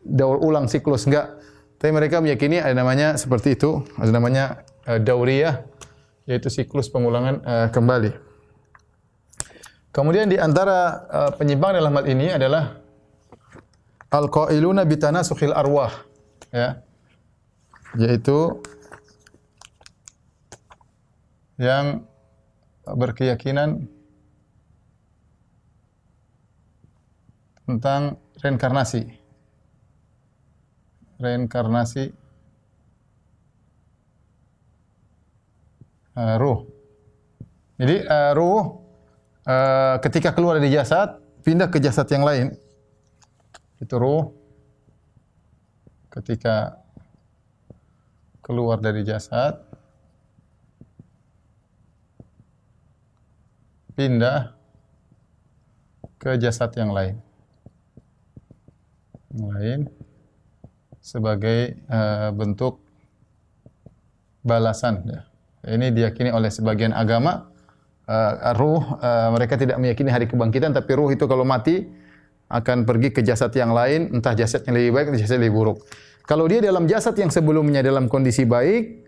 daur 0.02 0.40
ulang 0.42 0.72
siklus 0.72 1.06
enggak. 1.06 1.38
Tapi 1.76 1.92
mereka 1.92 2.24
meyakini 2.24 2.64
ada 2.64 2.72
namanya 2.72 3.20
seperti 3.20 3.60
itu, 3.60 3.84
ada 4.00 4.10
namanya 4.10 4.64
uh, 4.88 4.98
dauriyah 4.98 5.68
yaitu 6.26 6.50
siklus 6.50 6.90
pengulangan 6.90 7.44
uh, 7.46 7.68
kembali. 7.70 8.25
Kemudian 9.96 10.28
di 10.28 10.36
antara 10.36 11.08
uh, 11.08 11.32
penyimpangan 11.40 11.80
dalam 11.80 11.96
hal 11.96 12.06
ini 12.12 12.28
adalah 12.28 12.84
al-qailuna 14.12 14.84
bitanasukhil 14.84 15.56
arwah 15.56 16.04
ya. 16.52 16.84
Yaitu 17.96 18.60
yang 21.56 22.04
berkeyakinan 22.84 23.88
tentang 27.64 28.20
reinkarnasi. 28.44 29.16
Reinkarnasi 31.24 32.12
uh, 36.20 36.36
ruh. 36.36 36.68
Jadi 37.80 38.04
uh, 38.04 38.36
ruh 38.36 38.85
uh, 39.46 39.96
ketika 40.02 40.34
keluar 40.34 40.58
dari 40.58 40.74
jasad 40.74 41.22
pindah 41.46 41.70
ke 41.70 41.78
jasad 41.78 42.10
yang 42.10 42.26
lain. 42.26 42.58
Itu 43.78 44.02
ruh 44.02 44.34
ketika 46.10 46.82
keluar 48.42 48.82
dari 48.82 49.06
jasad 49.06 49.62
pindah 53.94 54.54
ke 56.18 56.36
jasad 56.42 56.74
yang 56.76 56.92
lain. 56.92 57.16
Yang 59.36 59.46
lain 59.52 59.80
sebagai 61.04 61.78
uh, 61.92 62.34
bentuk 62.34 62.82
balasan 64.42 65.06
ya. 65.06 65.22
Ini 65.66 65.90
diyakini 65.90 66.30
oleh 66.30 66.54
sebagian 66.54 66.94
agama 66.94 67.55
uh, 68.10 68.54
ruh 68.58 68.82
uh, 69.02 69.30
mereka 69.34 69.58
tidak 69.58 69.78
meyakini 69.82 70.10
hari 70.14 70.26
kebangkitan 70.30 70.72
tapi 70.74 70.92
ruh 70.94 71.10
itu 71.14 71.26
kalau 71.26 71.46
mati 71.46 71.86
akan 72.50 72.86
pergi 72.86 73.10
ke 73.10 73.22
jasad 73.26 73.50
yang 73.58 73.74
lain 73.74 74.14
entah 74.14 74.38
jasad 74.38 74.62
yang 74.70 74.78
lebih 74.78 74.92
baik 74.94 75.06
atau 75.14 75.20
jasad 75.20 75.42
lebih 75.42 75.54
buruk. 75.58 75.78
Kalau 76.26 76.46
dia 76.50 76.62
dalam 76.62 76.90
jasad 76.90 77.14
yang 77.18 77.30
sebelumnya 77.30 77.82
dalam 77.86 78.10
kondisi 78.10 78.46
baik 78.46 79.06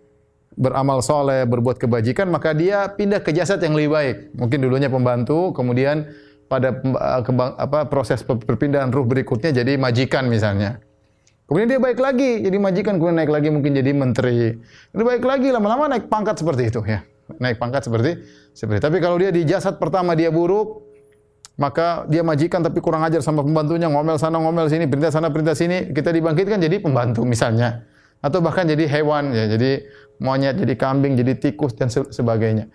beramal 0.58 1.06
soleh, 1.06 1.46
berbuat 1.46 1.78
kebajikan, 1.78 2.34
maka 2.34 2.58
dia 2.58 2.90
pindah 2.90 3.22
ke 3.22 3.30
jasad 3.30 3.62
yang 3.62 3.78
lebih 3.78 3.94
baik. 3.94 4.18
Mungkin 4.34 4.58
dulunya 4.58 4.90
pembantu, 4.90 5.54
kemudian 5.54 6.10
pada 6.50 6.74
kebang, 7.22 7.54
apa, 7.62 7.86
proses 7.86 8.26
perpindahan 8.26 8.90
ruh 8.90 9.06
berikutnya 9.06 9.54
jadi 9.54 9.78
majikan 9.78 10.26
misalnya. 10.26 10.82
Kemudian 11.46 11.78
dia 11.78 11.80
baik 11.82 12.02
lagi, 12.02 12.42
jadi 12.42 12.58
majikan, 12.58 12.98
kemudian 12.98 13.22
naik 13.22 13.30
lagi 13.30 13.50
mungkin 13.54 13.78
jadi 13.78 13.92
menteri. 13.94 14.58
Dia 14.98 15.06
baik 15.06 15.22
lagi, 15.22 15.54
lama-lama 15.54 15.94
naik 15.94 16.10
pangkat 16.10 16.42
seperti 16.42 16.74
itu 16.74 16.82
ya 16.90 17.06
naik 17.36 17.60
pangkat 17.60 17.84
seperti 17.84 18.24
seperti. 18.56 18.80
Tapi 18.80 18.98
kalau 19.04 19.20
dia 19.20 19.30
di 19.30 19.44
jasad 19.44 19.76
pertama 19.76 20.16
dia 20.16 20.32
buruk, 20.32 20.88
maka 21.58 22.06
dia 22.08 22.22
majikan 22.22 22.62
tapi 22.62 22.80
kurang 22.80 23.02
ajar 23.04 23.20
sama 23.20 23.42
pembantunya, 23.42 23.90
ngomel 23.90 24.16
sana 24.22 24.38
ngomel 24.38 24.70
sini, 24.72 24.86
perintah 24.86 25.12
sana 25.12 25.34
perintah 25.34 25.58
sini, 25.58 25.92
kita 25.92 26.14
dibangkitkan 26.14 26.62
jadi 26.62 26.78
pembantu 26.80 27.26
misalnya. 27.26 27.84
Atau 28.22 28.42
bahkan 28.42 28.66
jadi 28.66 28.86
hewan 28.90 29.34
ya, 29.34 29.46
jadi 29.46 29.86
monyet, 30.22 30.58
jadi 30.58 30.74
kambing, 30.74 31.18
jadi 31.18 31.38
tikus 31.38 31.78
dan 31.78 31.90
sebagainya. 31.90 32.70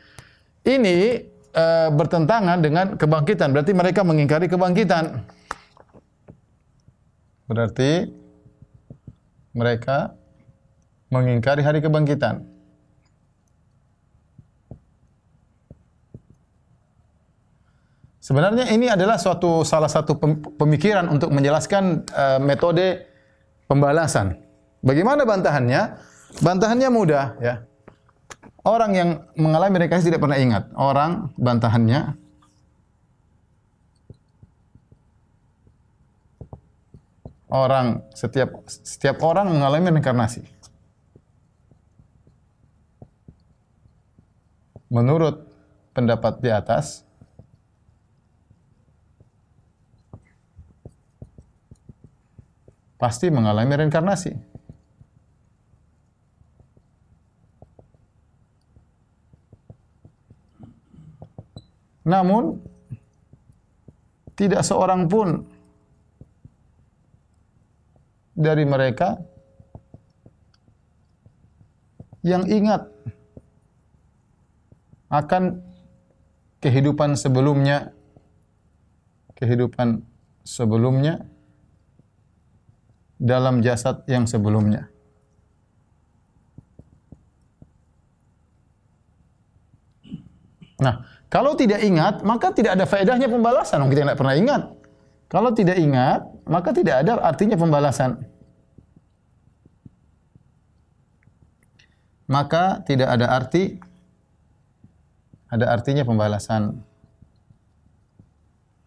Ini 0.62 0.96
e, 1.50 1.64
bertentangan 1.90 2.62
dengan 2.62 2.94
kebangkitan, 2.94 3.50
berarti 3.50 3.72
mereka 3.74 4.06
mengingkari 4.06 4.46
kebangkitan. 4.46 5.26
Berarti 7.50 8.06
mereka 9.52 10.14
mengingkari 11.10 11.62
hari 11.66 11.82
kebangkitan. 11.82 12.51
Sebenarnya 18.22 18.70
ini 18.70 18.86
adalah 18.86 19.18
suatu 19.18 19.66
salah 19.66 19.90
satu 19.90 20.14
pemikiran 20.54 21.10
untuk 21.10 21.34
menjelaskan 21.34 22.06
uh, 22.14 22.38
metode 22.38 23.02
pembalasan. 23.66 24.38
Bagaimana 24.78 25.26
bantahannya? 25.26 25.98
Bantahannya 26.38 26.86
mudah 26.86 27.34
ya. 27.42 27.66
Orang 28.62 28.94
yang 28.94 29.26
mengalami 29.34 29.82
rekayasa 29.82 30.06
tidak 30.06 30.22
pernah 30.22 30.38
ingat. 30.38 30.70
Orang 30.78 31.34
bantahannya 31.34 32.14
orang 37.50 38.06
setiap 38.14 38.64
setiap 38.70 39.18
orang 39.26 39.50
mengalami 39.50 39.98
reinkarnasi. 39.98 40.46
Menurut 44.94 45.42
pendapat 45.90 46.38
di 46.38 46.54
atas, 46.54 47.02
pasti 53.02 53.34
mengalami 53.34 53.74
reinkarnasi. 53.74 54.30
Namun 62.06 62.62
tidak 64.38 64.62
seorang 64.62 65.10
pun 65.10 65.42
dari 68.38 68.62
mereka 68.62 69.18
yang 72.22 72.46
ingat 72.46 72.86
akan 75.10 75.58
kehidupan 76.62 77.18
sebelumnya 77.18 77.90
kehidupan 79.34 80.06
sebelumnya 80.46 81.31
dalam 83.22 83.62
jasad 83.62 84.02
yang 84.10 84.26
sebelumnya. 84.26 84.90
Nah, 90.82 91.06
kalau 91.30 91.54
tidak 91.54 91.78
ingat, 91.86 92.26
maka 92.26 92.50
tidak 92.50 92.74
ada 92.74 92.82
faedahnya 92.82 93.30
pembalasan. 93.30 93.86
Kita 93.86 94.02
tidak 94.02 94.18
pernah 94.18 94.34
ingat. 94.34 94.62
Kalau 95.30 95.54
tidak 95.54 95.78
ingat, 95.78 96.26
maka 96.42 96.74
tidak 96.74 97.06
ada 97.06 97.22
artinya 97.22 97.54
pembalasan. 97.54 98.26
Maka 102.26 102.82
tidak 102.82 103.06
ada 103.14 103.30
arti 103.30 103.78
ada 105.52 105.68
artinya 105.68 106.02
pembalasan. 106.02 106.80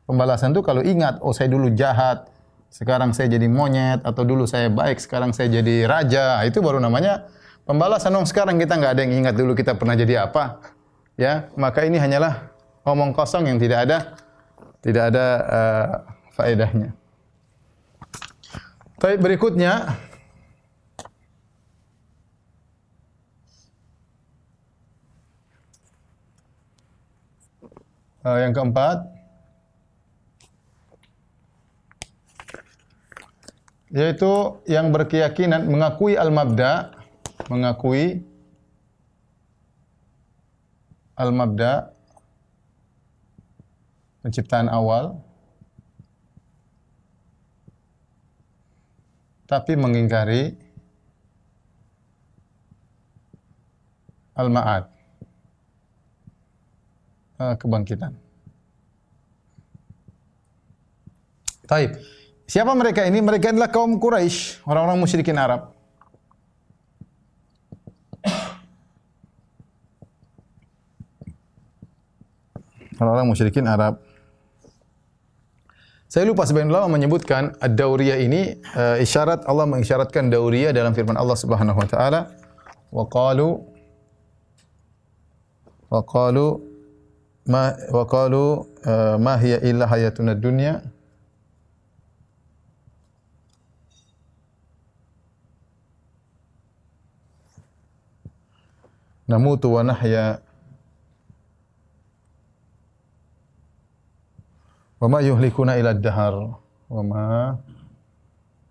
Pembalasan 0.09 0.49
itu 0.53 0.65
kalau 0.65 0.81
ingat, 0.81 1.21
oh 1.21 1.29
saya 1.29 1.49
dulu 1.49 1.69
jahat, 1.77 2.25
sekarang 2.70 3.16
saya 3.16 3.32
jadi 3.32 3.47
monyet 3.49 4.05
atau 4.05 4.24
dulu 4.24 4.45
saya 4.45 4.70
baik, 4.72 5.01
sekarang 5.01 5.34
saya 5.34 5.49
jadi 5.49 5.89
raja, 5.89 6.43
itu 6.47 6.59
baru 6.59 6.80
namanya 6.82 7.28
Pembalasan 7.66 8.13
dong 8.13 8.30
sekarang 8.30 8.61
kita 8.61 8.78
nggak 8.78 8.93
ada 8.93 9.01
yang 9.01 9.26
ingat 9.26 9.34
dulu 9.34 9.57
kita 9.57 9.74
pernah 9.74 9.97
jadi 9.97 10.30
apa. 10.30 10.61
Ya, 11.18 11.49
maka 11.57 11.82
ini 11.82 11.97
hanyalah 11.97 12.53
omong 12.86 13.09
kosong 13.09 13.49
yang 13.49 13.57
tidak 13.57 13.89
ada 13.89 14.13
tidak 14.86 15.09
ada 15.09 15.26
uh, 15.49 15.88
faedahnya. 16.38 16.93
Baik, 19.01 19.18
berikutnya 19.18 19.97
uh, 28.22 28.38
yang 28.45 28.53
keempat 28.53 29.14
yaitu 33.93 34.61
yang 34.65 34.89
berkeyakinan 34.89 35.69
mengakui 35.69 36.17
al-mabda, 36.17 36.93
mengakui 37.51 38.25
al-mabda 41.15 41.93
penciptaan 44.25 44.67
awal 44.67 45.21
tapi 49.45 49.77
mengingkari 49.77 50.57
al-ma'ad 54.33 54.89
eh, 57.39 57.55
kebangkitan. 57.61 58.13
Taib. 61.69 61.97
Siapa 62.45 62.77
mereka 62.77 63.01
ini? 63.09 63.25
Mereka 63.25 63.57
adalah 63.57 63.73
kaum 63.73 63.97
Quraisy, 63.97 64.61
orang-orang 64.69 65.01
musyrikin 65.01 65.33
Arab. 65.33 65.73
Orang-orang 73.01 73.27
musyrikin 73.33 73.65
Arab. 73.65 73.97
Saya 76.05 76.23
lupa 76.31 76.47
sebagian 76.47 76.71
ulama 76.71 76.95
menyebutkan 76.95 77.59
ad-dauriyah 77.59 78.23
ini 78.23 78.61
uh, 78.71 78.95
isyarat 79.03 79.43
Allah 79.51 79.67
mengisyaratkan 79.67 80.31
dauriyah 80.31 80.71
dalam 80.71 80.95
firman 80.95 81.19
Allah 81.19 81.35
Subhanahu 81.35 81.75
wa 81.75 81.83
taala 81.91 82.31
wa 82.87 83.03
qalu 83.03 83.59
wa 85.91 85.99
qalu 86.07 86.63
ma 87.51 87.75
wa 87.91 88.07
qalu 88.07 88.63
uh, 88.87 89.19
ma 89.19 89.35
hiya 89.35 89.59
illa 89.67 89.91
hayatuna 89.91 90.39
dunya 90.39 90.79
namutu 99.26 99.73
wa 99.73 99.82
nahya. 99.84 100.41
Wa 105.01 105.07
ma 105.11 105.19
yuhlikuna 105.21 105.78
ila 105.78 105.93
dahar 105.93 106.55
wa 106.89 107.01
ma 107.03 107.26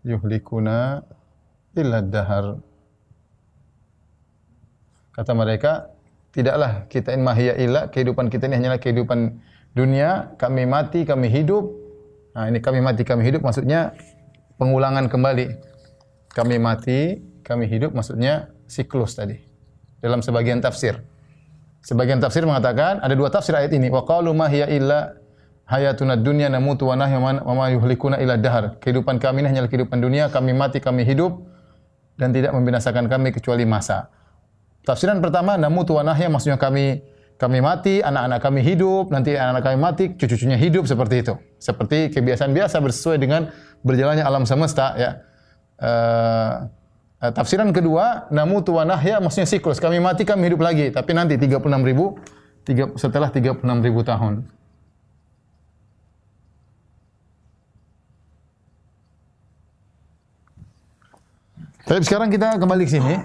yuhlikuna 0.06 1.04
illa 1.76 2.00
dahar 2.00 2.58
kata 5.14 5.32
mereka 5.36 5.92
tidaklah 6.32 6.86
kita 6.90 7.14
in 7.14 7.22
mahya 7.22 7.54
illa 7.58 7.86
kehidupan 7.92 8.32
kita 8.32 8.50
ini 8.50 8.56
hanyalah 8.58 8.80
kehidupan 8.80 9.38
dunia. 9.76 10.34
Kami 10.40 10.66
mati 10.66 11.06
kami 11.06 11.30
hidup. 11.30 11.70
Nah 12.34 12.50
ini 12.50 12.58
kami 12.58 12.82
mati 12.82 13.06
kami 13.06 13.22
hidup 13.22 13.44
maksudnya 13.44 13.94
pengulangan 14.58 15.06
kembali. 15.06 15.54
Kami 16.34 16.56
mati 16.58 17.20
kami 17.46 17.68
hidup 17.68 17.94
maksudnya 17.94 18.50
siklus 18.66 19.14
tadi 19.14 19.43
dalam 20.04 20.20
sebagian 20.20 20.60
tafsir. 20.60 21.00
Sebagian 21.80 22.20
tafsir 22.20 22.44
mengatakan 22.44 23.00
ada 23.00 23.16
dua 23.16 23.32
tafsir 23.32 23.56
ayat 23.56 23.72
ini. 23.72 23.88
Wa 23.88 24.04
qalu 24.04 24.36
ma 24.36 24.52
hiya 24.52 24.68
illa 24.68 25.16
hayatuna 25.64 26.20
dunya 26.20 26.52
namutu 26.52 26.92
wa 26.92 26.96
nahya 26.96 27.16
wa 27.20 27.52
ma 27.56 27.72
yuhlikuna 27.72 28.20
ila 28.20 28.36
dahar. 28.36 28.76
Kehidupan 28.84 29.16
kami 29.16 29.44
ini 29.44 29.56
hanyalah 29.56 29.68
kehidupan 29.72 30.00
dunia, 30.00 30.28
kami 30.28 30.52
mati, 30.52 30.80
kami 30.80 31.08
hidup 31.08 31.40
dan 32.20 32.36
tidak 32.36 32.52
membinasakan 32.52 33.08
kami 33.08 33.32
kecuali 33.32 33.64
masa. 33.64 34.12
Tafsiran 34.84 35.24
pertama 35.24 35.56
namutu 35.56 35.96
wa 35.96 36.04
nahya 36.04 36.28
maksudnya 36.28 36.60
kami 36.60 37.00
kami 37.34 37.58
mati, 37.58 37.98
anak-anak 37.98 38.40
kami 38.40 38.60
hidup, 38.62 39.10
nanti 39.10 39.34
anak-anak 39.34 39.64
kami 39.66 39.78
mati, 39.80 40.04
cucu-cucunya 40.14 40.54
hidup 40.54 40.86
seperti 40.86 41.26
itu. 41.26 41.34
Seperti 41.58 42.14
kebiasaan 42.14 42.54
biasa 42.54 42.78
bersesuai 42.78 43.18
dengan 43.18 43.50
berjalannya 43.82 44.22
alam 44.22 44.46
semesta 44.46 44.94
ya. 44.94 45.10
Uh, 45.74 46.70
Uh, 47.24 47.32
tafsiran 47.32 47.72
kedua, 47.72 48.28
namutu 48.28 48.76
wa 48.76 48.84
nahya 48.84 49.16
maksudnya 49.16 49.48
siklus. 49.48 49.80
Kami 49.80 49.96
mati, 49.96 50.28
kami 50.28 50.52
hidup 50.52 50.60
lagi. 50.60 50.92
Tapi 50.92 51.16
nanti 51.16 51.40
36 51.40 51.80
ribu, 51.80 52.20
tiga, 52.68 52.92
setelah 53.00 53.32
36 53.32 53.64
ribu 53.80 54.04
tahun. 54.04 54.44
Tapi 61.88 62.00
sekarang 62.04 62.28
kita 62.28 62.60
kembali 62.60 62.84
ke 62.84 62.92
sini, 62.92 63.16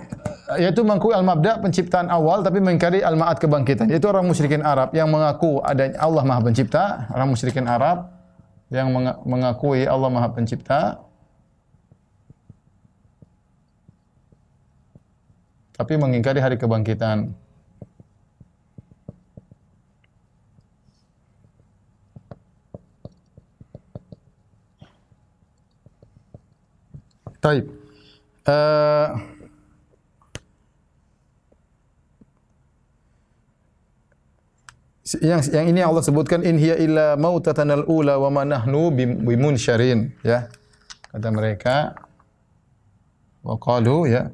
yaitu 0.63 0.79
mengakui 0.87 1.11
al-mabda 1.11 1.59
penciptaan 1.59 2.07
awal 2.07 2.39
tapi 2.39 2.63
mengingkari 2.63 3.03
al-ma'ad 3.03 3.35
kebangkitan. 3.35 3.91
Yaitu 3.91 4.07
orang 4.07 4.23
musyrikin 4.23 4.63
Arab 4.63 4.95
yang 4.95 5.11
mengaku 5.11 5.59
adanya 5.59 5.99
Allah 5.99 6.23
Maha 6.23 6.47
Pencipta, 6.47 7.11
orang 7.11 7.35
musyrikin 7.35 7.67
Arab 7.67 8.15
yang 8.71 8.95
mengakui 9.27 9.83
Allah 9.83 10.07
Maha 10.07 10.31
Pencipta, 10.31 11.03
tapi 15.79 15.95
mengingkari 15.95 16.43
hari 16.43 16.59
kebangkitan. 16.59 17.31
Taib. 27.39 27.71
Uh, 28.43 29.15
yang 35.23 35.39
yang 35.47 35.65
ini 35.71 35.79
Allah 35.79 36.03
sebutkan 36.03 36.43
in 36.43 36.59
hiya 36.59 36.75
illa 36.75 37.15
mautatanal 37.15 37.87
ula 37.87 38.19
wa 38.19 38.27
ma 38.27 38.43
nahnu 38.43 38.91
bimunsyarin 39.23 40.11
ya. 40.27 40.51
Kata 41.15 41.31
mereka 41.31 41.95
wa 43.47 43.55
qalu 43.55 44.11
ya 44.11 44.27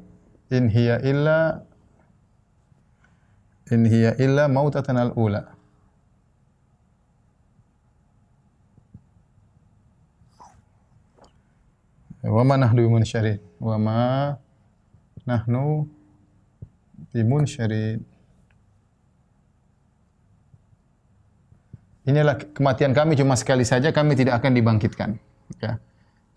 in 0.50 0.70
hiya 0.70 1.02
illa 1.02 1.66
in 3.70 3.82
hiya 3.86 4.14
illa 4.22 4.46
mautatan 4.46 4.98
al-ula. 4.98 5.50
Wa 12.26 12.42
ma 12.42 12.58
nahnu 12.58 12.90
bimunsyarid. 12.90 13.38
Wa 13.62 13.78
ma 13.78 14.34
nahnu 15.26 15.86
bimunsyarid. 17.14 18.02
Inilah 22.06 22.38
kematian 22.54 22.94
kami 22.94 23.18
cuma 23.18 23.34
sekali 23.34 23.66
saja, 23.66 23.90
kami 23.90 24.14
tidak 24.14 24.38
akan 24.38 24.54
dibangkitkan. 24.54 25.18
Ya. 25.58 25.82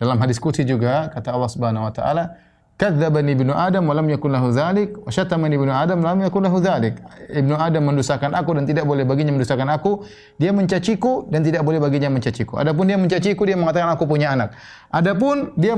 Dalam 0.02 0.18
hadis 0.18 0.42
qudsi 0.42 0.66
juga 0.66 1.14
kata 1.14 1.30
Allah 1.30 1.52
Subhanahu 1.52 1.86
wa 1.86 1.94
taala, 1.94 2.34
Kadzdzabani 2.80 3.36
ibnu 3.36 3.52
Adam 3.52 3.92
wa 3.92 3.94
lam 3.94 4.08
yakul 4.08 4.32
lahu 4.32 4.56
dzalik 4.56 4.96
wa 5.04 5.12
syatamani 5.12 5.60
ibnu 5.60 5.68
Adam 5.68 6.00
lam 6.00 6.24
yakul 6.24 6.40
lahu 6.40 6.64
dzalik. 6.64 6.96
Ibnu 7.28 7.52
Adam 7.60 7.84
mendustakan 7.84 8.32
aku 8.32 8.56
dan 8.56 8.64
tidak 8.64 8.88
boleh 8.88 9.04
baginya 9.04 9.36
mendustakan 9.36 9.68
aku. 9.68 10.08
Dia 10.40 10.56
mencaciku 10.56 11.28
dan 11.28 11.44
tidak 11.44 11.68
boleh 11.68 11.84
baginya 11.84 12.08
mencaciku. 12.08 12.56
Adapun 12.56 12.88
dia 12.88 12.96
mencaciku 12.96 13.44
dia 13.44 13.60
mengatakan 13.60 13.92
aku 14.00 14.08
punya 14.08 14.32
anak. 14.32 14.56
Adapun 14.96 15.52
dia 15.60 15.76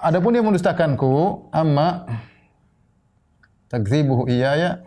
adapun 0.00 0.32
dia 0.32 0.40
mendustakanku 0.40 1.44
amma 1.52 2.08
takdzibuhu 3.68 4.24
iyaya 4.32 4.80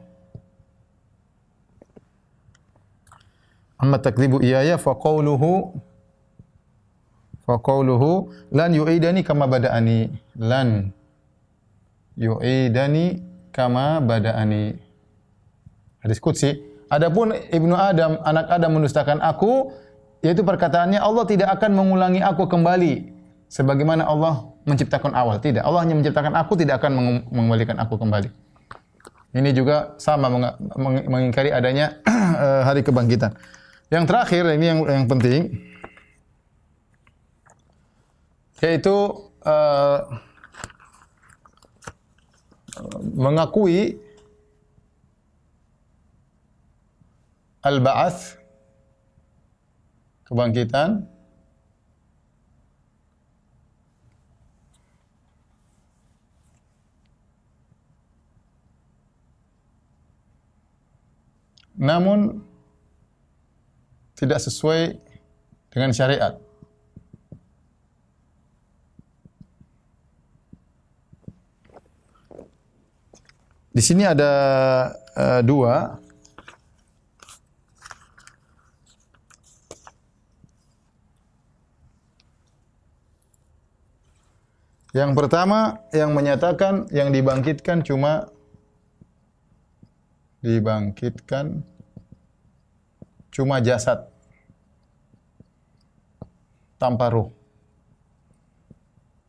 amma 3.77 4.01
takdzibu 4.01 4.41
iyaya 4.41 4.81
fa 4.81 4.97
qawluhu 4.97 5.77
fa 7.45 7.61
qawluhu 7.61 8.33
lan 8.49 8.73
yu'idani 8.73 9.21
kama 9.21 9.45
bada'ani 9.45 10.09
lan 10.41 10.89
yu'idani 12.17 13.21
kama 13.53 14.01
bada'ani. 14.01 14.77
Hadis 16.03 16.19
qudsi. 16.19 16.59
Adapun 16.91 17.33
Ibnu 17.33 17.73
Adam, 17.73 18.21
anak 18.21 18.53
Adam 18.53 18.77
mendustakan 18.77 19.17
aku, 19.23 19.73
yaitu 20.21 20.45
perkataannya 20.45 21.01
Allah 21.01 21.25
tidak 21.25 21.49
akan 21.57 21.73
mengulangi 21.73 22.21
aku 22.21 22.45
kembali 22.45 23.09
sebagaimana 23.49 24.05
Allah 24.05 24.53
menciptakan 24.69 25.17
awal. 25.17 25.41
Tidak, 25.41 25.63
Allah 25.65 25.81
hanya 25.81 25.97
menciptakan 25.97 26.37
aku 26.37 26.53
tidak 26.53 26.83
akan 26.83 27.23
mengembalikan 27.33 27.81
aku 27.81 27.97
kembali. 27.97 28.29
Ini 29.33 29.49
juga 29.49 29.97
sama 29.97 30.29
mengingkari 30.77 31.49
adanya 31.49 31.97
eh, 32.45 32.61
hari 32.61 32.85
kebangkitan. 32.85 33.33
Yang 33.89 34.03
terakhir 34.09 34.43
ini 34.53 34.65
yang 34.69 34.79
yang 34.85 35.05
penting 35.09 35.73
yaitu 38.63 38.95
uh, 39.43 39.99
mengakui 43.13 44.01
al-ba'ats 47.61 48.35
kebangkitan 50.25 51.05
namun 61.83 62.39
tidak 64.15 64.39
sesuai 64.39 64.95
dengan 65.73 65.91
syariat. 65.91 66.42
Di 73.73 73.81
sini 73.81 74.05
ada 74.05 74.31
uh, 75.17 75.41
dua 75.41 75.97
Yang 84.93 85.17
pertama 85.17 85.81
yang 85.89 86.13
menyatakan 86.13 86.85
yang 86.93 87.09
dibangkitkan 87.09 87.81
cuma 87.81 88.29
dibangkitkan 90.45 91.65
cuma 93.33 93.57
jasad 93.57 94.05
tanpa 96.77 97.09
ruh. 97.09 97.33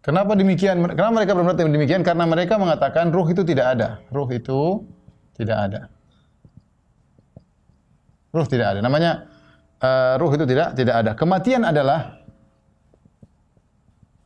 Kenapa 0.04 0.36
demikian? 0.36 0.84
Kenapa 0.92 1.12
mereka 1.16 1.32
berpendapat 1.32 1.72
demikian? 1.72 2.04
Karena 2.04 2.28
mereka 2.28 2.60
mengatakan 2.60 3.08
ruh 3.08 3.24
itu 3.24 3.40
tidak 3.40 3.72
ada. 3.72 3.88
Ruh 4.12 4.28
itu 4.28 4.84
tidak 5.32 5.58
ada. 5.64 5.80
Ruh 8.28 8.44
tidak 8.44 8.76
ada. 8.76 8.80
Namanya 8.84 9.24
uh, 9.80 10.20
ruh 10.20 10.28
itu 10.36 10.44
tidak 10.44 10.76
tidak 10.76 10.94
ada. 11.00 11.10
Kematian 11.16 11.64
adalah 11.64 12.20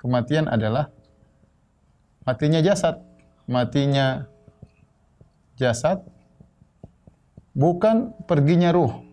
kematian 0.02 0.50
adalah 0.50 0.90
matinya 2.26 2.58
jasad. 2.58 2.98
Matinya 3.46 4.26
jasad 5.62 6.02
bukan 7.54 8.18
perginya 8.26 8.74
ruh. 8.74 9.07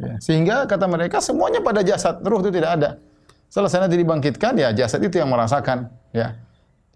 Ya, 0.00 0.16
sehingga 0.16 0.64
kata 0.64 0.88
mereka 0.88 1.20
semuanya 1.20 1.60
pada 1.60 1.84
jasad, 1.84 2.24
ruh 2.24 2.40
itu 2.40 2.48
tidak 2.48 2.80
ada. 2.80 2.90
Selesai 3.52 3.84
nanti 3.84 4.00
dibangkitkan, 4.00 4.56
ya 4.56 4.72
jasad 4.72 5.04
itu 5.04 5.20
yang 5.20 5.28
merasakan. 5.28 5.92
Ya, 6.16 6.40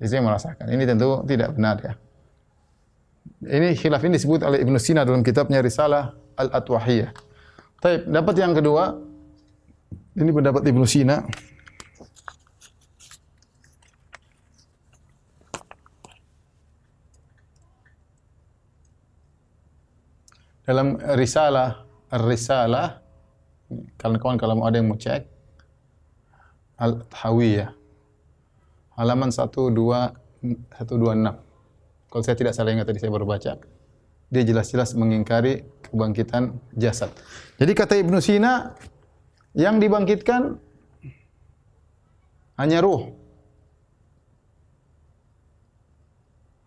itu 0.01 0.09
yang 0.09 0.25
merasakan. 0.25 0.73
Ini 0.73 0.83
tentu 0.89 1.21
tidak 1.29 1.53
benar 1.53 1.77
ya. 1.85 1.93
Ini 3.45 3.77
khilaf 3.77 4.01
ini 4.09 4.17
disebut 4.17 4.41
oleh 4.41 4.65
Ibnu 4.65 4.81
Sina 4.81 5.05
dalam 5.05 5.21
kitabnya 5.21 5.61
Risalah 5.61 6.17
Al-Atwahiyah. 6.41 7.13
Tapi 7.77 8.09
dapat 8.09 8.35
yang 8.41 8.57
kedua, 8.57 8.97
ini 10.17 10.31
pendapat 10.33 10.65
Ibnu 10.65 10.89
Sina. 10.89 11.21
Dalam 20.65 20.97
Risalah 20.97 21.85
Ar-Risalah 22.15 23.03
kawan-kawan 23.99 24.39
kalau 24.39 24.63
ada 24.63 24.79
yang 24.79 24.87
mau 24.87 24.99
cek. 24.99 25.27
Al-Hawiyah 26.79 27.71
halaman 28.95 29.31
12 29.31 29.75
126 30.79 32.11
kalau 32.11 32.23
saya 32.23 32.39
tidak 32.39 32.55
salah 32.55 32.71
ingat 32.71 32.87
tadi 32.87 33.03
saya 33.03 33.11
baru 33.11 33.27
baca. 33.27 33.59
Dia 34.31 34.43
jelas-jelas 34.47 34.95
mengingkari 34.95 35.67
kebangkitan 35.91 36.55
jasad. 36.79 37.11
Jadi 37.59 37.73
kata 37.75 37.99
Ibnu 37.99 38.19
Sina 38.23 38.75
yang 39.55 39.83
dibangkitkan 39.83 40.59
hanya 42.59 42.79
ruh. 42.83 43.11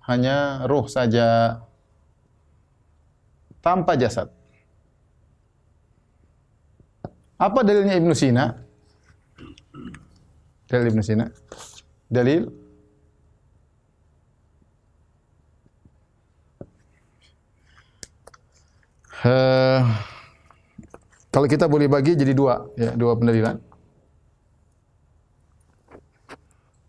Hanya 0.07 0.67
ruh 0.67 0.87
saja. 0.87 1.59
Tanpa 3.63 3.99
jasad 3.99 4.31
apa 7.38 7.59
dalilnya 7.61 7.95
Ibnu 7.97 8.13
Sina? 8.17 8.53
Dalil 10.67 10.89
Ibnu 10.91 11.03
Sina. 11.05 11.25
Dalil 12.09 12.67
Uh, 19.17 19.81
kalau 21.33 21.49
kita 21.49 21.65
boleh 21.65 21.89
bagi 21.89 22.13
jadi 22.13 22.38
dua, 22.38 22.69
ya, 22.77 22.93
dua 22.93 23.17
pendalilan. 23.17 23.57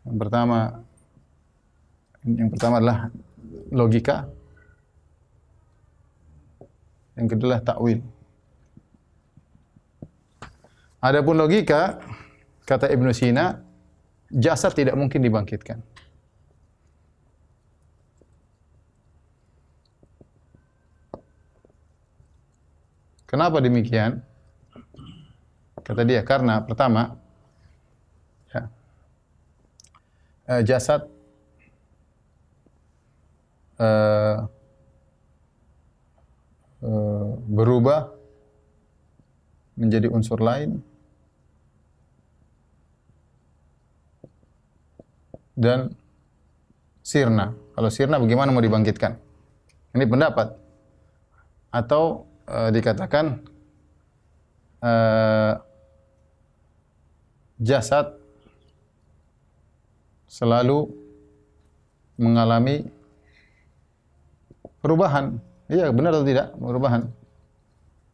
Yang 0.05 0.19
pertama, 0.21 0.85
yang 2.29 2.51
pertama 2.53 2.75
adalah 2.85 2.99
logika. 3.73 4.29
Yang 7.17 7.27
kedua 7.33 7.47
adalah 7.57 7.65
takwil. 7.65 8.05
Adapun 10.99 11.39
logika, 11.39 12.03
kata 12.67 12.91
Ibnu 12.91 13.15
Sina, 13.15 13.63
jasad 14.35 14.75
tidak 14.75 14.99
mungkin 14.99 15.23
dibangkitkan. 15.23 15.79
Kenapa 23.31 23.63
demikian? 23.63 24.27
Kata 25.87 26.03
dia, 26.03 26.27
karena 26.27 26.67
pertama, 26.67 27.15
ya, 28.51 28.63
eh, 30.51 30.63
jasad 30.67 31.07
eh, 33.79 34.37
berubah 37.49 38.11
menjadi 39.79 40.11
unsur 40.11 40.43
lain 40.43 40.83
dan 45.59 45.91
sirna. 47.03 47.59
Kalau 47.75 47.91
sirna 47.91 48.23
bagaimana 48.23 48.55
mau 48.55 48.63
dibangkitkan? 48.63 49.19
Ini 49.99 50.07
pendapat. 50.07 50.55
Atau 51.75 52.31
e, 52.47 52.71
dikatakan 52.71 53.43
e, 54.79 54.93
jasad 57.59 58.15
selalu 60.31 60.87
mengalami 62.15 62.87
perubahan. 64.79 65.43
Iya, 65.67 65.91
benar 65.91 66.15
atau 66.15 66.25
tidak? 66.25 66.55
Perubahan 66.55 67.11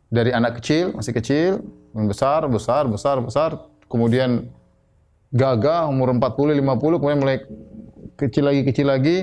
dari 0.08 0.30
anak 0.32 0.62
kecil, 0.62 0.96
masih 0.96 1.12
kecil, 1.12 1.52
besar, 1.92 2.46
besar, 2.46 2.86
besar, 2.88 3.16
besar, 3.20 3.50
kemudian 3.86 4.50
gagah 5.34 5.90
umur 5.90 6.14
40, 6.14 6.62
50, 6.62 7.00
kemudian 7.02 7.20
mulai 7.20 7.38
kecil 8.14 8.46
lagi, 8.46 8.60
kecil 8.62 8.86
lagi, 8.86 9.16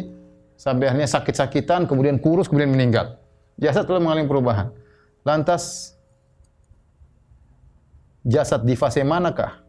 sampai 0.59 0.91
akhirnya 0.91 1.07
sakit-sakitan, 1.07 1.87
kemudian 1.87 2.19
kurus, 2.19 2.51
kemudian 2.51 2.69
meninggal. 2.69 3.15
Jasad 3.55 3.87
telah 3.87 4.03
mengalami 4.03 4.27
perubahan. 4.27 4.75
Lantas 5.23 5.95
jasad 8.27 8.67
di 8.67 8.75
fase 8.75 9.07
manakah? 9.07 9.63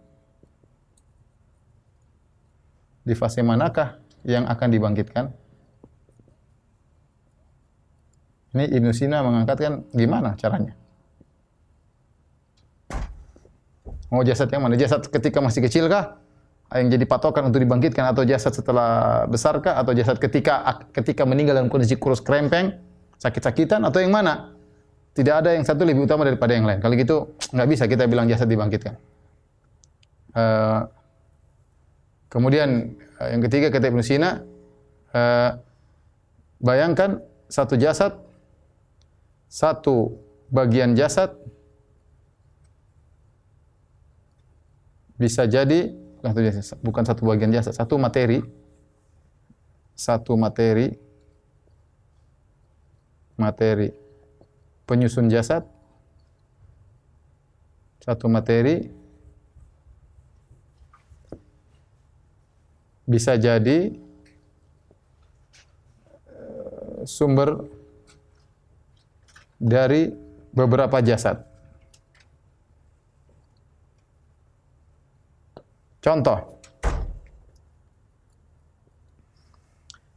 Di 3.06 3.14
fase 3.14 3.40
manakah 3.46 4.02
yang 4.26 4.50
akan 4.50 4.68
dibangkitkan? 4.68 5.30
Ini 8.52 8.68
Ibnu 8.68 8.92
Sina 8.92 9.24
mengangkatkan 9.24 9.88
gimana 9.94 10.36
caranya? 10.36 10.76
Mau 14.12 14.20
jasad 14.20 14.52
yang 14.52 14.60
mana? 14.60 14.76
Jasad 14.76 15.08
ketika 15.08 15.40
masih 15.40 15.64
kecil 15.64 15.88
kah? 15.88 16.21
Yang 16.72 16.96
jadi 16.96 17.04
patokan 17.04 17.52
untuk 17.52 17.60
dibangkitkan 17.60 18.16
atau 18.16 18.24
jasad 18.24 18.56
setelah 18.56 19.22
besar 19.28 19.60
kah? 19.60 19.76
Atau 19.76 19.92
jasad 19.92 20.16
ketika 20.16 20.80
ketika 20.96 21.28
meninggal 21.28 21.60
dalam 21.60 21.68
kondisi 21.68 22.00
kurus 22.00 22.24
krempeng, 22.24 22.80
sakit-sakitan 23.20 23.84
atau 23.84 24.00
yang 24.00 24.12
mana? 24.12 24.56
Tidak 25.12 25.34
ada 25.44 25.52
yang 25.52 25.68
satu 25.68 25.84
lebih 25.84 26.08
utama 26.08 26.24
daripada 26.24 26.56
yang 26.56 26.64
lain. 26.64 26.80
Kalau 26.80 26.96
gitu 26.96 27.36
nggak 27.52 27.68
bisa 27.68 27.84
kita 27.84 28.08
bilang 28.08 28.24
jasad 28.24 28.48
dibangkitkan. 28.48 28.96
Uh, 30.32 30.88
kemudian 32.32 32.96
uh, 33.20 33.28
yang 33.28 33.44
ketiga 33.44 33.68
kata 33.68 33.92
Ibnu 33.92 34.00
Sina, 34.00 34.40
uh, 35.12 35.50
bayangkan 36.56 37.20
satu 37.52 37.76
jasad, 37.76 38.16
satu 39.52 40.16
bagian 40.48 40.96
jasad 40.96 41.36
bisa 45.20 45.44
jadi 45.44 45.92
bukan 46.82 47.02
satu 47.02 47.26
bagian 47.26 47.50
jasad, 47.50 47.74
satu 47.74 47.98
materi. 47.98 48.38
Satu 49.98 50.38
materi. 50.38 50.94
Materi. 53.34 53.90
Penyusun 54.86 55.26
jasad. 55.26 55.66
Satu 57.98 58.30
materi. 58.30 58.86
Bisa 63.02 63.34
jadi 63.34 63.90
eh, 66.30 67.00
sumber 67.02 67.66
dari 69.58 70.14
beberapa 70.54 71.02
jasad. 71.02 71.51
Contoh, 76.02 76.58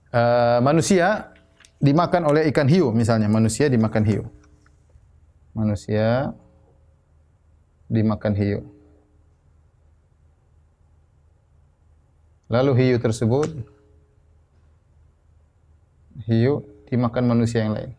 uh, 0.10 0.58
manusia 0.66 1.30
dimakan 1.78 2.26
oleh 2.26 2.50
ikan 2.50 2.66
hiu, 2.66 2.90
misalnya 2.90 3.30
manusia 3.30 3.70
dimakan 3.70 4.02
hiu. 4.02 4.24
Manusia 5.54 6.34
dimakan 7.86 8.34
hiu. 8.34 8.66
Lalu 12.50 12.72
hiu 12.82 12.98
tersebut 12.98 13.54
hiu 16.26 16.66
dimakan 16.90 17.30
manusia 17.30 17.62
yang 17.62 17.78
lain. 17.78 17.92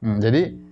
Hmm, 0.00 0.16
jadi 0.20 0.63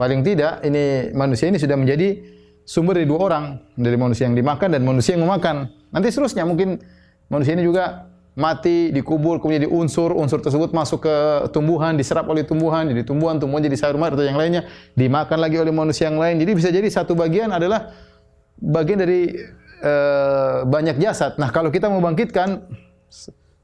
paling 0.00 0.24
tidak 0.24 0.64
ini 0.64 1.12
manusia 1.12 1.52
ini 1.52 1.60
sudah 1.60 1.76
menjadi 1.76 2.24
sumber 2.64 2.96
dari 2.96 3.04
dua 3.04 3.20
orang, 3.20 3.44
dari 3.76 4.00
manusia 4.00 4.24
yang 4.24 4.32
dimakan 4.32 4.72
dan 4.72 4.80
manusia 4.80 5.12
yang 5.12 5.28
memakan. 5.28 5.68
Nanti 5.92 6.08
seterusnya 6.08 6.48
mungkin 6.48 6.80
manusia 7.28 7.52
ini 7.52 7.68
juga 7.68 8.08
mati, 8.32 8.88
dikubur, 8.94 9.42
kemudian 9.42 9.66
jadi 9.66 9.68
unsur, 9.68 10.16
unsur 10.16 10.40
tersebut 10.40 10.72
masuk 10.72 11.04
ke 11.04 11.16
tumbuhan, 11.52 11.98
diserap 12.00 12.24
oleh 12.32 12.46
tumbuhan, 12.46 12.88
jadi 12.88 13.04
tumbuhan, 13.04 13.36
tumbuhan 13.36 13.60
jadi 13.60 13.76
sayur 13.76 14.00
mayur 14.00 14.16
atau 14.16 14.24
yang 14.24 14.40
lainnya, 14.40 14.64
dimakan 14.96 15.36
lagi 15.36 15.60
oleh 15.60 15.74
manusia 15.74 16.08
yang 16.08 16.16
lain. 16.16 16.40
Jadi 16.40 16.52
bisa 16.56 16.68
jadi 16.72 16.88
satu 16.88 17.12
bagian 17.12 17.52
adalah 17.52 17.92
bagian 18.56 19.02
dari 19.02 19.34
uh, 19.84 20.64
banyak 20.64 20.96
jasad. 20.96 21.36
Nah, 21.36 21.52
kalau 21.52 21.68
kita 21.68 21.92
mau 21.92 22.00
bangkitkan 22.00 22.64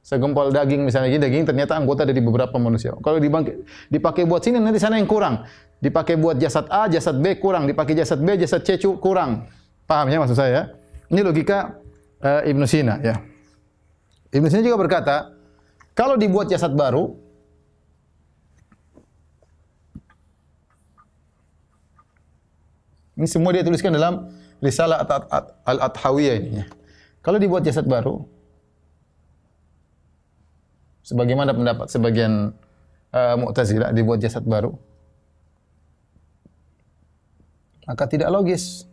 segempal 0.06 0.54
daging 0.54 0.86
misalnya 0.86 1.18
daging 1.18 1.42
ternyata 1.50 1.74
anggota 1.74 2.06
dari 2.06 2.22
beberapa 2.22 2.54
manusia. 2.62 2.94
Kalau 3.02 3.18
dibangkit, 3.18 3.66
dipakai 3.90 4.22
buat 4.22 4.38
sini 4.38 4.62
nanti 4.62 4.78
sana 4.78 5.02
yang 5.02 5.10
kurang. 5.10 5.42
Dipakai 5.76 6.16
buat 6.16 6.40
jasad 6.40 6.66
A, 6.72 6.88
jasad 6.88 7.20
B 7.20 7.36
kurang, 7.36 7.68
dipakai 7.68 7.92
jasad 7.92 8.18
B, 8.24 8.34
jasad 8.40 8.64
C 8.64 8.80
kurang. 8.96 9.44
Paham 9.84 10.08
ya 10.08 10.18
maksud 10.18 10.34
saya? 10.34 10.72
Ini 11.12 11.20
logika 11.22 11.78
uh, 12.24 12.42
Ibnu 12.42 12.64
Sina 12.64 12.98
ya. 13.04 13.20
Ibnu 14.32 14.48
Sina 14.48 14.64
juga 14.64 14.80
berkata, 14.80 15.36
kalau 15.92 16.16
dibuat 16.16 16.48
jasad 16.48 16.72
baru 16.72 17.26
Ini 23.16 23.24
semua 23.24 23.48
dia 23.48 23.64
tuliskan 23.64 23.96
dalam 23.96 24.28
Risalah 24.60 25.00
Al-Athawiyah 25.64 26.36
ini 26.36 26.60
ya. 26.60 26.68
Kalau 27.24 27.40
dibuat 27.40 27.64
jasad 27.64 27.88
baru, 27.88 28.28
sebagaimana 31.00 31.56
pendapat 31.56 31.88
sebagian 31.88 32.52
uh, 33.16 33.34
Mu'tazilah 33.40 33.96
dibuat 33.96 34.20
jasad 34.20 34.44
baru 34.44 34.76
maka 37.86 38.04
tidak 38.10 38.28
logis 38.28 38.84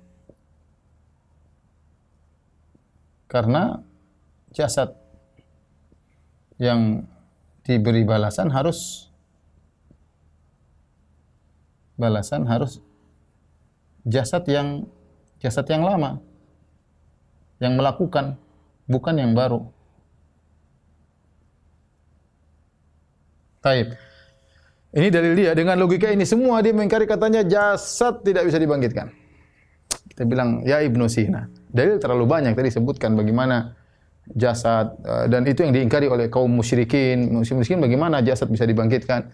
karena 3.27 3.81
jasad 4.53 4.93
yang 6.61 7.09
diberi 7.65 8.05
balasan 8.05 8.53
harus 8.53 9.09
balasan 11.97 12.45
harus 12.45 12.77
jasad 14.05 14.45
yang 14.45 14.85
jasad 15.41 15.65
yang 15.65 15.81
lama 15.81 16.21
yang 17.57 17.73
melakukan 17.73 18.37
bukan 18.85 19.17
yang 19.17 19.33
baru 19.33 19.73
Taib. 23.63 23.95
Ini 24.93 25.09
dalil 25.09 25.33
dia 25.33 25.51
dengan 25.57 25.73
logika 25.81 26.05
ini 26.13 26.21
semua 26.21 26.61
dia 26.61 26.69
mengingkari 26.69 27.09
katanya 27.09 27.41
jasad 27.41 28.21
tidak 28.21 28.45
bisa 28.45 28.61
dibangkitkan. 28.61 29.09
Kita 30.13 30.29
bilang 30.29 30.61
ya 30.61 30.85
Ibnu 30.85 31.09
Sina. 31.09 31.49
Dalil 31.73 31.97
terlalu 31.97 32.29
banyak 32.29 32.53
tadi 32.53 32.69
sebutkan 32.69 33.17
bagaimana 33.17 33.73
jasad 34.37 34.93
eh, 35.01 35.25
dan 35.33 35.49
itu 35.49 35.65
yang 35.65 35.73
diingkari 35.73 36.05
oleh 36.05 36.29
kaum 36.29 36.53
musyrikin. 36.53 37.25
Musyrikin 37.33 37.81
bagaimana 37.81 38.21
jasad 38.21 38.53
bisa 38.53 38.69
dibangkitkan? 38.69 39.33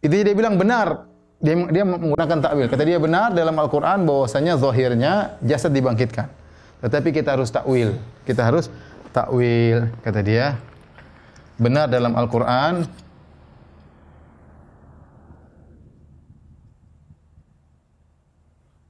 Itu 0.00 0.16
dia 0.16 0.32
bilang 0.32 0.56
benar. 0.56 1.12
Dia, 1.36 1.52
dia 1.68 1.84
menggunakan 1.84 2.40
takwil. 2.40 2.64
Kata 2.64 2.80
dia 2.80 2.96
benar 2.96 3.36
dalam 3.36 3.52
Al-Qur'an 3.60 4.08
bahwasanya 4.08 4.56
zahirnya 4.56 5.36
jasad 5.44 5.76
dibangkitkan. 5.76 6.32
Tetapi 6.80 7.12
kita 7.12 7.36
harus 7.36 7.52
takwil. 7.52 7.92
Kita 8.24 8.48
harus 8.48 8.72
takwil 9.12 9.92
kata 10.00 10.24
dia. 10.24 10.56
Benar 11.60 11.92
dalam 11.92 12.16
Al-Qur'an 12.16 12.88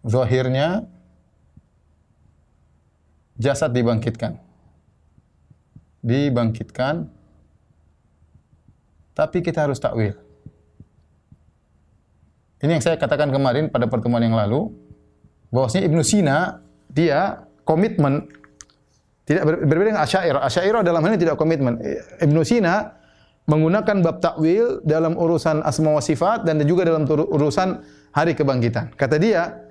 zahirnya 0.06 0.86
jasad 3.36 3.74
dibangkitkan. 3.74 4.38
Dibangkitkan 6.06 7.10
tapi 9.16 9.42
kita 9.42 9.66
harus 9.66 9.82
takwil. 9.82 10.14
Ini 12.62 12.78
yang 12.78 12.84
saya 12.84 12.96
katakan 12.96 13.28
kemarin 13.28 13.68
pada 13.68 13.84
pertemuan 13.90 14.22
yang 14.22 14.36
lalu 14.36 14.72
bahwasanya 15.50 15.84
Ibnu 15.88 16.02
Sina 16.06 16.62
dia 16.88 17.44
komitmen 17.66 18.28
tidak 19.26 19.42
berbeda 19.42 19.92
dengan 19.92 20.02
Asy'ariyah. 20.06 20.40
Asy'ariyah 20.46 20.86
dalam 20.86 21.02
hal 21.02 21.10
ini 21.16 21.20
tidak 21.20 21.36
komitmen. 21.36 21.82
Ibnu 22.22 22.40
Sina 22.46 22.94
menggunakan 23.50 24.02
bab 24.02 24.22
takwil 24.22 24.82
dalam 24.86 25.18
urusan 25.18 25.66
asma 25.66 25.98
wa 25.98 26.02
sifat 26.02 26.46
dan 26.46 26.62
juga 26.62 26.86
dalam 26.86 27.06
urusan 27.06 27.82
hari 28.14 28.38
kebangkitan. 28.38 28.94
Kata 28.94 29.18
dia, 29.18 29.65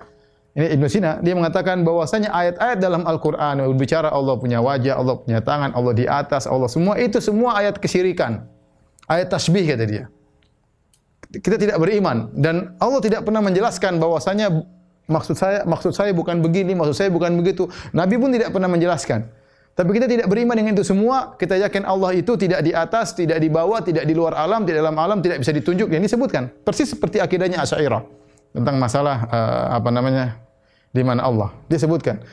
ini 0.56 0.72
Ibnu 0.72 0.88
Sina, 0.88 1.20
dia 1.20 1.36
mengatakan 1.36 1.84
bahwasanya 1.84 2.32
ayat-ayat 2.32 2.80
dalam 2.80 3.04
Al-Qur'an 3.04 3.60
berbicara 3.60 4.08
Allah 4.08 4.40
punya 4.40 4.64
wajah, 4.64 4.96
Allah 4.96 5.20
punya 5.20 5.44
tangan, 5.44 5.76
Allah 5.76 5.92
di 5.92 6.08
atas, 6.08 6.48
Allah 6.48 6.64
semua 6.64 6.96
itu 6.96 7.20
semua 7.20 7.60
ayat 7.60 7.76
kesyirikan. 7.76 8.40
Ayat 9.04 9.28
tasbih 9.28 9.68
kata 9.68 9.84
dia. 9.84 10.08
Kita 11.28 11.60
tidak 11.60 11.76
beriman 11.76 12.32
dan 12.32 12.72
Allah 12.80 13.04
tidak 13.04 13.28
pernah 13.28 13.44
menjelaskan 13.44 14.00
bahwasanya 14.00 14.48
maksud 15.04 15.36
saya 15.36 15.60
maksud 15.68 15.92
saya 15.92 16.16
bukan 16.16 16.40
begini, 16.40 16.72
maksud 16.72 16.96
saya 16.96 17.12
bukan 17.12 17.36
begitu. 17.36 17.68
Nabi 17.92 18.16
pun 18.16 18.32
tidak 18.32 18.56
pernah 18.56 18.72
menjelaskan. 18.72 19.28
Tapi 19.76 19.92
kita 19.92 20.08
tidak 20.08 20.24
beriman 20.32 20.56
dengan 20.56 20.72
itu 20.72 20.88
semua. 20.88 21.36
Kita 21.36 21.52
yakin 21.52 21.84
Allah 21.84 22.16
itu 22.16 22.32
tidak 22.40 22.64
di 22.64 22.72
atas, 22.72 23.12
tidak 23.12 23.44
di 23.44 23.52
bawah, 23.52 23.84
tidak 23.84 24.08
di 24.08 24.16
luar 24.16 24.32
alam, 24.32 24.64
tidak 24.64 24.80
dalam 24.80 24.96
alam, 24.96 25.20
tidak 25.20 25.44
bisa 25.44 25.52
ditunjuk. 25.52 25.92
Yang 25.92 26.08
disebutkan 26.08 26.48
persis 26.64 26.96
seperti 26.96 27.20
akidahnya 27.20 27.60
Asy'ariyah 27.60 28.00
tentang 28.56 28.80
masalah 28.80 29.28
uh, 29.28 29.76
apa 29.76 29.92
namanya 29.92 30.45
di 30.96 31.04
mana 31.04 31.28
Allah. 31.28 31.52
Dia 31.68 31.76
sebutkan. 31.76 32.24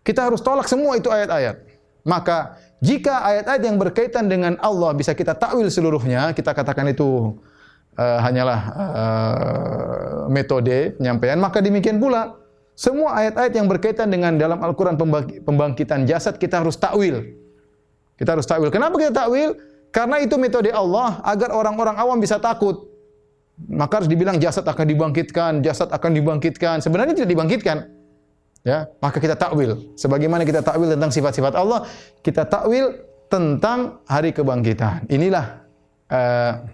Kita 0.00 0.24
harus 0.24 0.40
tolak 0.40 0.64
semua 0.64 0.96
itu 0.96 1.12
ayat-ayat. 1.12 1.60
Maka 2.08 2.56
jika 2.80 3.20
ayat-ayat 3.26 3.62
yang 3.62 3.76
berkaitan 3.76 4.30
dengan 4.30 4.56
Allah 4.64 4.96
bisa 4.96 5.12
kita 5.12 5.36
takwil 5.36 5.68
seluruhnya, 5.68 6.32
kita 6.32 6.56
katakan 6.56 6.88
itu 6.88 7.36
uh, 7.98 8.18
hanyalah 8.24 8.60
uh, 8.72 10.18
metode 10.32 10.96
penyampaian, 10.96 11.36
maka 11.36 11.60
demikian 11.60 12.00
pula 12.00 12.38
semua 12.78 13.18
ayat-ayat 13.18 13.52
yang 13.58 13.66
berkaitan 13.66 14.06
dengan 14.06 14.38
dalam 14.38 14.62
Al-Qur'an 14.62 14.94
pembangkitan 15.42 16.06
jasad 16.06 16.38
kita 16.38 16.62
harus 16.62 16.78
takwil. 16.78 17.34
Kita 18.14 18.38
harus 18.38 18.46
takwil. 18.46 18.70
Kenapa 18.70 18.94
kita 19.02 19.26
takwil? 19.26 19.58
Karena 19.90 20.22
itu 20.22 20.38
metode 20.38 20.70
Allah 20.70 21.18
agar 21.26 21.50
orang-orang 21.50 21.98
awam 21.98 22.22
bisa 22.22 22.38
takut. 22.38 22.86
Maka 23.66 23.98
harus 23.98 24.06
dibilang 24.06 24.38
jasad 24.38 24.62
akan 24.62 24.86
dibangkitkan, 24.86 25.58
jasad 25.66 25.90
akan 25.90 26.14
dibangkitkan. 26.14 26.78
Sebenarnya 26.78 27.18
tidak 27.18 27.34
dibangkitkan. 27.34 27.97
Ya, 28.68 28.92
maka 29.00 29.16
kita 29.16 29.32
takwil. 29.32 29.96
Sebagaimana 29.96 30.44
kita 30.44 30.60
takwil 30.60 30.92
tentang 30.92 31.08
sifat-sifat 31.08 31.56
Allah, 31.56 31.88
kita 32.20 32.44
takwil 32.44 33.00
tentang 33.32 34.04
hari 34.04 34.36
kebangkitan. 34.36 35.08
Inilah 35.08 35.64
uh, 36.12 36.68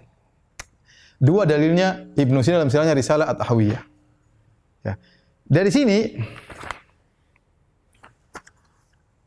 dua 1.23 1.47
dalilnya 1.47 2.03
Ibnu 2.19 2.43
Sina 2.43 2.59
dalam 2.59 2.67
silahnya 2.67 2.91
Risalah 2.91 3.31
At-Tahawiyah. 3.31 3.83
Ya. 4.83 4.99
Dari 5.47 5.71
sini 5.71 6.19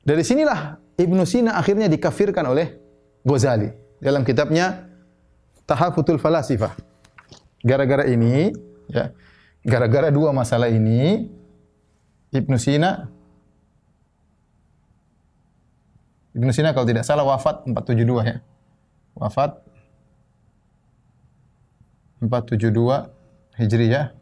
dari 0.04 0.20
sinilah 0.20 0.76
Ibnu 1.00 1.24
Sina 1.24 1.56
akhirnya 1.56 1.88
dikafirkan 1.88 2.44
oleh 2.52 2.76
Ghazali 3.24 3.72
dalam 3.96 4.28
kitabnya 4.28 4.92
Tahafutul 5.64 6.20
Falasifah. 6.20 6.76
Gara-gara 7.64 8.04
ini, 8.04 8.52
ya, 8.92 9.12
gara-gara 9.64 10.12
dua 10.12 10.36
masalah 10.36 10.68
ini, 10.68 11.32
Ibnu 12.28 12.56
Sina 12.60 13.08
Ibnu 16.38 16.54
Sina 16.54 16.70
kalau 16.70 16.86
tidak 16.86 17.02
salah 17.02 17.26
wafat 17.26 17.66
472 17.66 18.22
ya. 18.22 18.36
Wafat 19.18 19.58
472 22.22 23.10
Hijriyah. 23.58 24.14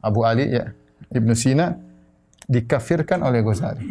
Abu 0.00 0.24
Ali 0.24 0.54
ya, 0.54 0.72
Ibnu 1.12 1.34
Sina 1.34 1.76
dikafirkan 2.46 3.20
oleh 3.26 3.42
Ghazali. 3.42 3.84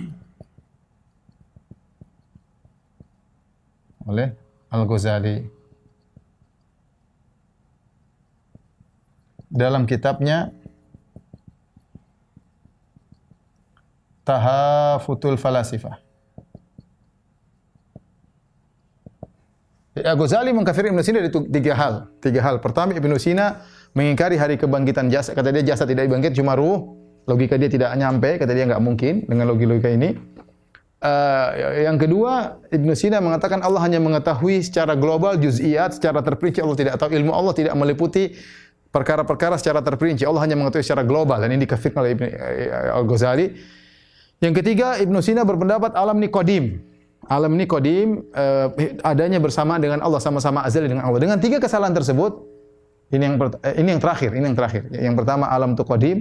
Oleh 4.09 4.33
Al-Ghazali. 4.73 5.45
Dalam 9.49 9.85
kitabnya 9.85 10.55
Tahafutul 14.29 15.41
Falasifah. 15.41 15.97
Ya, 19.97 20.13
Ghazali 20.13 20.53
mengkafir 20.53 20.85
Ibnu 20.85 21.01
Sina 21.01 21.25
dari 21.25 21.33
tiga 21.49 21.73
hal. 21.73 22.13
Tiga 22.21 22.45
hal. 22.45 22.61
Pertama, 22.61 22.93
Ibnu 22.93 23.17
Sina 23.17 23.65
mengingkari 23.97 24.37
hari 24.37 24.61
kebangkitan 24.61 25.09
jasad. 25.09 25.33
Kata 25.33 25.49
dia 25.49 25.73
jasad 25.73 25.89
tidak 25.89 26.05
dibangkit, 26.05 26.37
cuma 26.37 26.53
ruh. 26.53 26.93
Logika 27.25 27.57
dia 27.57 27.73
tidak 27.73 27.89
nyampe. 27.97 28.37
Kata 28.37 28.53
dia 28.53 28.69
nggak 28.69 28.79
mungkin 28.85 29.25
dengan 29.25 29.49
logika 29.49 29.89
ini. 29.89 30.13
Uh, 30.99 31.47
yang 31.89 31.97
kedua, 31.97 32.61
Ibnu 32.69 32.93
Sina 32.93 33.17
mengatakan 33.17 33.65
Allah 33.65 33.81
hanya 33.81 33.97
mengetahui 33.97 34.61
secara 34.61 34.93
global, 34.93 35.41
juz'iyat, 35.41 35.97
secara 35.97 36.21
terperinci. 36.21 36.61
Allah 36.61 36.77
tidak 36.77 36.95
tahu 37.01 37.09
ilmu 37.17 37.33
Allah 37.33 37.53
tidak 37.57 37.73
meliputi 37.73 38.37
perkara-perkara 38.93 39.57
secara 39.57 39.81
terperinci. 39.81 40.21
Allah 40.21 40.45
hanya 40.45 40.53
mengetahui 40.53 40.85
secara 40.85 41.01
global. 41.01 41.41
Dan 41.41 41.57
ini 41.57 41.65
dikafirkan 41.65 42.05
oleh 42.05 42.13
Ibnu 42.13 42.25
eh, 42.29 42.93
Al-Ghazali. 42.93 43.78
Yang 44.39 44.63
ketiga, 44.63 44.95
Ibnu 44.99 45.19
Sina 45.19 45.43
berpendapat 45.43 45.95
alam 45.99 46.15
ini 46.19 46.31
kodim. 46.31 46.79
Alam 47.27 47.59
ini 47.59 47.67
kodim, 47.67 48.23
uh, 48.31 48.71
adanya 49.03 49.37
bersama 49.37 49.75
dengan 49.77 49.99
Allah, 49.99 50.23
sama-sama 50.23 50.63
azali 50.63 50.87
dengan 50.87 51.05
Allah. 51.05 51.19
Dengan 51.19 51.37
tiga 51.37 51.59
kesalahan 51.59 51.91
tersebut, 51.91 52.47
ini 53.11 53.23
yang 53.25 53.35
eh, 53.37 53.75
ini 53.83 53.89
yang 53.97 54.01
terakhir, 54.01 54.31
ini 54.33 54.45
yang 54.47 54.57
terakhir. 54.57 54.87
Yang 54.95 55.15
pertama 55.19 55.45
alam 55.51 55.75
itu 55.75 55.83
qadim, 55.83 56.17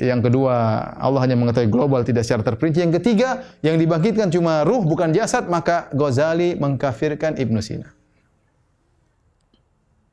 yang 0.00 0.24
kedua 0.24 0.54
Allah 0.96 1.20
hanya 1.28 1.36
mengetahui 1.36 1.68
global 1.68 2.00
tidak 2.06 2.24
secara 2.24 2.40
terperinci. 2.40 2.80
Yang 2.80 3.02
ketiga 3.02 3.44
yang 3.60 3.76
dibangkitkan 3.76 4.32
cuma 4.32 4.64
ruh 4.64 4.80
bukan 4.80 5.12
jasad, 5.12 5.44
maka 5.50 5.92
Ghazali 5.92 6.56
mengkafirkan 6.56 7.36
Ibnu 7.36 7.60
Sina. 7.60 7.92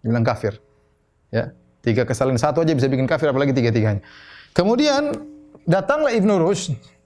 Bilang 0.03 0.27
kafir. 0.27 0.59
Ya, 1.31 1.55
tiga 1.85 2.03
kesalahan 2.03 2.39
satu 2.39 2.63
aja 2.63 2.75
bisa 2.75 2.91
bikin 2.91 3.07
kafir 3.07 3.31
apalagi 3.31 3.55
tiga-tiganya. 3.55 4.03
Kemudian 4.51 5.15
datanglah 5.63 6.11
Ibnu 6.11 6.35
Rushd. 6.35 6.96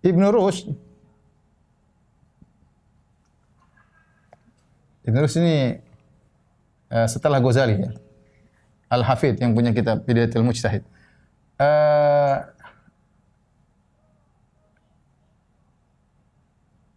Ibnu 0.00 0.26
Rushd 0.32 0.72
Ibnu 5.04 5.18
Rushd 5.20 5.40
ini 5.40 5.80
uh, 6.92 7.08
setelah 7.08 7.40
Ghazali 7.40 7.76
ya. 7.80 7.90
Al-Hafid 8.90 9.38
yang 9.38 9.54
punya 9.54 9.70
kitab 9.70 10.02
Bidayatul 10.02 10.42
Mujtahid. 10.42 10.82
Uh, 11.60 12.42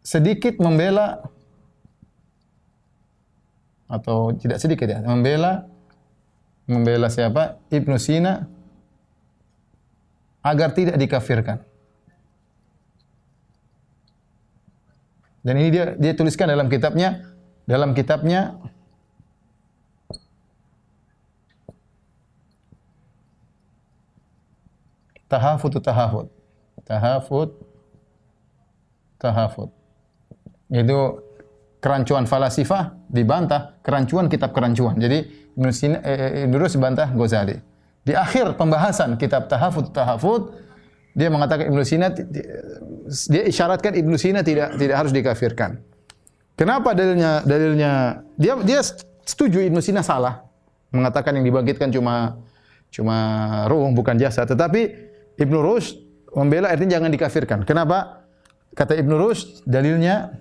sedikit 0.01 0.57
membela 0.57 1.25
atau 3.85 4.33
tidak 4.33 4.57
sedikit 4.57 4.89
ya, 4.89 5.05
membela 5.05 5.69
membela 6.65 7.11
siapa? 7.11 7.61
Ibnu 7.69 7.97
Sina 8.01 8.47
agar 10.43 10.73
tidak 10.75 10.97
dikafirkan. 10.99 11.72
Dan 15.43 15.59
ini 15.59 15.69
dia 15.75 15.93
dia 15.99 16.15
tuliskan 16.15 16.47
dalam 16.47 16.71
kitabnya 16.71 17.19
dalam 17.67 17.91
kitabnya 17.91 18.55
tahafut 25.27 25.83
tahafut. 25.83 26.27
Tahafut 26.83 27.49
tahafut. 29.19 29.69
Itu 30.71 31.23
kerancuan 31.83 32.23
falasifah 32.23 32.95
dibantah 33.11 33.79
kerancuan 33.83 34.31
kitab 34.31 34.55
kerancuan. 34.55 34.95
Jadi 34.99 35.27
Ibnu 35.59 35.69
Sina 35.75 35.99
eh, 36.03 36.47
Ibnu 36.47 36.55
Rus 36.59 36.79
bantah 36.79 37.11
Ghazali. 37.11 37.59
Di 38.03 38.15
akhir 38.15 38.59
pembahasan 38.59 39.15
kitab 39.15 39.47
tahafut 39.47 39.95
tahafut 39.95 40.55
dia 41.14 41.30
mengatakan 41.30 41.70
Ibnu 41.70 41.84
Sina 41.86 42.09
dia 43.30 43.43
isyaratkan 43.45 43.93
Ibnu 43.93 44.18
Sina 44.18 44.41
tidak 44.41 44.78
tidak 44.82 44.95
harus 44.97 45.14
dikafirkan. 45.14 45.82
Kenapa 46.57 46.93
dalilnya 46.93 47.41
dalilnya 47.45 48.22
dia 48.38 48.57
dia 48.61 48.82
setuju 49.26 49.61
Ibnu 49.61 49.82
Sina 49.82 50.01
salah 50.01 50.45
mengatakan 50.93 51.38
yang 51.38 51.45
dibangkitkan 51.45 51.89
cuma 51.93 52.38
cuma 52.93 53.18
ruh 53.70 53.89
bukan 53.93 54.18
jasa 54.18 54.45
tetapi 54.45 54.89
Ibnu 55.38 55.57
Rushd 55.61 55.97
membela 56.34 56.74
artinya 56.74 56.97
jangan 56.97 57.09
dikafirkan. 57.14 57.59
Kenapa? 57.66 58.26
Kata 58.74 58.97
Ibnu 58.97 59.14
Rushd 59.18 59.66
dalilnya 59.70 60.34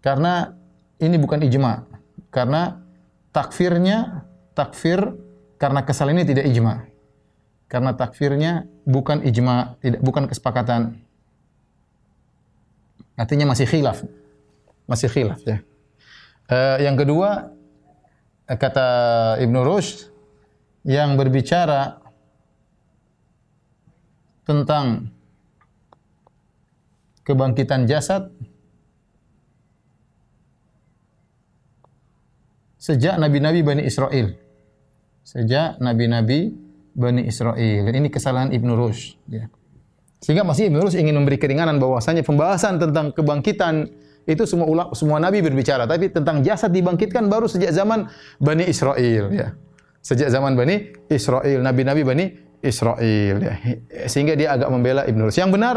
karena 0.00 0.56
ini 1.00 1.16
bukan 1.20 1.44
ijma. 1.44 1.84
Karena 2.32 2.80
takfirnya 3.32 4.24
takfir 4.56 5.00
karena 5.60 5.84
kesalahan 5.84 6.20
ini 6.20 6.26
tidak 6.28 6.46
ijma. 6.48 6.74
Karena 7.66 7.94
takfirnya 7.98 8.70
bukan 8.86 9.26
ijma, 9.26 9.74
tidak 9.82 10.00
bukan 10.02 10.30
kesepakatan. 10.30 11.02
Artinya 13.18 13.50
masih 13.50 13.66
khilaf. 13.66 14.06
Masih 14.86 15.10
khilaf 15.10 15.42
ya. 15.42 15.58
Uh, 16.46 16.78
yang 16.78 16.94
kedua 16.94 17.50
kata 18.46 18.86
Ibnu 19.42 19.66
Rushd 19.66 20.14
yang 20.86 21.18
berbicara 21.18 21.98
tentang 24.46 25.10
kebangkitan 27.26 27.90
jasad 27.90 28.30
sejak 32.78 33.18
nabi-nabi 33.18 33.66
Bani 33.66 33.82
Israel. 33.82 34.38
Sejak 35.26 35.82
nabi-nabi 35.82 36.54
Bani 36.96 37.28
Israel. 37.28 37.84
Ini 37.84 38.08
kesalahan 38.08 38.56
Ibnu 38.56 38.72
Rushd. 38.72 39.20
Ya. 39.28 39.52
Sehingga 40.24 40.48
masih 40.48 40.72
Ibnu 40.72 40.80
Rushd 40.80 40.96
ingin 40.96 41.12
memberi 41.12 41.36
keringanan 41.36 41.76
bahwasanya 41.76 42.24
pembahasan 42.24 42.80
tentang 42.80 43.12
kebangkitan 43.12 43.92
itu 44.24 44.42
semua 44.48 44.66
ulama, 44.66 44.90
semua 44.96 45.20
nabi 45.20 45.44
berbicara, 45.44 45.86
tapi 45.86 46.10
tentang 46.10 46.42
jasad 46.42 46.72
dibangkitkan 46.74 47.30
baru 47.30 47.46
sejak 47.46 47.70
zaman 47.70 48.10
Bani 48.40 48.64
Israel. 48.66 49.28
Ya 49.30 49.54
sejak 50.06 50.30
zaman 50.30 50.54
Bani 50.54 50.94
Israel, 51.10 51.66
nabi-nabi 51.66 52.06
Bani 52.06 52.24
Israel 52.62 53.36
ya. 53.42 53.54
Sehingga 54.06 54.38
dia 54.38 54.54
agak 54.54 54.70
membela 54.70 55.02
Ibnu 55.02 55.26
Rus. 55.26 55.34
Yang 55.34 55.58
benar 55.58 55.76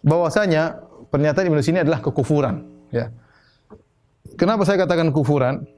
bahwasanya 0.00 0.80
pernyataan 1.12 1.52
Ibnu 1.52 1.60
Sini 1.60 1.84
adalah 1.84 2.00
kekufuran, 2.00 2.64
ya. 2.88 3.12
Kenapa 4.40 4.64
saya 4.64 4.80
katakan 4.80 5.12
kufuran? 5.12 5.68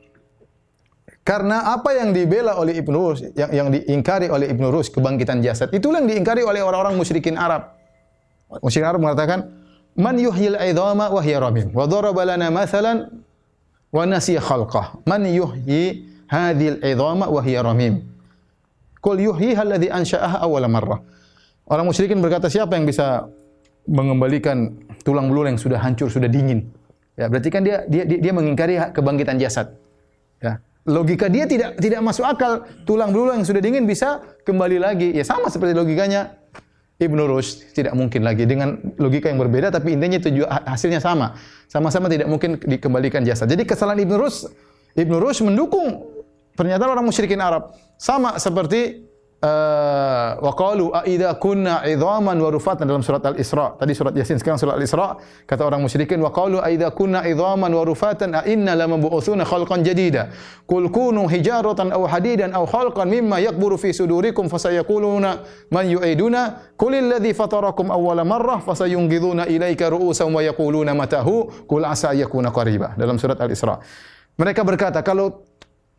Karena 1.31 1.79
apa 1.79 1.95
yang 1.95 2.11
dibela 2.11 2.59
oleh 2.59 2.83
Ibnu 2.83 2.99
Rus, 2.99 3.23
yang, 3.39 3.51
yang 3.55 3.69
diingkari 3.71 4.27
oleh 4.27 4.51
Ibnu 4.51 4.67
Rus 4.75 4.91
kebangkitan 4.91 5.39
jasad, 5.47 5.71
itulah 5.71 6.03
yang 6.03 6.11
diingkari 6.11 6.43
oleh 6.43 6.59
orang-orang 6.59 6.99
musyrikin 6.99 7.39
Arab. 7.39 7.71
Musyrikin 8.59 8.91
Arab 8.91 8.99
mengatakan, 9.07 9.47
"Man 9.95 10.19
yuhyil 10.19 10.59
aidhama 10.59 11.07
wa 11.07 11.23
hiya 11.23 11.39
ramim." 11.39 11.71
Wa 11.71 11.87
daraba 11.87 12.27
lana 12.27 12.51
mathalan 12.51 13.23
wa 13.95 14.03
nasiya 14.11 14.43
khalqah. 14.43 15.07
Man 15.07 15.23
yuhyi 15.23 16.03
hadhil 16.27 16.83
idhama 16.83 17.31
wa 17.31 17.39
hiya 17.47 17.63
ramim. 17.63 18.11
Qul 18.99 19.23
yuhyiha 19.23 19.63
alladhi 19.63 19.87
ansha'aha 19.87 20.43
awwala 20.43 20.67
marrah. 20.67 20.99
Orang 21.71 21.87
musyrikin 21.87 22.19
berkata, 22.19 22.51
siapa 22.51 22.75
yang 22.75 22.91
bisa 22.91 23.31
mengembalikan 23.87 24.75
tulang 25.07 25.31
belulang 25.31 25.55
yang 25.55 25.63
sudah 25.63 25.79
hancur, 25.79 26.11
sudah 26.11 26.27
dingin? 26.27 26.67
Ya, 27.15 27.31
berarti 27.31 27.55
kan 27.55 27.63
dia 27.63 27.87
dia, 27.87 28.03
dia 28.03 28.33
mengingkari 28.35 28.83
kebangkitan 28.91 29.39
jasad. 29.39 29.79
Ya. 30.43 30.59
Logika 30.91 31.31
dia 31.31 31.47
tidak 31.47 31.79
tidak 31.79 32.01
masuk 32.03 32.27
akal. 32.27 32.67
Tulang 32.83 33.15
belulang 33.15 33.41
yang 33.41 33.47
sudah 33.47 33.63
dingin 33.63 33.87
bisa 33.87 34.19
kembali 34.43 34.83
lagi. 34.83 35.15
Ya 35.15 35.23
sama 35.23 35.47
seperti 35.47 35.79
logikanya 35.79 36.35
Ibnu 36.99 37.31
Rushd 37.31 37.73
tidak 37.73 37.95
mungkin 37.95 38.27
lagi 38.27 38.45
dengan 38.45 38.77
logika 38.99 39.31
yang 39.31 39.39
berbeda 39.39 39.71
tapi 39.71 39.95
intinya 39.95 40.19
tujuan 40.19 40.51
hasilnya 40.67 40.99
sama. 40.99 41.39
Sama-sama 41.71 42.11
tidak 42.11 42.27
mungkin 42.27 42.59
dikembalikan 42.59 43.23
jasad. 43.23 43.47
Jadi 43.47 43.63
kesalahan 43.63 44.03
Ibnu 44.03 44.19
Rushd 44.19 44.51
Ibnu 44.99 45.17
Rushd 45.23 45.47
mendukung 45.47 46.21
Pernyataan 46.61 46.93
orang 46.93 47.07
musyrikin 47.09 47.41
Arab 47.41 47.73
sama 47.97 48.37
seperti 48.37 49.09
uh, 49.41 50.37
wa 50.41 50.53
qalu 50.53 50.93
a 50.93 51.05
idza 51.09 51.35
kunna 51.41 51.85
idhaman 51.85 52.37
wa 52.41 52.51
rufatan 52.53 52.85
dalam 52.89 53.03
surat 53.03 53.25
Al-Isra. 53.25 53.77
Tadi 53.81 53.93
surat 53.97 54.13
Yasin 54.17 54.37
sekarang 54.37 54.61
surat 54.61 54.77
Al-Isra 54.77 55.17
kata 55.49 55.65
orang 55.65 55.81
musyrikin 55.81 56.21
wa 56.21 56.33
qalu 56.33 56.61
a 56.61 56.69
idza 56.69 56.93
kunna 56.93 57.25
idhaman 57.25 57.73
wa 57.73 57.83
rufatan 57.85 58.37
a 58.37 58.45
inna 58.45 58.77
lamab'utsuna 58.77 59.45
khalqan 59.49 59.85
jadida. 59.85 60.29
Qul 60.69 60.93
kunu 60.93 61.27
hijaratan 61.27 61.93
aw 61.93 62.05
hadidan 62.07 62.53
aw 62.55 62.65
khalqan 62.69 63.09
mimma 63.09 63.41
yakburu 63.41 63.81
fi 63.81 63.93
sudurikum 63.97 64.47
fasayaquluna 64.53 65.31
man 65.73 65.85
yu'iduna 65.89 66.77
qul 66.77 66.95
alladhi 66.95 67.33
fatarakum 67.35 67.91
awwala 67.91 68.25
marrah 68.25 68.61
fasayunghiduna 68.63 69.49
ilaika 69.49 69.91
ru'usan 69.91 70.31
wa 70.31 70.45
yaquluna 70.45 70.95
matahu 70.95 71.67
qul 71.67 71.83
asa 71.85 72.13
yakuna 72.15 72.53
qariba 72.53 72.95
dalam 72.95 73.19
surat 73.19 73.41
Al-Isra. 73.41 73.81
Mereka 74.41 74.65
berkata 74.65 75.05
kalau 75.05 75.45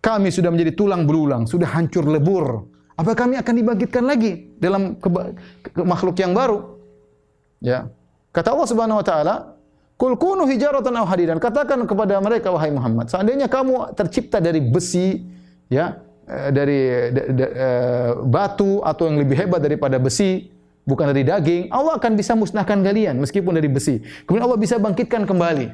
kami 0.02 0.34
sudah 0.34 0.50
menjadi 0.50 0.74
tulang 0.74 1.06
belulang, 1.06 1.46
sudah 1.46 1.78
hancur 1.78 2.10
lebur, 2.10 2.66
apa 3.02 3.18
kami 3.18 3.34
akan 3.42 3.54
dibangkitkan 3.58 4.04
lagi 4.06 4.54
dalam 4.62 4.94
ke, 4.94 5.10
ke, 5.74 5.82
makhluk 5.82 6.14
yang 6.22 6.38
baru? 6.38 6.78
Ya. 7.58 7.90
Kata 8.30 8.54
Allah 8.54 8.70
Subhanahu 8.70 9.02
wa 9.02 9.06
taala, 9.06 9.36
"Kul 9.98 10.14
kunu 10.22 10.46
hijaratan 10.46 10.94
aw 11.02 11.06
hadidan." 11.10 11.42
Katakan 11.42 11.82
kepada 11.90 12.22
mereka 12.22 12.54
wahai 12.54 12.70
Muhammad, 12.70 13.10
seandainya 13.10 13.50
kamu 13.50 13.98
tercipta 13.98 14.38
dari 14.38 14.62
besi, 14.62 15.26
ya, 15.66 15.98
eh, 16.30 16.50
dari 16.54 16.80
uh, 17.10 18.22
batu 18.22 18.86
atau 18.86 19.10
yang 19.10 19.18
lebih 19.18 19.36
hebat 19.36 19.66
daripada 19.66 19.98
besi, 19.98 20.54
bukan 20.86 21.10
dari 21.10 21.26
daging, 21.26 21.74
Allah 21.74 21.98
akan 21.98 22.14
bisa 22.14 22.38
musnahkan 22.38 22.86
kalian 22.86 23.18
meskipun 23.18 23.58
dari 23.58 23.70
besi. 23.70 24.02
Kemudian 24.30 24.46
Allah 24.46 24.62
bisa 24.62 24.78
bangkitkan 24.78 25.26
kembali. 25.26 25.68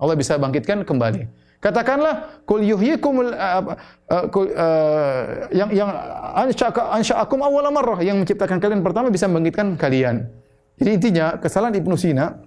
Allah 0.00 0.16
bisa 0.16 0.40
bangkitkan 0.40 0.86
kembali. 0.86 1.28
Katakanlah 1.58 2.46
kul 2.46 2.62
yuhyikumul 2.62 3.34
uh, 3.34 3.74
uh, 4.06 4.24
uh, 4.30 5.22
yang 5.50 5.74
yang 5.74 5.90
ansha'aka 6.38 6.94
ansha'akum 6.94 7.42
awwal 7.42 7.66
marrah 7.74 7.98
yang 7.98 8.22
menciptakan 8.22 8.62
kalian 8.62 8.86
pertama 8.86 9.10
bisa 9.10 9.26
membangkitkan 9.26 9.74
kalian. 9.74 10.30
Jadi 10.78 10.90
intinya 10.94 11.34
kesalahan 11.42 11.74
Ibnu 11.82 11.98
Sina 11.98 12.38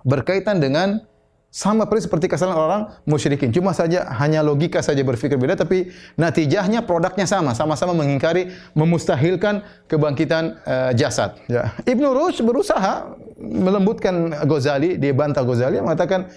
berkaitan 0.00 0.64
dengan 0.64 1.04
sama 1.52 1.88
persis 1.88 2.08
seperti 2.08 2.28
kesalahan 2.28 2.56
orang 2.56 2.82
musyrikin. 3.04 3.52
Cuma 3.52 3.76
saja 3.76 4.08
hanya 4.20 4.44
logika 4.44 4.80
saja 4.84 5.00
berpikir 5.00 5.36
beda 5.36 5.56
tapi 5.56 5.92
natijahnya 6.16 6.84
produknya 6.84 7.24
sama, 7.24 7.56
sama-sama 7.56 7.96
mengingkari 7.96 8.52
memustahilkan 8.72 9.64
kebangkitan 9.88 10.60
uh, 10.64 10.92
jasad. 10.96 11.36
Ya. 11.52 11.76
Ibnu 11.84 12.16
Rushd 12.16 12.44
berusaha 12.44 13.16
melembutkan 13.40 14.32
Ghazali, 14.44 14.96
dia 14.96 15.12
bantah 15.12 15.44
Ghazali 15.44 15.80
mengatakan 15.80 16.28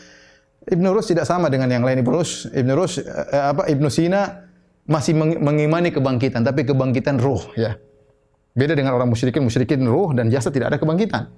Ibn 0.62 0.86
Rushd 0.94 1.18
tidak 1.18 1.26
sama 1.26 1.50
dengan 1.50 1.74
yang 1.74 1.82
lain. 1.82 2.06
Ibn 2.06 2.12
Rushd, 2.14 2.54
Ibn 2.54 2.70
Rushd 2.78 3.02
eh, 3.02 3.46
apa 3.50 3.66
Ibn 3.66 3.86
Sina 3.90 4.46
masih 4.86 5.18
mengimani 5.18 5.90
kebangkitan, 5.90 6.46
tapi 6.46 6.66
kebangkitan 6.68 7.18
ruh 7.18 7.42
ya. 7.58 7.78
Beda 8.52 8.76
dengan 8.76 8.94
orang 8.94 9.08
musyrikin, 9.08 9.42
musyrikin 9.42 9.82
ruh 9.88 10.12
dan 10.12 10.28
jasad 10.28 10.52
tidak 10.52 10.76
ada 10.76 10.78
kebangkitan. 10.78 11.32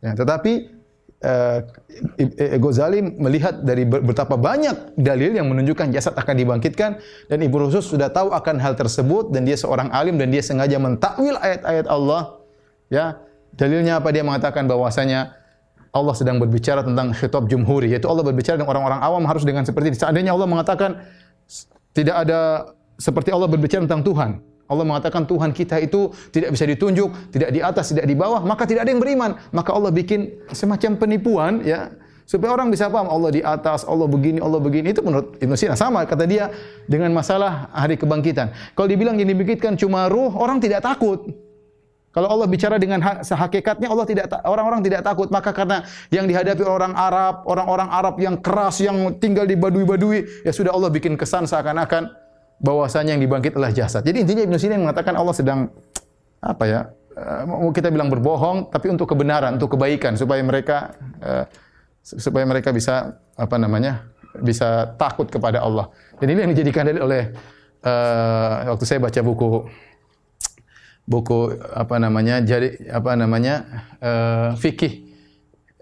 Ya, 0.00 0.16
tetapi 0.16 0.72
eh, 1.20 2.56
Ghazali 2.56 3.04
melihat 3.04 3.60
dari 3.60 3.84
betapa 3.84 4.40
banyak 4.40 4.96
dalil 4.96 5.36
yang 5.36 5.50
menunjukkan 5.52 5.92
jasad 5.92 6.16
akan 6.16 6.34
dibangkitkan 6.40 7.02
dan 7.28 7.38
Ibnu 7.42 7.68
Rushd 7.68 7.84
sudah 7.84 8.08
tahu 8.08 8.32
akan 8.32 8.56
hal 8.64 8.80
tersebut 8.80 9.28
dan 9.28 9.44
dia 9.44 9.60
seorang 9.60 9.92
alim 9.92 10.16
dan 10.16 10.32
dia 10.32 10.40
sengaja 10.40 10.80
mentakwil 10.80 11.36
ayat-ayat 11.36 11.84
Allah. 11.84 12.40
Ya, 12.88 13.20
dalilnya 13.60 14.00
apa 14.00 14.08
dia 14.08 14.24
mengatakan 14.24 14.64
bahwasanya 14.64 15.39
Allah 15.90 16.14
sedang 16.14 16.38
berbicara 16.38 16.86
tentang 16.86 17.10
khitab 17.10 17.50
jumhuri, 17.50 17.90
yaitu 17.90 18.06
Allah 18.06 18.22
berbicara 18.22 18.54
dengan 18.54 18.70
orang-orang 18.70 19.00
awam 19.02 19.24
harus 19.26 19.42
dengan 19.42 19.66
seperti 19.66 19.90
ini. 19.90 19.98
Seandainya 19.98 20.32
Allah 20.34 20.46
mengatakan 20.46 21.02
tidak 21.90 22.16
ada 22.26 22.70
seperti 22.94 23.34
Allah 23.34 23.50
berbicara 23.50 23.82
tentang 23.82 24.06
Tuhan. 24.06 24.30
Allah 24.70 24.86
mengatakan 24.86 25.26
Tuhan 25.26 25.50
kita 25.50 25.82
itu 25.82 26.14
tidak 26.30 26.54
bisa 26.54 26.62
ditunjuk, 26.62 27.34
tidak 27.34 27.50
di 27.50 27.58
atas, 27.58 27.90
tidak 27.90 28.06
di 28.06 28.14
bawah, 28.14 28.38
maka 28.46 28.70
tidak 28.70 28.86
ada 28.86 28.90
yang 28.94 29.02
beriman. 29.02 29.34
Maka 29.50 29.74
Allah 29.74 29.90
bikin 29.90 30.30
semacam 30.54 30.94
penipuan 30.94 31.52
ya 31.66 31.90
supaya 32.22 32.54
orang 32.54 32.70
bisa 32.70 32.86
paham 32.86 33.10
Allah 33.10 33.34
di 33.34 33.42
atas, 33.42 33.82
Allah 33.82 34.06
begini, 34.06 34.38
Allah 34.38 34.62
begini. 34.62 34.94
Itu 34.94 35.02
menurut 35.02 35.42
Ibnu 35.42 35.58
Sina 35.58 35.74
sama 35.74 36.06
kata 36.06 36.22
dia 36.22 36.54
dengan 36.86 37.10
masalah 37.10 37.66
hari 37.74 37.98
kebangkitan. 37.98 38.54
Kalau 38.78 38.86
dibilang 38.86 39.18
yang 39.18 39.26
dibangkitkan 39.34 39.74
cuma 39.74 40.06
ruh, 40.06 40.30
orang 40.38 40.62
tidak 40.62 40.86
takut. 40.86 41.49
Kalau 42.10 42.26
Allah 42.26 42.50
bicara 42.50 42.74
dengan 42.74 42.98
sehakikatnya 43.22 43.86
Allah 43.86 44.02
tidak 44.02 44.26
orang-orang 44.42 44.82
tidak 44.82 45.06
takut 45.06 45.30
maka 45.30 45.54
karena 45.54 45.86
yang 46.10 46.26
dihadapi 46.26 46.66
orang 46.66 46.90
Arab, 46.98 47.46
orang-orang 47.46 47.86
Arab 47.86 48.18
yang 48.18 48.34
keras 48.42 48.82
yang 48.82 49.14
tinggal 49.22 49.46
di 49.46 49.54
badui-badui 49.54 50.42
ya 50.42 50.50
sudah 50.50 50.74
Allah 50.74 50.90
bikin 50.90 51.14
kesan 51.14 51.46
seakan-akan 51.46 52.10
bahwasanya 52.58 53.14
yang 53.14 53.22
dibangkit 53.22 53.54
adalah 53.54 53.70
jasad. 53.70 54.02
Jadi 54.02 54.26
intinya 54.26 54.42
Ibnu 54.42 54.58
Sina 54.58 54.74
mengatakan 54.74 55.14
Allah 55.14 55.34
sedang 55.38 55.70
apa 56.42 56.64
ya? 56.66 56.80
Uh, 57.14 57.70
kita 57.70 57.94
bilang 57.94 58.10
berbohong 58.10 58.74
tapi 58.74 58.90
untuk 58.90 59.06
kebenaran, 59.06 59.54
untuk 59.54 59.78
kebaikan 59.78 60.18
supaya 60.18 60.42
mereka 60.42 60.98
uh, 61.22 61.46
supaya 62.02 62.42
mereka 62.42 62.74
bisa 62.74 63.14
apa 63.38 63.54
namanya? 63.54 64.10
bisa 64.30 64.94
takut 64.94 65.26
kepada 65.26 65.58
Allah. 65.58 65.90
Dan 66.22 66.30
ini 66.30 66.46
yang 66.46 66.52
dijadikan 66.54 66.86
dalil 66.86 67.02
oleh 67.02 67.34
uh, 67.82 68.70
waktu 68.70 68.84
saya 68.86 69.02
baca 69.02 69.20
buku 69.26 69.66
buku 71.10 71.58
apa 71.74 71.98
namanya 71.98 72.38
jadi 72.38 72.78
apa 72.86 73.18
namanya 73.18 73.54
uh, 73.98 74.54
fikih 74.54 75.10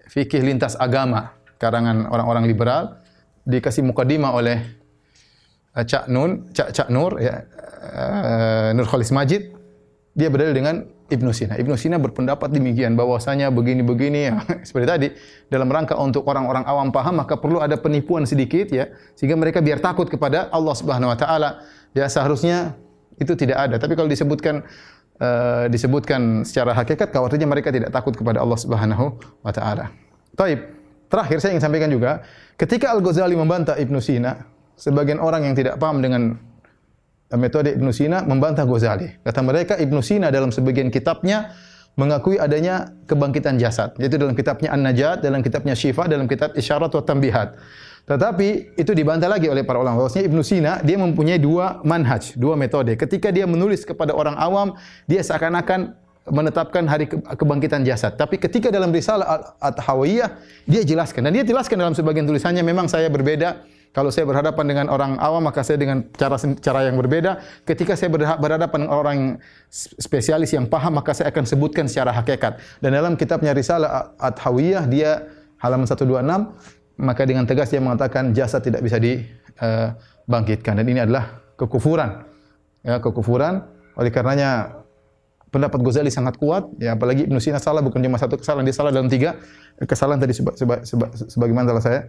fikih 0.09 0.41
lintas 0.41 0.73
agama 0.81 1.37
karangan 1.61 2.09
orang-orang 2.09 2.49
liberal 2.49 2.97
dikasih 3.45 3.85
mukadimah 3.85 4.33
oleh 4.33 4.65
uh, 5.77 5.85
Cak 5.85 6.09
Nun 6.09 6.49
Cak 6.57 6.73
Cak 6.73 6.89
Nur 6.89 7.21
ya 7.21 7.45
uh, 7.93 8.73
Nur 8.73 8.89
Khalis 8.89 9.13
Majid 9.13 9.53
dia 10.17 10.33
berdalil 10.33 10.57
dengan 10.57 10.77
Ibnu 11.09 11.33
Sina. 11.33 11.57
Ibnu 11.57 11.73
Sina 11.79 11.97
berpendapat 11.97 12.53
demikian 12.53 12.93
bahwasanya 12.93 13.49
begini-begini 13.49 14.21
ya 14.29 14.35
seperti 14.69 14.87
tadi 14.89 15.09
dalam 15.49 15.69
rangka 15.69 15.97
untuk 15.97 16.25
orang-orang 16.29 16.69
awam 16.69 16.93
paham 16.93 17.25
maka 17.25 17.41
perlu 17.41 17.65
ada 17.65 17.81
penipuan 17.81 18.29
sedikit 18.29 18.69
ya 18.69 18.93
sehingga 19.17 19.37
mereka 19.37 19.65
biar 19.65 19.81
takut 19.81 20.09
kepada 20.09 20.53
Allah 20.53 20.75
Subhanahu 20.77 21.09
wa 21.09 21.17
taala. 21.17 21.65
Ya 21.97 22.05
seharusnya 22.13 22.77
itu 23.17 23.33
tidak 23.35 23.57
ada. 23.57 23.77
Tapi 23.81 23.97
kalau 23.97 24.11
disebutkan 24.11 24.61
uh, 25.19 25.67
disebutkan 25.71 26.43
secara 26.43 26.75
hakikat 26.75 27.11
khawatirnya 27.13 27.47
mereka 27.47 27.71
tidak 27.75 27.91
takut 27.95 28.15
kepada 28.15 28.43
Allah 28.43 28.59
Subhanahu 28.59 29.19
wa 29.45 29.53
taala. 29.55 29.91
Taib. 30.35 30.79
Terakhir 31.09 31.41
saya 31.41 31.57
ingin 31.57 31.65
sampaikan 31.65 31.89
juga, 31.89 32.21
ketika 32.61 32.93
Al-Ghazali 32.93 33.33
membantah 33.33 33.81
Ibnu 33.81 33.97
Sina, 33.97 34.45
sebagian 34.77 35.17
orang 35.17 35.49
yang 35.49 35.57
tidak 35.57 35.81
paham 35.81 36.05
dengan 36.05 36.37
metode 37.33 37.73
Ibnu 37.73 37.89
Sina 37.97 38.29
membantah 38.29 38.69
Ghazali. 38.69 39.17
Kata 39.25 39.41
mereka 39.41 39.81
Ibnu 39.81 40.05
Sina 40.05 40.29
dalam 40.29 40.53
sebagian 40.53 40.93
kitabnya 40.93 41.57
mengakui 41.97 42.37
adanya 42.37 42.93
kebangkitan 43.09 43.57
jasad, 43.57 43.97
yaitu 43.97 44.21
dalam 44.21 44.37
kitabnya 44.37 44.71
An-Najat, 44.71 45.25
dalam 45.25 45.41
kitabnya 45.41 45.75
Syifa, 45.75 46.07
dalam 46.07 46.31
kitab 46.31 46.55
Isyarat 46.55 46.93
wa 46.93 47.03
Tambihat. 47.03 47.59
Tetapi 48.09 48.75
itu 48.81 48.93
dibantah 48.97 49.29
lagi 49.29 49.53
oleh 49.53 49.63
para 49.63 49.77
ulama. 49.77 50.01
Bahwasanya 50.01 50.25
Ibnu 50.33 50.41
Sina 50.41 50.81
dia 50.81 50.97
mempunyai 50.97 51.37
dua 51.37 51.85
manhaj, 51.85 52.33
dua 52.41 52.57
metode. 52.57 52.97
Ketika 52.97 53.29
dia 53.29 53.45
menulis 53.45 53.85
kepada 53.85 54.17
orang 54.17 54.33
awam, 54.41 54.73
dia 55.05 55.21
seakan-akan 55.21 55.93
menetapkan 56.33 56.85
hari 56.89 57.09
kebangkitan 57.09 57.85
jasad. 57.85 58.17
Tapi 58.17 58.41
ketika 58.41 58.73
dalam 58.73 58.93
risalah 58.93 59.57
At-Hawiyah, 59.61 60.41
dia 60.65 60.83
jelaskan 60.85 61.29
dan 61.29 61.33
dia 61.37 61.45
jelaskan 61.45 61.81
dalam 61.81 61.93
sebagian 61.97 62.25
tulisannya 62.25 62.65
memang 62.65 62.89
saya 62.89 63.13
berbeda. 63.13 63.65
Kalau 63.89 64.13
saya 64.13 64.29
berhadapan 64.29 64.65
dengan 64.69 64.87
orang 64.93 65.17
awam 65.17 65.49
maka 65.49 65.65
saya 65.65 65.81
dengan 65.81 66.05
cara 66.13 66.37
cara 66.37 66.81
yang 66.85 67.01
berbeda. 67.01 67.41
Ketika 67.65 67.97
saya 67.97 68.13
berhadapan 68.13 68.85
dengan 68.85 68.93
orang 68.93 69.19
spesialis 69.73 70.53
yang 70.53 70.69
paham 70.69 71.01
maka 71.01 71.17
saya 71.17 71.33
akan 71.33 71.45
sebutkan 71.49 71.89
secara 71.89 72.13
hakikat. 72.13 72.61
Dan 72.85 72.93
dalam 72.93 73.17
kitabnya 73.17 73.57
Risalah 73.57 74.13
At-Hawiyah 74.21 74.85
dia 74.93 75.25
halaman 75.59 75.89
126 75.89 76.78
maka 76.99 77.23
dengan 77.25 77.47
tegas 77.47 77.71
dia 77.71 77.79
mengatakan 77.79 78.35
jasad 78.35 78.61
tidak 78.61 78.83
bisa 78.83 78.99
dibangkitkan 78.99 80.83
dan 80.83 80.87
ini 80.87 81.01
adalah 81.07 81.41
kekufuran. 81.55 82.27
Ya, 82.83 82.99
kekufuran. 82.99 83.67
Oleh 83.99 84.15
karenanya 84.15 84.79
pendapat 85.51 85.83
Ghazali 85.83 86.13
sangat 86.13 86.39
kuat, 86.39 86.71
ya 86.79 86.95
apalagi 86.95 87.27
Ibnu 87.27 87.43
Sina 87.43 87.59
salah 87.59 87.83
bukan 87.83 87.99
cuma 87.99 88.21
satu 88.21 88.39
kesalahan, 88.39 88.63
dia 88.69 88.77
salah 88.77 88.93
dalam 88.95 89.11
tiga 89.11 89.35
kesalahan 89.83 90.23
tadi 90.23 90.35
seba, 90.37 90.55
seba, 90.55 90.77
seba, 90.87 91.07
sebagaimana 91.15 91.67
telah 91.71 91.83
saya 91.83 92.01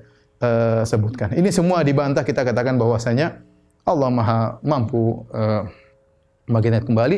uh, 0.43 0.83
sebutkan. 0.85 1.33
Ini 1.33 1.49
semua 1.49 1.81
dibantah 1.81 2.21
kita 2.21 2.45
katakan 2.45 2.77
bahwasanya 2.77 3.41
Allah 3.87 4.09
Maha 4.13 4.39
mampu 4.61 5.25
uh, 5.33 5.65
kembali 6.49 7.17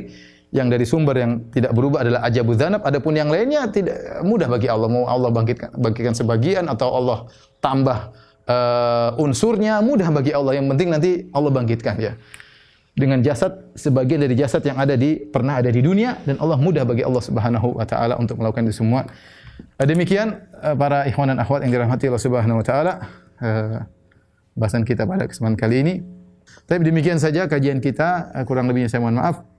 yang 0.51 0.67
dari 0.67 0.83
sumber 0.83 1.15
yang 1.15 1.47
tidak 1.47 1.71
berubah 1.71 2.03
adalah 2.03 2.27
ajabu 2.27 2.51
dzanab 2.59 2.83
adapun 2.83 3.15
yang 3.15 3.31
lainnya 3.31 3.71
tidak 3.71 4.19
mudah 4.27 4.51
bagi 4.51 4.67
Allah 4.67 4.91
mau 4.91 5.07
Allah 5.07 5.31
bangkitkan 5.31 5.71
bangkitkan 5.79 6.11
sebagian 6.11 6.67
atau 6.67 6.91
Allah 6.91 7.17
tambah 7.63 8.11
uh, 8.51 9.15
unsurnya 9.15 9.79
mudah 9.79 10.11
bagi 10.11 10.35
Allah 10.35 10.59
yang 10.59 10.67
penting 10.67 10.91
nanti 10.91 11.11
Allah 11.31 11.51
bangkitkan 11.55 11.95
ya 12.03 12.19
dengan 12.91 13.23
jasad 13.23 13.71
sebagian 13.79 14.19
dari 14.19 14.35
jasad 14.35 14.59
yang 14.67 14.75
ada 14.75 14.99
di 14.99 15.23
pernah 15.23 15.63
ada 15.63 15.71
di 15.71 15.79
dunia 15.79 16.19
dan 16.27 16.35
Allah 16.43 16.59
mudah 16.59 16.83
bagi 16.83 17.07
Allah 17.07 17.23
Subhanahu 17.23 17.79
wa 17.79 17.87
taala 17.87 18.19
untuk 18.19 18.35
melakukan 18.35 18.67
itu 18.67 18.83
semua. 18.83 19.07
Uh, 19.79 19.87
demikian 19.87 20.35
uh, 20.59 20.75
para 20.75 21.07
ikhwan 21.07 21.31
dan 21.31 21.39
akhwat 21.39 21.63
yang 21.63 21.71
dirahmati 21.71 22.11
Allah 22.11 22.23
Subhanahu 22.27 22.59
wa 22.59 22.65
taala 22.67 22.93
bahasan 24.53 24.85
kita 24.85 25.09
pada 25.09 25.25
kesempatan 25.25 25.57
kali 25.57 25.81
ini. 25.81 25.93
Tapi 26.69 26.85
demikian 26.85 27.17
saja 27.17 27.49
kajian 27.49 27.81
kita 27.81 28.29
kurang 28.45 28.69
lebihnya 28.69 28.85
saya 28.91 29.01
mohon 29.01 29.17
maaf. 29.17 29.50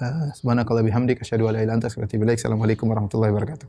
Uh, 0.00 0.32
subhanakallah 0.32 0.80
bihamdik 0.88 1.20
asyhadu 1.20 1.52
an 1.52 1.52
la 1.52 1.60
ilaha 1.60 1.64
illa 1.68 1.74
anta 1.76 1.86
astaghfiruka 1.92 2.16
wa 2.16 2.24
atubu. 2.24 2.40
Assalamualaikum 2.40 2.86
warahmatullahi 2.88 3.32
wabarakatuh. 3.36 3.66